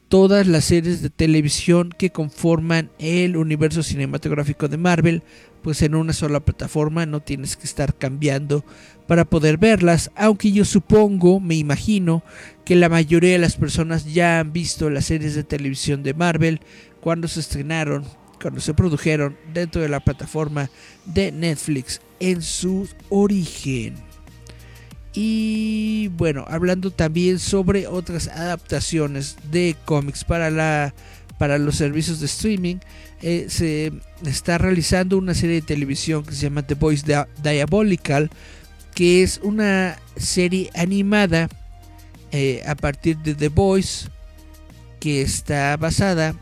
todas 0.09 0.47
las 0.47 0.66
series 0.66 1.01
de 1.01 1.09
televisión 1.09 1.95
que 1.97 2.11
conforman 2.11 2.91
el 2.99 3.39
universo 3.39 3.83
cinematográfico 3.83 4.68
de 4.68 4.77
Marvel, 4.77 5.23
pues 5.62 5.81
en 5.81 5.95
una 5.95 6.12
sola 6.12 6.41
plataforma 6.41 7.07
no 7.07 7.20
tienes 7.20 7.57
que 7.57 7.64
estar 7.64 7.95
cambiando 7.95 8.62
para 9.07 9.25
poder 9.25 9.57
verlas, 9.57 10.11
aunque 10.14 10.53
yo 10.53 10.66
supongo, 10.66 11.41
me 11.41 11.55
imagino, 11.55 12.23
que 12.66 12.77
la 12.77 12.91
mayoría 12.91 13.33
de 13.33 13.39
las 13.39 13.57
personas 13.57 14.12
ya 14.12 14.41
han 14.41 14.53
visto 14.53 14.91
las 14.91 15.07
series 15.07 15.35
de 15.35 15.45
televisión 15.45 16.03
de 16.03 16.12
Marvel 16.12 16.61
cuando 17.01 17.27
se 17.27 17.41
estrenaron 17.41 18.05
cuando 18.43 18.61
se 18.61 18.75
produjeron 18.75 19.37
dentro 19.55 19.81
de 19.81 19.89
la 19.89 20.01
plataforma 20.01 20.68
de 21.07 21.31
Netflix 21.31 22.01
en 22.23 22.41
su 22.41 22.89
origen. 23.11 23.97
Y 25.12 26.09
bueno, 26.16 26.45
hablando 26.49 26.93
también 26.93 27.41
sobre 27.41 27.89
otras 27.89 28.29
adaptaciones 28.29 29.37
de 29.51 29.77
cómics 29.85 30.25
para, 30.25 30.49
la, 30.49 30.95
para 31.37 31.59
los 31.59 31.77
servicios 31.77 32.20
de 32.20 32.27
streaming, 32.27 32.77
eh, 33.23 33.47
se 33.49 33.93
está 34.25 34.57
realizando 34.57 35.18
una 35.18 35.35
serie 35.35 35.57
de 35.57 35.66
televisión 35.66 36.25
que 36.25 36.33
se 36.33 36.43
llama 36.43 36.62
The 36.62 36.75
Voice 36.75 37.05
Diabolical, 37.43 38.31
que 38.95 39.25
es 39.25 39.41
una 39.43 39.99
serie 40.16 40.70
animada 40.75 41.49
eh, 42.31 42.62
a 42.66 42.77
partir 42.77 43.18
de 43.18 43.35
The 43.35 43.49
Voice, 43.49 44.09
que 45.01 45.23
está 45.23 45.77
basada 45.77 46.37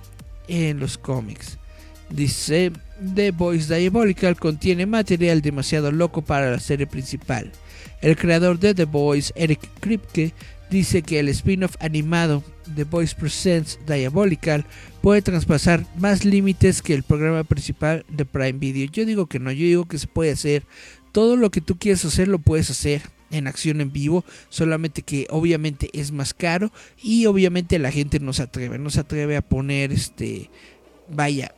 en 0.47 0.79
los 0.79 0.99
cómics. 0.99 1.59
Dice, 2.11 2.71
The 3.15 3.31
Voice 3.31 3.75
Diabolical 3.75 4.37
contiene 4.37 4.85
material 4.85 5.41
demasiado 5.41 5.91
loco 5.91 6.23
para 6.23 6.51
la 6.51 6.61
serie 6.61 6.87
principal. 6.87 7.51
El 8.03 8.17
creador 8.17 8.59
de 8.59 8.75
The 8.75 8.85
Voice, 8.85 9.33
Eric 9.37 9.61
Kripke, 9.81 10.35
dice 10.71 11.03
que 11.03 11.19
el 11.19 11.29
spin-off 11.29 11.77
animado 11.81 12.45
The 12.75 12.85
Voice 12.85 13.15
Presents 13.17 13.79
Diabolical 13.87 14.65
puede 15.01 15.23
traspasar 15.23 15.87
más 15.99 16.25
límites 16.25 16.83
que 16.83 16.95
el 16.95 17.03
programa 17.03 17.45
principal 17.45 18.05
de 18.09 18.25
Prime 18.25 18.53
Video. 18.53 18.89
Yo 18.91 19.05
digo 19.05 19.27
que 19.27 19.39
no, 19.39 19.51
yo 19.51 19.65
digo 19.65 19.89
que 19.89 19.99
se 19.99 20.07
puede 20.07 20.33
hacer. 20.33 20.65
Todo 21.13 21.37
lo 21.37 21.51
que 21.51 21.61
tú 21.61 21.77
quieres 21.79 22.05
hacer 22.05 22.29
lo 22.29 22.39
puedes 22.39 22.71
hacer 22.71 23.03
en 23.31 23.47
acción 23.47 23.81
en 23.81 23.93
vivo, 23.93 24.25
solamente 24.49 25.03
que 25.03 25.27
obviamente 25.31 25.89
es 25.93 26.13
más 26.13 26.35
caro 26.35 26.73
y 27.03 27.27
obviamente 27.27 27.79
la 27.79 27.91
gente 27.91 28.21
no 28.21 28.33
se 28.33 28.43
atreve, 28.43 28.79
no 28.79 28.91
se 28.91 29.01
atreve 29.01 29.37
a 29.37 29.43
poner 29.43 29.93
este, 29.93 30.51
vaya, 31.09 31.55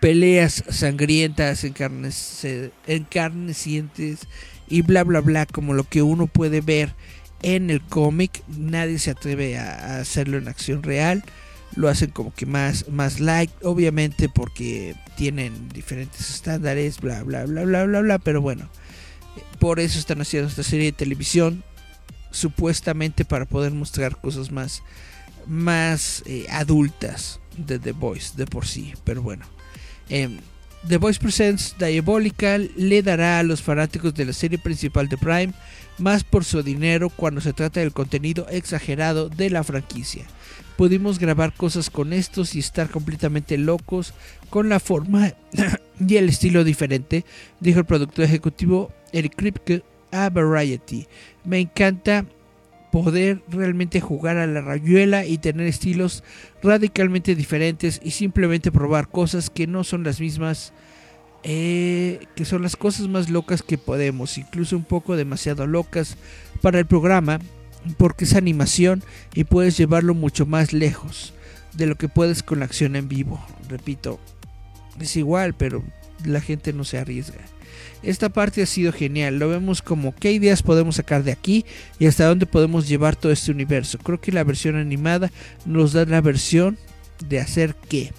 peleas 0.00 0.64
sangrientas, 0.70 1.64
encarnecientes 1.64 4.20
y 4.68 4.82
bla 4.82 5.04
bla 5.04 5.20
bla, 5.20 5.46
como 5.46 5.74
lo 5.74 5.84
que 5.84 6.02
uno 6.02 6.26
puede 6.26 6.60
ver 6.60 6.96
en 7.42 7.70
el 7.70 7.80
cómic. 7.82 8.42
Nadie 8.48 8.98
se 8.98 9.12
atreve 9.12 9.58
a, 9.58 10.00
hacerlo 10.00 10.38
en 10.38 10.48
acción 10.48 10.82
real. 10.82 11.22
Lo 11.76 11.88
hacen 11.88 12.10
como 12.10 12.34
que 12.34 12.46
más, 12.46 12.88
más 12.88 13.20
light, 13.20 13.50
obviamente 13.62 14.28
porque 14.28 14.96
tienen 15.16 15.68
diferentes 15.68 16.30
estándares, 16.30 17.00
bla 17.00 17.22
bla 17.22 17.44
bla 17.44 17.64
bla 17.64 17.84
bla 17.84 18.00
bla. 18.00 18.18
Pero 18.18 18.40
bueno, 18.40 18.68
por 19.58 19.78
eso 19.78 19.98
están 19.98 20.20
haciendo 20.20 20.48
esta 20.48 20.62
serie 20.62 20.86
de 20.86 20.92
televisión, 20.92 21.62
supuestamente 22.30 23.24
para 23.24 23.44
poder 23.44 23.72
mostrar 23.72 24.20
cosas 24.20 24.50
más, 24.50 24.82
más 25.46 26.22
eh, 26.26 26.46
adultas 26.50 27.40
de 27.56 27.78
The 27.78 27.92
Voice 27.92 28.32
de 28.36 28.46
por 28.46 28.66
sí. 28.66 28.94
Pero 29.04 29.22
bueno. 29.22 29.46
Em, 30.10 30.38
The 30.86 30.96
Voice 30.96 31.20
Presents 31.20 31.76
Diabolical 31.78 32.70
le 32.76 33.02
dará 33.02 33.38
a 33.38 33.42
los 33.42 33.62
fanáticos 33.62 34.14
de 34.14 34.24
la 34.24 34.32
serie 34.32 34.58
principal 34.58 35.08
de 35.08 35.16
Prime 35.16 35.52
más 35.98 36.24
por 36.24 36.44
su 36.44 36.62
dinero 36.62 37.10
cuando 37.10 37.40
se 37.40 37.52
trata 37.52 37.80
del 37.80 37.92
contenido 37.92 38.46
exagerado 38.48 39.28
de 39.28 39.50
la 39.50 39.62
franquicia. 39.62 40.24
Pudimos 40.76 41.18
grabar 41.18 41.52
cosas 41.52 41.90
con 41.90 42.12
estos 42.12 42.54
y 42.54 42.58
estar 42.58 42.88
completamente 42.88 43.58
locos 43.58 44.14
con 44.48 44.68
la 44.68 44.80
forma 44.80 45.34
y 46.00 46.16
el 46.16 46.30
estilo 46.30 46.64
diferente, 46.64 47.24
dijo 47.60 47.80
el 47.80 47.84
productor 47.84 48.24
ejecutivo 48.24 48.90
Eric 49.12 49.36
Kripke 49.36 49.84
a 50.10 50.30
Variety. 50.30 51.06
Me 51.44 51.60
encanta 51.60 52.24
poder 52.90 53.42
realmente 53.48 54.00
jugar 54.00 54.36
a 54.36 54.46
la 54.46 54.60
rayuela 54.60 55.24
y 55.24 55.38
tener 55.38 55.66
estilos 55.66 56.24
radicalmente 56.62 57.34
diferentes 57.34 58.00
y 58.02 58.10
simplemente 58.12 58.72
probar 58.72 59.08
cosas 59.08 59.50
que 59.50 59.66
no 59.66 59.84
son 59.84 60.04
las 60.04 60.20
mismas, 60.20 60.72
eh, 61.42 62.26
que 62.34 62.44
son 62.44 62.62
las 62.62 62.76
cosas 62.76 63.08
más 63.08 63.30
locas 63.30 63.62
que 63.62 63.78
podemos, 63.78 64.38
incluso 64.38 64.76
un 64.76 64.84
poco 64.84 65.16
demasiado 65.16 65.66
locas 65.66 66.16
para 66.62 66.78
el 66.78 66.86
programa, 66.86 67.38
porque 67.96 68.24
es 68.24 68.34
animación 68.34 69.02
y 69.34 69.44
puedes 69.44 69.76
llevarlo 69.76 70.14
mucho 70.14 70.46
más 70.46 70.72
lejos 70.72 71.32
de 71.74 71.86
lo 71.86 71.96
que 71.96 72.08
puedes 72.08 72.42
con 72.42 72.58
la 72.58 72.64
acción 72.64 72.96
en 72.96 73.08
vivo. 73.08 73.40
Repito, 73.68 74.18
es 75.00 75.16
igual, 75.16 75.54
pero 75.54 75.82
la 76.24 76.40
gente 76.40 76.72
no 76.72 76.84
se 76.84 76.98
arriesga. 76.98 77.40
Esta 78.02 78.28
parte 78.28 78.62
ha 78.62 78.66
sido 78.66 78.92
genial. 78.92 79.38
Lo 79.38 79.48
vemos 79.48 79.82
como 79.82 80.14
qué 80.14 80.32
ideas 80.32 80.62
podemos 80.62 80.96
sacar 80.96 81.22
de 81.22 81.32
aquí 81.32 81.64
y 81.98 82.06
hasta 82.06 82.26
dónde 82.26 82.46
podemos 82.46 82.88
llevar 82.88 83.16
todo 83.16 83.32
este 83.32 83.50
universo. 83.50 83.98
Creo 83.98 84.20
que 84.20 84.32
la 84.32 84.44
versión 84.44 84.76
animada 84.76 85.30
nos 85.66 85.92
da 85.92 86.04
la 86.04 86.20
versión 86.20 86.78
de 87.28 87.40
hacer 87.40 87.74
qué. 87.88 88.12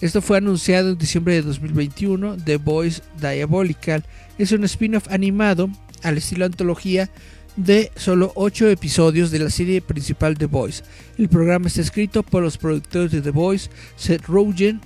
Esto 0.00 0.22
fue 0.22 0.38
anunciado 0.38 0.90
en 0.90 0.98
diciembre 0.98 1.34
de 1.34 1.42
2021. 1.42 2.38
The 2.38 2.56
Voice 2.56 3.02
Diabolical 3.20 4.04
es 4.38 4.52
un 4.52 4.64
spin-off 4.64 5.08
animado 5.10 5.68
al 6.02 6.16
estilo 6.16 6.46
antología 6.46 7.10
de 7.56 7.90
solo 7.96 8.32
8 8.36 8.70
episodios 8.70 9.30
de 9.30 9.40
la 9.40 9.50
serie 9.50 9.82
principal 9.82 10.38
The 10.38 10.46
Voice. 10.46 10.82
El 11.18 11.28
programa 11.28 11.66
está 11.66 11.82
escrito 11.82 12.22
por 12.22 12.42
los 12.42 12.56
productores 12.56 13.12
de 13.12 13.20
The 13.20 13.30
Voice, 13.30 13.68
Seth 13.96 14.24
Rogen, 14.26 14.80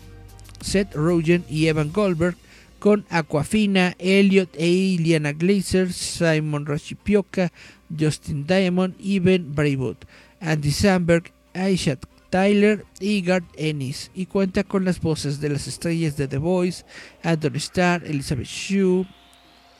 Seth 0.61 0.94
Rogen 0.94 1.44
y 1.48 1.68
Evan 1.68 1.92
Goldberg, 1.92 2.36
con 2.85 3.07
Aquafina, 3.09 3.95
Elliot 3.99 4.55
e 4.59 4.68
Iliana 4.68 5.32
Glazer, 5.32 5.91
Simon 5.91 6.66
Rashipioka, 6.66 7.51
Justin 7.89 8.47
Diamond 8.47 8.95
y 8.99 9.20
Ben 9.20 9.55
Braywood, 9.55 9.97
Andy 10.39 10.70
Samberg, 10.70 11.32
Aisha 11.55 11.99
Tyler 12.28 12.85
y 13.01 13.22
Garth 13.22 13.49
Ennis, 13.57 14.11
y 14.14 14.26
cuenta 14.26 14.64
con 14.64 14.85
las 14.85 15.01
voces 15.01 15.41
de 15.41 15.49
las 15.49 15.66
estrellas 15.66 16.18
de 16.18 16.28
The 16.28 16.37
Voice, 16.37 16.85
Anthony 17.22 17.57
Starr, 17.57 18.05
Elizabeth 18.05 18.49
Shue, 18.49 19.07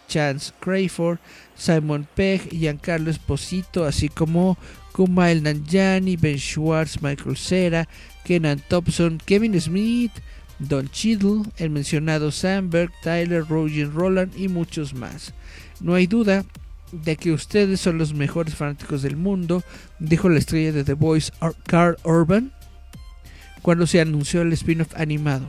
Chance 0.09 0.55
Crayford, 0.61 1.19
Simon 1.55 2.09
Pegg, 2.15 2.49
Giancarlo 2.49 3.11
Esposito, 3.11 3.85
así 3.85 4.09
como 4.09 4.57
Kumail 4.93 5.43
Nanjiani, 5.43 6.17
Ben 6.17 6.39
Schwartz, 6.39 7.03
Michael 7.03 7.37
Cera, 7.37 7.87
Kenan 8.25 8.63
Thompson, 8.67 9.21
Kevin 9.27 9.61
Smith, 9.61 10.13
Don 10.59 10.89
Cheadle, 10.91 11.43
el 11.57 11.71
mencionado 11.71 12.31
Sandberg, 12.31 12.91
Tyler, 13.03 13.45
Roger 13.47 13.93
Roland 13.93 14.37
y 14.37 14.49
muchos 14.49 14.95
más. 14.95 15.35
No 15.81 15.95
hay 15.95 16.07
duda 16.07 16.45
de 16.93 17.17
que 17.17 17.33
ustedes 17.33 17.81
son 17.81 17.99
los 17.99 18.15
mejores 18.15 18.55
fanáticos 18.55 19.03
del 19.03 19.17
mundo, 19.17 19.63
dijo 19.99 20.29
la 20.29 20.39
estrella 20.39 20.73
de 20.73 20.85
The 20.85 20.95
Voice 20.95 21.33
Carl 21.67 21.97
Urban 22.05 22.53
cuando 23.63 23.87
se 23.87 24.01
anunció 24.01 24.43
el 24.43 24.53
spin-off 24.53 24.95
animado. 24.95 25.47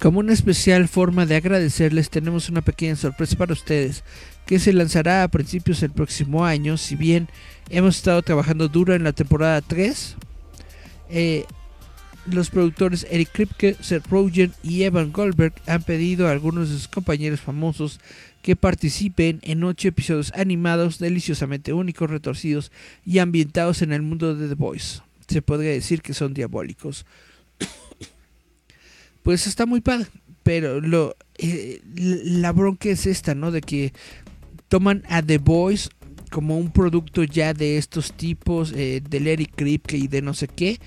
Como 0.00 0.20
una 0.20 0.32
especial 0.32 0.88
forma 0.88 1.26
de 1.26 1.36
agradecerles, 1.36 2.08
tenemos 2.08 2.48
una 2.48 2.62
pequeña 2.62 2.96
sorpresa 2.96 3.36
para 3.36 3.52
ustedes 3.52 4.04
que 4.46 4.58
se 4.58 4.72
lanzará 4.72 5.22
a 5.22 5.28
principios 5.28 5.80
del 5.80 5.90
próximo 5.90 6.44
año. 6.44 6.76
Si 6.76 6.96
bien 6.96 7.28
hemos 7.68 7.96
estado 7.96 8.22
trabajando 8.22 8.68
duro 8.68 8.94
en 8.94 9.04
la 9.04 9.12
temporada 9.12 9.60
3, 9.60 10.16
eh, 11.10 11.44
los 12.32 12.50
productores 12.50 13.06
Eric 13.10 13.30
Kripke, 13.32 13.76
Seth 13.80 14.06
Rogen 14.08 14.52
y 14.62 14.82
Evan 14.82 15.12
Goldberg 15.12 15.54
han 15.66 15.82
pedido 15.82 16.28
a 16.28 16.32
algunos 16.32 16.68
de 16.68 16.76
sus 16.76 16.88
compañeros 16.88 17.40
famosos 17.40 18.00
que 18.42 18.56
participen 18.56 19.40
en 19.42 19.64
ocho 19.64 19.88
episodios 19.88 20.32
animados 20.34 20.98
deliciosamente 20.98 21.72
únicos, 21.72 22.08
retorcidos 22.08 22.72
y 23.04 23.18
ambientados 23.18 23.82
en 23.82 23.92
el 23.92 24.02
mundo 24.02 24.34
de 24.34 24.48
The 24.48 24.54
Voice. 24.54 25.00
Se 25.26 25.42
podría 25.42 25.70
decir 25.72 26.02
que 26.02 26.14
son 26.14 26.34
diabólicos. 26.34 27.04
pues 29.22 29.46
está 29.46 29.66
muy 29.66 29.80
padre, 29.80 30.06
pero 30.42 30.80
lo, 30.80 31.16
eh, 31.36 31.82
la 31.94 32.52
bronca 32.52 32.88
es 32.88 33.06
esta, 33.06 33.34
¿no? 33.34 33.50
De 33.50 33.60
que 33.60 33.92
toman 34.68 35.02
a 35.08 35.22
The 35.22 35.38
Voice 35.38 35.90
como 36.30 36.58
un 36.58 36.70
producto 36.70 37.24
ya 37.24 37.54
de 37.54 37.78
estos 37.78 38.12
tipos, 38.12 38.72
eh, 38.74 39.02
del 39.08 39.26
Eric 39.26 39.52
Kripke 39.56 39.96
y 39.96 40.08
de 40.08 40.22
no 40.22 40.34
sé 40.34 40.48
qué, 40.48 40.78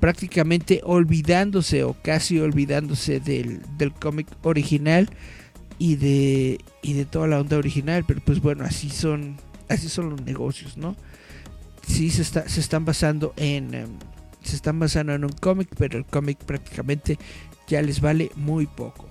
prácticamente 0.00 0.80
olvidándose 0.84 1.84
o 1.84 1.94
casi 2.02 2.38
olvidándose 2.38 3.20
del, 3.20 3.62
del 3.78 3.92
cómic 3.92 4.28
original 4.42 5.08
y 5.78 5.96
de 5.96 6.58
y 6.82 6.92
de 6.94 7.04
toda 7.04 7.26
la 7.26 7.40
onda 7.40 7.56
original 7.58 8.04
pero 8.06 8.20
pues 8.24 8.40
bueno 8.40 8.64
así 8.64 8.90
son 8.90 9.36
así 9.68 9.88
son 9.88 10.10
los 10.10 10.22
negocios 10.22 10.76
no 10.76 10.96
sí 11.86 12.10
se 12.10 12.22
está 12.22 12.48
se 12.48 12.60
están 12.60 12.84
basando 12.84 13.34
en 13.36 13.74
em, 13.74 13.88
se 14.42 14.56
están 14.56 14.78
basando 14.78 15.14
en 15.14 15.24
un 15.24 15.32
cómic 15.32 15.68
pero 15.76 15.98
el 15.98 16.04
cómic 16.04 16.38
prácticamente 16.38 17.18
ya 17.66 17.82
les 17.82 18.00
vale 18.00 18.30
muy 18.36 18.66
poco. 18.66 19.06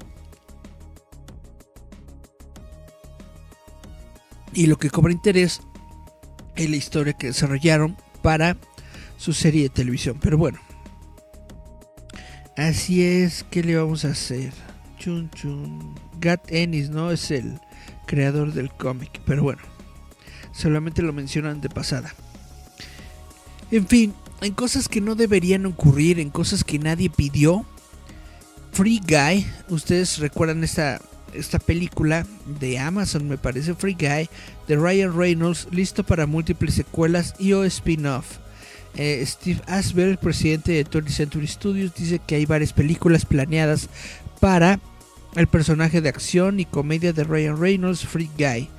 Y 4.54 4.68
lo 4.68 4.78
que 4.78 4.90
cobra 4.90 5.12
interés 5.12 5.62
es 6.56 6.70
la 6.70 6.78
historia 6.78 7.14
que 7.14 7.28
desarrollaron 7.28 7.98
para 8.22 8.56
su 9.18 9.34
serie 9.34 9.64
de 9.64 9.70
televisión 9.70 10.18
pero 10.22 10.38
bueno 10.38 10.60
Así 12.58 13.04
es, 13.04 13.46
¿qué 13.50 13.64
le 13.64 13.76
vamos 13.76 14.06
a 14.06 14.10
hacer? 14.10 14.54
Chun 14.98 15.30
chun. 15.32 15.94
Gat 16.22 16.50
Ennis, 16.50 16.90
¿no? 16.90 17.12
Es 17.12 17.30
el 17.32 17.60
creador 18.06 18.54
del 18.54 18.72
cómic. 18.72 19.20
Pero 19.26 19.44
bueno, 19.44 19.62
solamente 20.54 21.02
lo 21.02 21.12
mencionan 21.12 21.60
de 21.60 21.70
pasada. 21.70 22.14
En 23.72 23.86
fin, 23.88 24.14
en 24.42 24.54
cosas 24.54 24.88
que 24.88 25.02
no 25.02 25.16
deberían 25.16 25.66
ocurrir, 25.66 26.20
en 26.20 26.30
cosas 26.30 26.64
que 26.64 26.80
nadie 26.80 27.10
pidió. 27.10 27.66
Free 28.72 29.02
Guy, 29.06 29.46
ustedes 29.70 30.20
recuerdan 30.20 30.64
esta, 30.64 31.02
esta 31.34 31.60
película 31.60 32.26
de 32.60 32.80
Amazon, 32.80 33.28
me 33.28 33.38
parece, 33.38 33.74
Free 33.74 33.98
Guy, 34.00 34.30
de 34.68 34.76
Ryan 34.76 35.18
Reynolds, 35.18 35.68
listo 35.72 36.06
para 36.06 36.26
múltiples 36.26 36.74
secuelas 36.74 37.36
y 37.38 37.54
o 37.54 37.66
spin-off. 37.66 38.38
Eh, 38.98 39.24
Steve 39.26 39.62
Asbel, 39.68 40.18
presidente 40.18 40.72
de 40.72 40.86
20th 40.86 41.10
Century 41.10 41.48
Studios, 41.48 41.94
dice 41.94 42.20
que 42.26 42.36
hay 42.36 42.46
varias 42.46 42.72
películas 42.72 43.26
planeadas 43.26 43.90
para 44.40 44.80
el 45.36 45.48
personaje 45.48 46.02
de 46.02 46.10
acción 46.10 46.60
y 46.60 46.66
comedia 46.66 47.12
de 47.12 47.26
Ryan 47.26 47.60
Reynolds, 47.60 48.06
Free 48.06 48.30
Guy. 48.38 48.70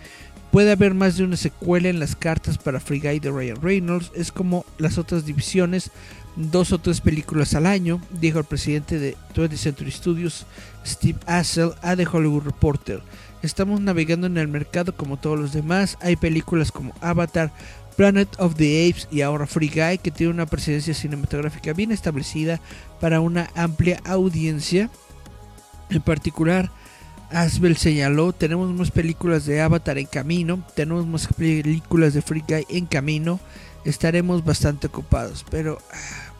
Puede 0.51 0.73
haber 0.73 0.95
más 0.95 1.17
de 1.17 1.25
una 1.25 1.37
secuela 1.37 1.89
en 1.89 2.01
las 2.01 2.17
cartas 2.17 2.57
para 2.57 2.81
Free 2.81 3.01
Guy 3.01 3.21
de 3.21 3.31
Ryan 3.31 3.61
Reynolds. 3.61 4.11
Es 4.14 4.33
como 4.33 4.64
las 4.79 4.97
otras 4.97 5.27
divisiones, 5.27 5.91
dos 6.35 6.73
o 6.73 6.79
tres 6.79 7.03
películas 7.03 7.55
al 7.55 7.67
año, 7.67 8.01
dijo 8.21 8.39
el 8.39 8.45
presidente 8.47 8.99
de 8.99 9.17
20th 9.35 9.57
Century 9.57 9.91
Studios, 9.91 10.47
Steve 10.87 11.19
Assel, 11.27 11.73
a 11.83 11.95
The 11.95 12.07
Hollywood 12.07 12.45
Reporter. 12.45 13.03
Estamos 13.43 13.81
navegando 13.81 14.27
en 14.27 14.39
el 14.39 14.49
mercado 14.49 14.97
como 14.97 15.19
todos 15.19 15.39
los 15.39 15.53
demás. 15.53 15.99
Hay 16.01 16.17
películas 16.17 16.73
como 16.73 16.95
Avatar, 17.01 17.53
Planet 17.97 18.28
of 18.38 18.57
the 18.57 18.88
Apes 18.88 19.09
y 19.11 19.22
ahora 19.22 19.47
Free 19.47 19.70
Guy, 19.70 19.99
que 19.99 20.11
tiene 20.11 20.32
una 20.32 20.47
presencia 20.47 20.94
cinematográfica 20.94 21.72
bien 21.72 21.92
establecida 21.92 22.61
para 23.01 23.20
una 23.20 23.51
amplia 23.55 24.01
audiencia. 24.05 24.90
En 25.88 26.03
particular, 26.03 26.70
Asbel 27.30 27.76
señaló, 27.76 28.32
tenemos 28.32 28.72
más 28.72 28.90
películas 28.90 29.47
de 29.47 29.61
Avatar 29.61 29.99
en 29.99 30.07
camino, 30.07 30.62
tenemos 30.74 31.07
más 31.07 31.26
películas 31.28 32.14
de 32.14 32.22
Free 32.22 32.44
Guy 32.47 32.66
en 32.68 32.86
camino, 32.86 33.40
estaremos 33.84 34.44
bastante 34.44 34.88
ocupados, 34.88 35.44
pero 35.51 35.78
ah, 35.92 36.32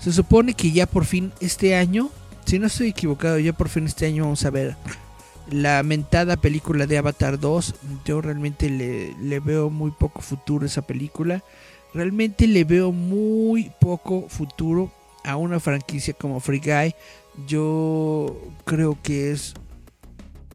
se 0.00 0.12
supone 0.12 0.54
que 0.54 0.72
ya 0.72 0.86
por 0.86 1.04
fin 1.04 1.32
este 1.40 1.76
año, 1.76 2.10
si 2.44 2.58
no 2.58 2.66
estoy 2.66 2.88
equivocado, 2.88 3.38
ya 3.38 3.52
por 3.52 3.68
fin 3.68 3.86
este 3.86 4.06
año 4.06 4.24
vamos 4.24 4.44
a 4.44 4.50
ver 4.50 4.76
la 5.50 5.82
mentada 5.82 6.36
película 6.36 6.86
de 6.86 6.98
Avatar 6.98 7.38
2, 7.38 7.74
yo 8.04 8.20
realmente 8.20 8.70
le, 8.70 9.40
veo 9.40 9.70
muy 9.70 9.90
poco 9.90 10.20
futuro 10.20 10.64
a 10.64 10.66
esa 10.66 10.86
película. 10.86 11.42
Realmente 11.92 12.46
le 12.46 12.64
veo 12.64 12.92
muy 12.92 13.70
poco 13.80 14.28
futuro 14.28 14.90
a 15.22 15.36
una 15.36 15.60
franquicia 15.60 16.14
como 16.14 16.40
Free 16.40 16.60
Guy. 16.60 16.94
Yo 17.46 18.36
creo 18.64 18.98
que 19.02 19.32
es. 19.32 19.54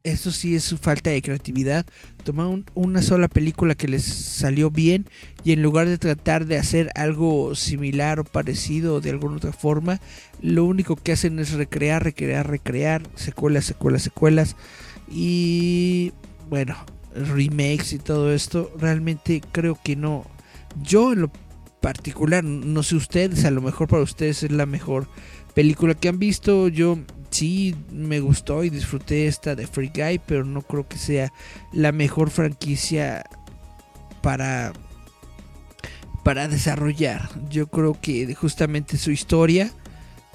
Eso 0.04 0.32
sí 0.32 0.56
es 0.56 0.64
su 0.64 0.78
falta 0.78 1.10
de 1.10 1.22
creatividad. 1.22 1.86
Tomaron 2.30 2.64
una 2.76 3.02
sola 3.02 3.28
película 3.28 3.74
que 3.74 3.88
les 3.88 4.04
salió 4.04 4.70
bien 4.70 5.08
y 5.44 5.52
en 5.52 5.64
lugar 5.64 5.88
de 5.88 5.98
tratar 5.98 6.46
de 6.46 6.60
hacer 6.60 6.92
algo 6.94 7.56
similar 7.56 8.20
o 8.20 8.24
parecido 8.24 9.02
de 9.02 9.10
alguna 9.10 9.38
otra 9.38 9.52
forma, 9.52 10.00
lo 10.40 10.64
único 10.66 10.96
que 10.96 11.12
hacen 11.12 11.40
es 11.40 11.54
recrear, 11.54 12.04
recrear, 12.04 12.48
recrear, 12.48 13.02
secuelas, 13.16 13.66
secuelas, 13.66 14.04
secuelas. 14.04 14.56
Y 15.10 16.12
bueno, 16.52 16.76
remakes 17.16 17.94
y 17.94 17.98
todo 17.98 18.32
esto, 18.32 18.72
realmente 18.78 19.42
creo 19.52 19.80
que 19.84 19.96
no. 19.96 20.28
Yo 20.84 21.14
en 21.14 21.22
lo 21.22 21.32
particular, 21.82 22.44
no 22.44 22.84
sé 22.84 22.96
ustedes, 22.96 23.44
a 23.44 23.50
lo 23.50 23.62
mejor 23.62 23.88
para 23.88 24.04
ustedes 24.04 24.44
es 24.44 24.52
la 24.52 24.68
mejor 24.68 25.08
película 25.56 25.96
que 25.96 26.10
han 26.10 26.20
visto. 26.20 26.68
Yo 26.68 27.00
sí 27.30 27.76
me 27.92 28.20
gustó 28.20 28.64
y 28.64 28.70
disfruté 28.70 29.28
esta 29.28 29.56
de 29.56 29.68
Free 29.68 29.92
Guy, 29.94 30.20
pero 30.26 30.44
no 30.46 30.62
creo 30.62 30.88
que 30.88 30.98
sea 30.98 31.32
la 31.72 31.92
mejor 31.92 32.30
franquicia 32.30 33.24
para 34.22 34.74
para 36.24 36.48
desarrollar. 36.48 37.30
Yo 37.50 37.68
creo 37.68 37.98
que 38.00 38.34
justamente 38.36 38.98
su 38.98 39.12
historia 39.12 39.72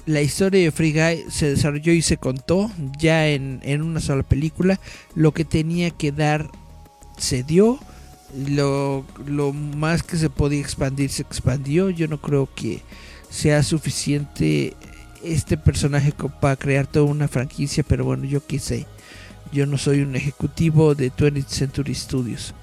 la 0.05 0.21
historia 0.21 0.61
de 0.61 0.71
Free 0.71 0.93
Guy 0.93 1.31
se 1.31 1.49
desarrolló 1.49 1.91
y 1.91 2.01
se 2.01 2.17
contó 2.17 2.71
ya 2.99 3.27
en, 3.27 3.81
una 3.81 3.99
sola 3.99 4.23
película. 4.23 4.79
Lo 5.15 5.33
que 5.33 5.45
tenía 5.45 5.89
que 5.91 6.11
dar 6.11 6.49
se 7.17 7.43
dio. 7.43 7.79
Lo, 8.47 9.05
lo, 9.25 9.53
más 9.53 10.03
que 10.03 10.17
se 10.17 10.29
podía 10.29 10.59
expandir 10.59 11.09
se 11.09 11.23
expandió. 11.23 11.89
Yo 11.89 12.07
no 12.07 12.21
creo 12.21 12.47
que 12.53 12.81
sea 13.29 13.63
suficiente 13.63 14.75
este 15.25 15.57
personaje 15.57 16.13
para 16.39 16.55
crear 16.55 16.87
toda 16.87 17.05
una 17.05 17.27
franquicia, 17.27 17.83
pero 17.87 18.05
bueno, 18.05 18.25
yo 18.25 18.45
qué 18.45 18.59
sé. 18.59 18.85
Yo 19.51 19.65
no 19.65 19.77
soy 19.77 20.01
un 20.01 20.15
ejecutivo 20.15 20.95
de 20.95 21.11
20th 21.11 21.47
Century 21.47 21.95
Studios. 21.95 22.53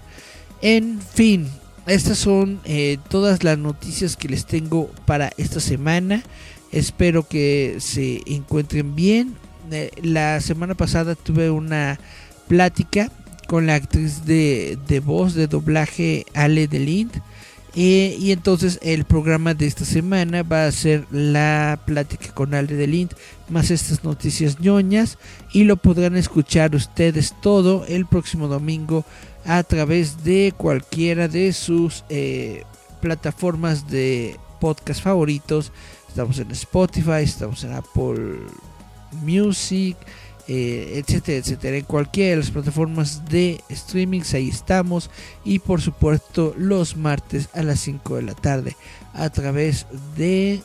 En 0.61 1.01
fin, 1.01 1.49
estas 1.87 2.19
son 2.19 2.61
eh, 2.65 2.99
todas 3.09 3.43
las 3.43 3.59
noticias 3.59 4.17
que 4.17 4.29
les 4.29 4.47
tengo 4.47 4.91
para 5.07 5.33
esta 5.37 5.61
semana. 5.61 6.23
Espero 6.71 7.27
que 7.27 7.77
se 7.81 8.23
encuentren 8.27 8.95
bien. 8.95 9.35
Eh, 9.71 9.91
la 10.03 10.41
semana 10.41 10.75
pasada 10.75 11.15
tuve 11.15 11.51
una 11.51 11.99
plática 12.49 13.11
con 13.49 13.67
la 13.67 13.75
actriz 13.75 14.25
de, 14.25 14.79
de 14.87 15.01
voz 15.01 15.35
de 15.35 15.47
doblaje 15.47 16.25
Ale 16.35 16.69
Delind. 16.69 17.13
Y 17.75 18.33
entonces 18.33 18.79
el 18.83 19.05
programa 19.05 19.55
de 19.55 19.67
esta 19.67 19.87
semana 19.87 20.43
va 20.43 20.67
a 20.67 20.73
ser 20.73 21.07
la 21.11 21.81
plática 21.87 22.35
con 22.35 22.53
Ale 22.53 22.75
Delind 22.75 23.15
más 23.49 23.71
estas 23.71 24.05
noticias 24.05 24.61
ñoñas 24.61 25.17
y 25.53 25.65
lo 25.65 25.77
podrán 25.77 26.17
escuchar 26.17 26.75
ustedes 26.75 27.35
todo 27.41 27.87
el 27.87 28.05
próximo 28.05 28.47
domingo 28.47 29.05
a 29.47 29.63
través 29.63 30.23
de 30.23 30.53
cualquiera 30.57 31.29
de 31.29 31.53
sus 31.55 32.05
eh, 32.11 32.65
plataformas 33.01 33.89
de 33.89 34.37
podcast 34.61 35.03
favoritos. 35.03 35.73
Estamos 36.09 36.39
en 36.39 36.51
Spotify, 36.51 37.23
estamos 37.23 37.65
en 37.65 37.73
Apple 37.73 38.39
Music, 39.23 39.97
eh, 40.49 41.03
etcétera, 41.05 41.39
etcétera. 41.39 41.77
En 41.77 41.85
cualquiera 41.85 42.31
de 42.31 42.37
las 42.39 42.51
plataformas 42.51 43.25
de 43.29 43.61
streaming, 43.69 44.23
ahí 44.35 44.49
estamos. 44.49 45.11
Y 45.45 45.61
por 45.61 45.81
supuesto, 45.81 46.55
los 46.57 46.97
martes 46.97 47.49
a 47.55 47.63
las 47.63 47.81
5 47.81 48.17
de 48.17 48.23
la 48.23 48.35
tarde 48.35 48.77
a 49.15 49.31
través 49.31 49.87
de 50.17 50.63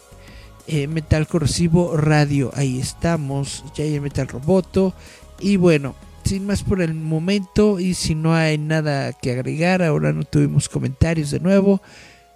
eh, 0.68 0.88
Metal 0.88 1.28
Corrosivo 1.28 1.96
Radio. 1.96 2.52
Ahí 2.56 2.80
estamos, 2.80 3.64
ya 3.76 3.84
hay 3.84 4.00
Metal 4.00 4.28
Roboto. 4.28 4.94
Y 5.40 5.58
bueno, 5.58 5.96
sin 6.26 6.46
más 6.46 6.64
por 6.64 6.82
el 6.82 6.94
momento, 6.94 7.80
y 7.80 7.94
si 7.94 8.16
no 8.16 8.34
hay 8.34 8.58
nada 8.58 9.14
que 9.14 9.32
agregar, 9.32 9.82
ahora 9.84 10.12
no 10.12 10.24
tuvimos 10.24 10.68
comentarios 10.68 11.32
de 11.32 11.40
nuevo. 11.40 11.82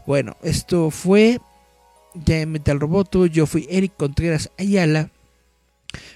Bueno, 0.06 0.38
esto 0.44 0.92
fue 0.92 1.40
ya 2.14 2.40
en 2.40 2.52
Metal 2.52 2.80
Roboto. 2.80 3.26
Yo 3.26 3.46
fui 3.46 3.68
Eric 3.70 3.94
Contreras 3.98 4.50
Ayala. 4.58 5.10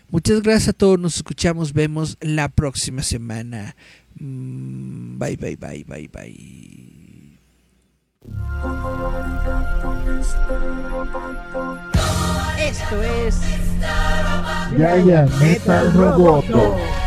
Muchas 0.10 0.42
gracias 0.42 0.70
a 0.70 0.74
todos, 0.74 1.00
nos 1.00 1.18
escuchamos, 1.18 1.74
vemos 1.74 2.18
la 2.22 2.50
próxima 2.50 3.02
semana. 3.04 3.76
Mm, 4.20 5.18
bye, 5.18 5.36
bye, 5.36 5.56
bye, 5.56 5.84
bye, 5.84 6.08
bye. 6.08 7.40
Esto 12.60 13.04
es 13.04 13.40
Ya, 14.78 14.98
ya, 14.98 15.28
Metal 15.40 15.94
Roboto. 15.94 17.05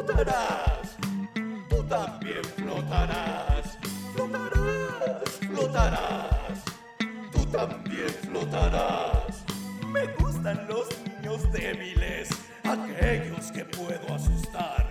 Flotarás. 0.00 0.96
Tú 1.68 1.82
también 1.84 2.42
flotarás. 2.56 3.78
Flotarás, 4.14 5.30
flotarás. 5.46 6.64
Tú 7.30 7.44
también 7.44 8.08
flotarás. 8.22 9.44
Me 9.92 10.06
gustan 10.14 10.66
los 10.68 10.88
niños 11.04 11.52
débiles, 11.52 12.30
aquellos 12.64 13.52
que 13.52 13.66
puedo 13.66 14.14
asustar. 14.14 14.90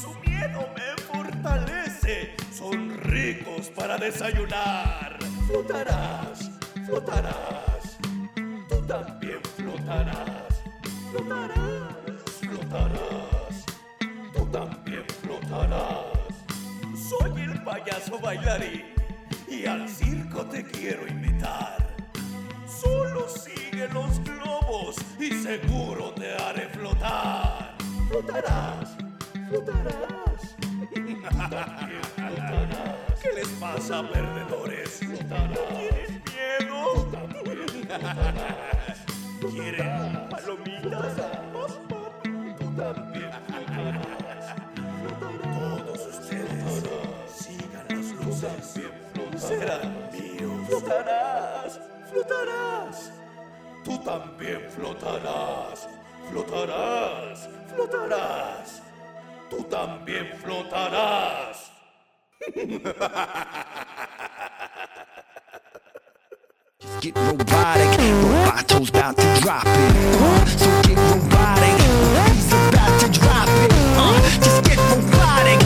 Su 0.00 0.12
miedo 0.28 0.68
me 0.74 1.02
fortalece, 1.02 2.34
son 2.52 2.98
ricos 2.98 3.68
para 3.68 3.96
desayunar. 3.96 5.18
Flotarás, 5.46 6.50
flotarás, 6.84 7.96
tú 8.68 8.82
también. 8.88 9.40
Flotarás, 9.56 10.62
flotarás, 11.12 11.81
flotarás. 15.52 16.06
Soy 16.96 17.42
el 17.42 17.62
payaso 17.62 18.18
bailarín 18.18 18.84
y 19.48 19.66
al 19.66 19.88
circo 19.88 20.44
te 20.46 20.64
quiero 20.64 21.06
invitar. 21.06 21.76
Solo 22.66 23.28
sigue 23.28 23.88
los 23.88 24.22
globos 24.24 24.96
y 25.18 25.30
seguro 25.30 26.12
te 26.12 26.34
haré 26.34 26.68
flotar. 26.68 27.74
Flotarás, 28.08 28.96
flotarás. 29.48 30.56
Flotarás. 31.34 31.92
¿Qué 33.22 33.32
les 33.34 33.48
pasa, 33.48 34.02
perdedores? 34.10 35.02
¿No 35.02 35.16
tienen 35.76 36.22
miedo? 36.32 37.10
¿Quieren 39.50 40.28
palomitas? 40.28 41.51
será 49.42 49.78
mío. 50.12 50.50
Flotarás, 50.66 51.80
flotarás. 52.10 53.12
Tú 53.84 53.98
también 53.98 54.70
flotarás, 54.70 55.88
flotarás, 56.30 57.48
flotarás. 57.74 58.82
Tú 59.50 59.62
también 59.64 60.32
flotarás. 60.42 61.72
Get 67.00 67.16
robotic, 67.16 67.90
Roboto's 67.98 68.88
about 68.90 69.16
to 69.16 69.40
drop 69.40 69.64
it. 69.66 69.96
Uh, 70.20 70.46
so 70.46 70.82
get 70.82 70.98
robotic, 70.98 71.78
about 72.68 73.00
to 73.00 73.08
drop 73.18 73.48
it. 73.48 73.72
Uh, 73.96 74.20
just 74.40 74.64
get 74.64 74.78
robotic, 74.78 75.60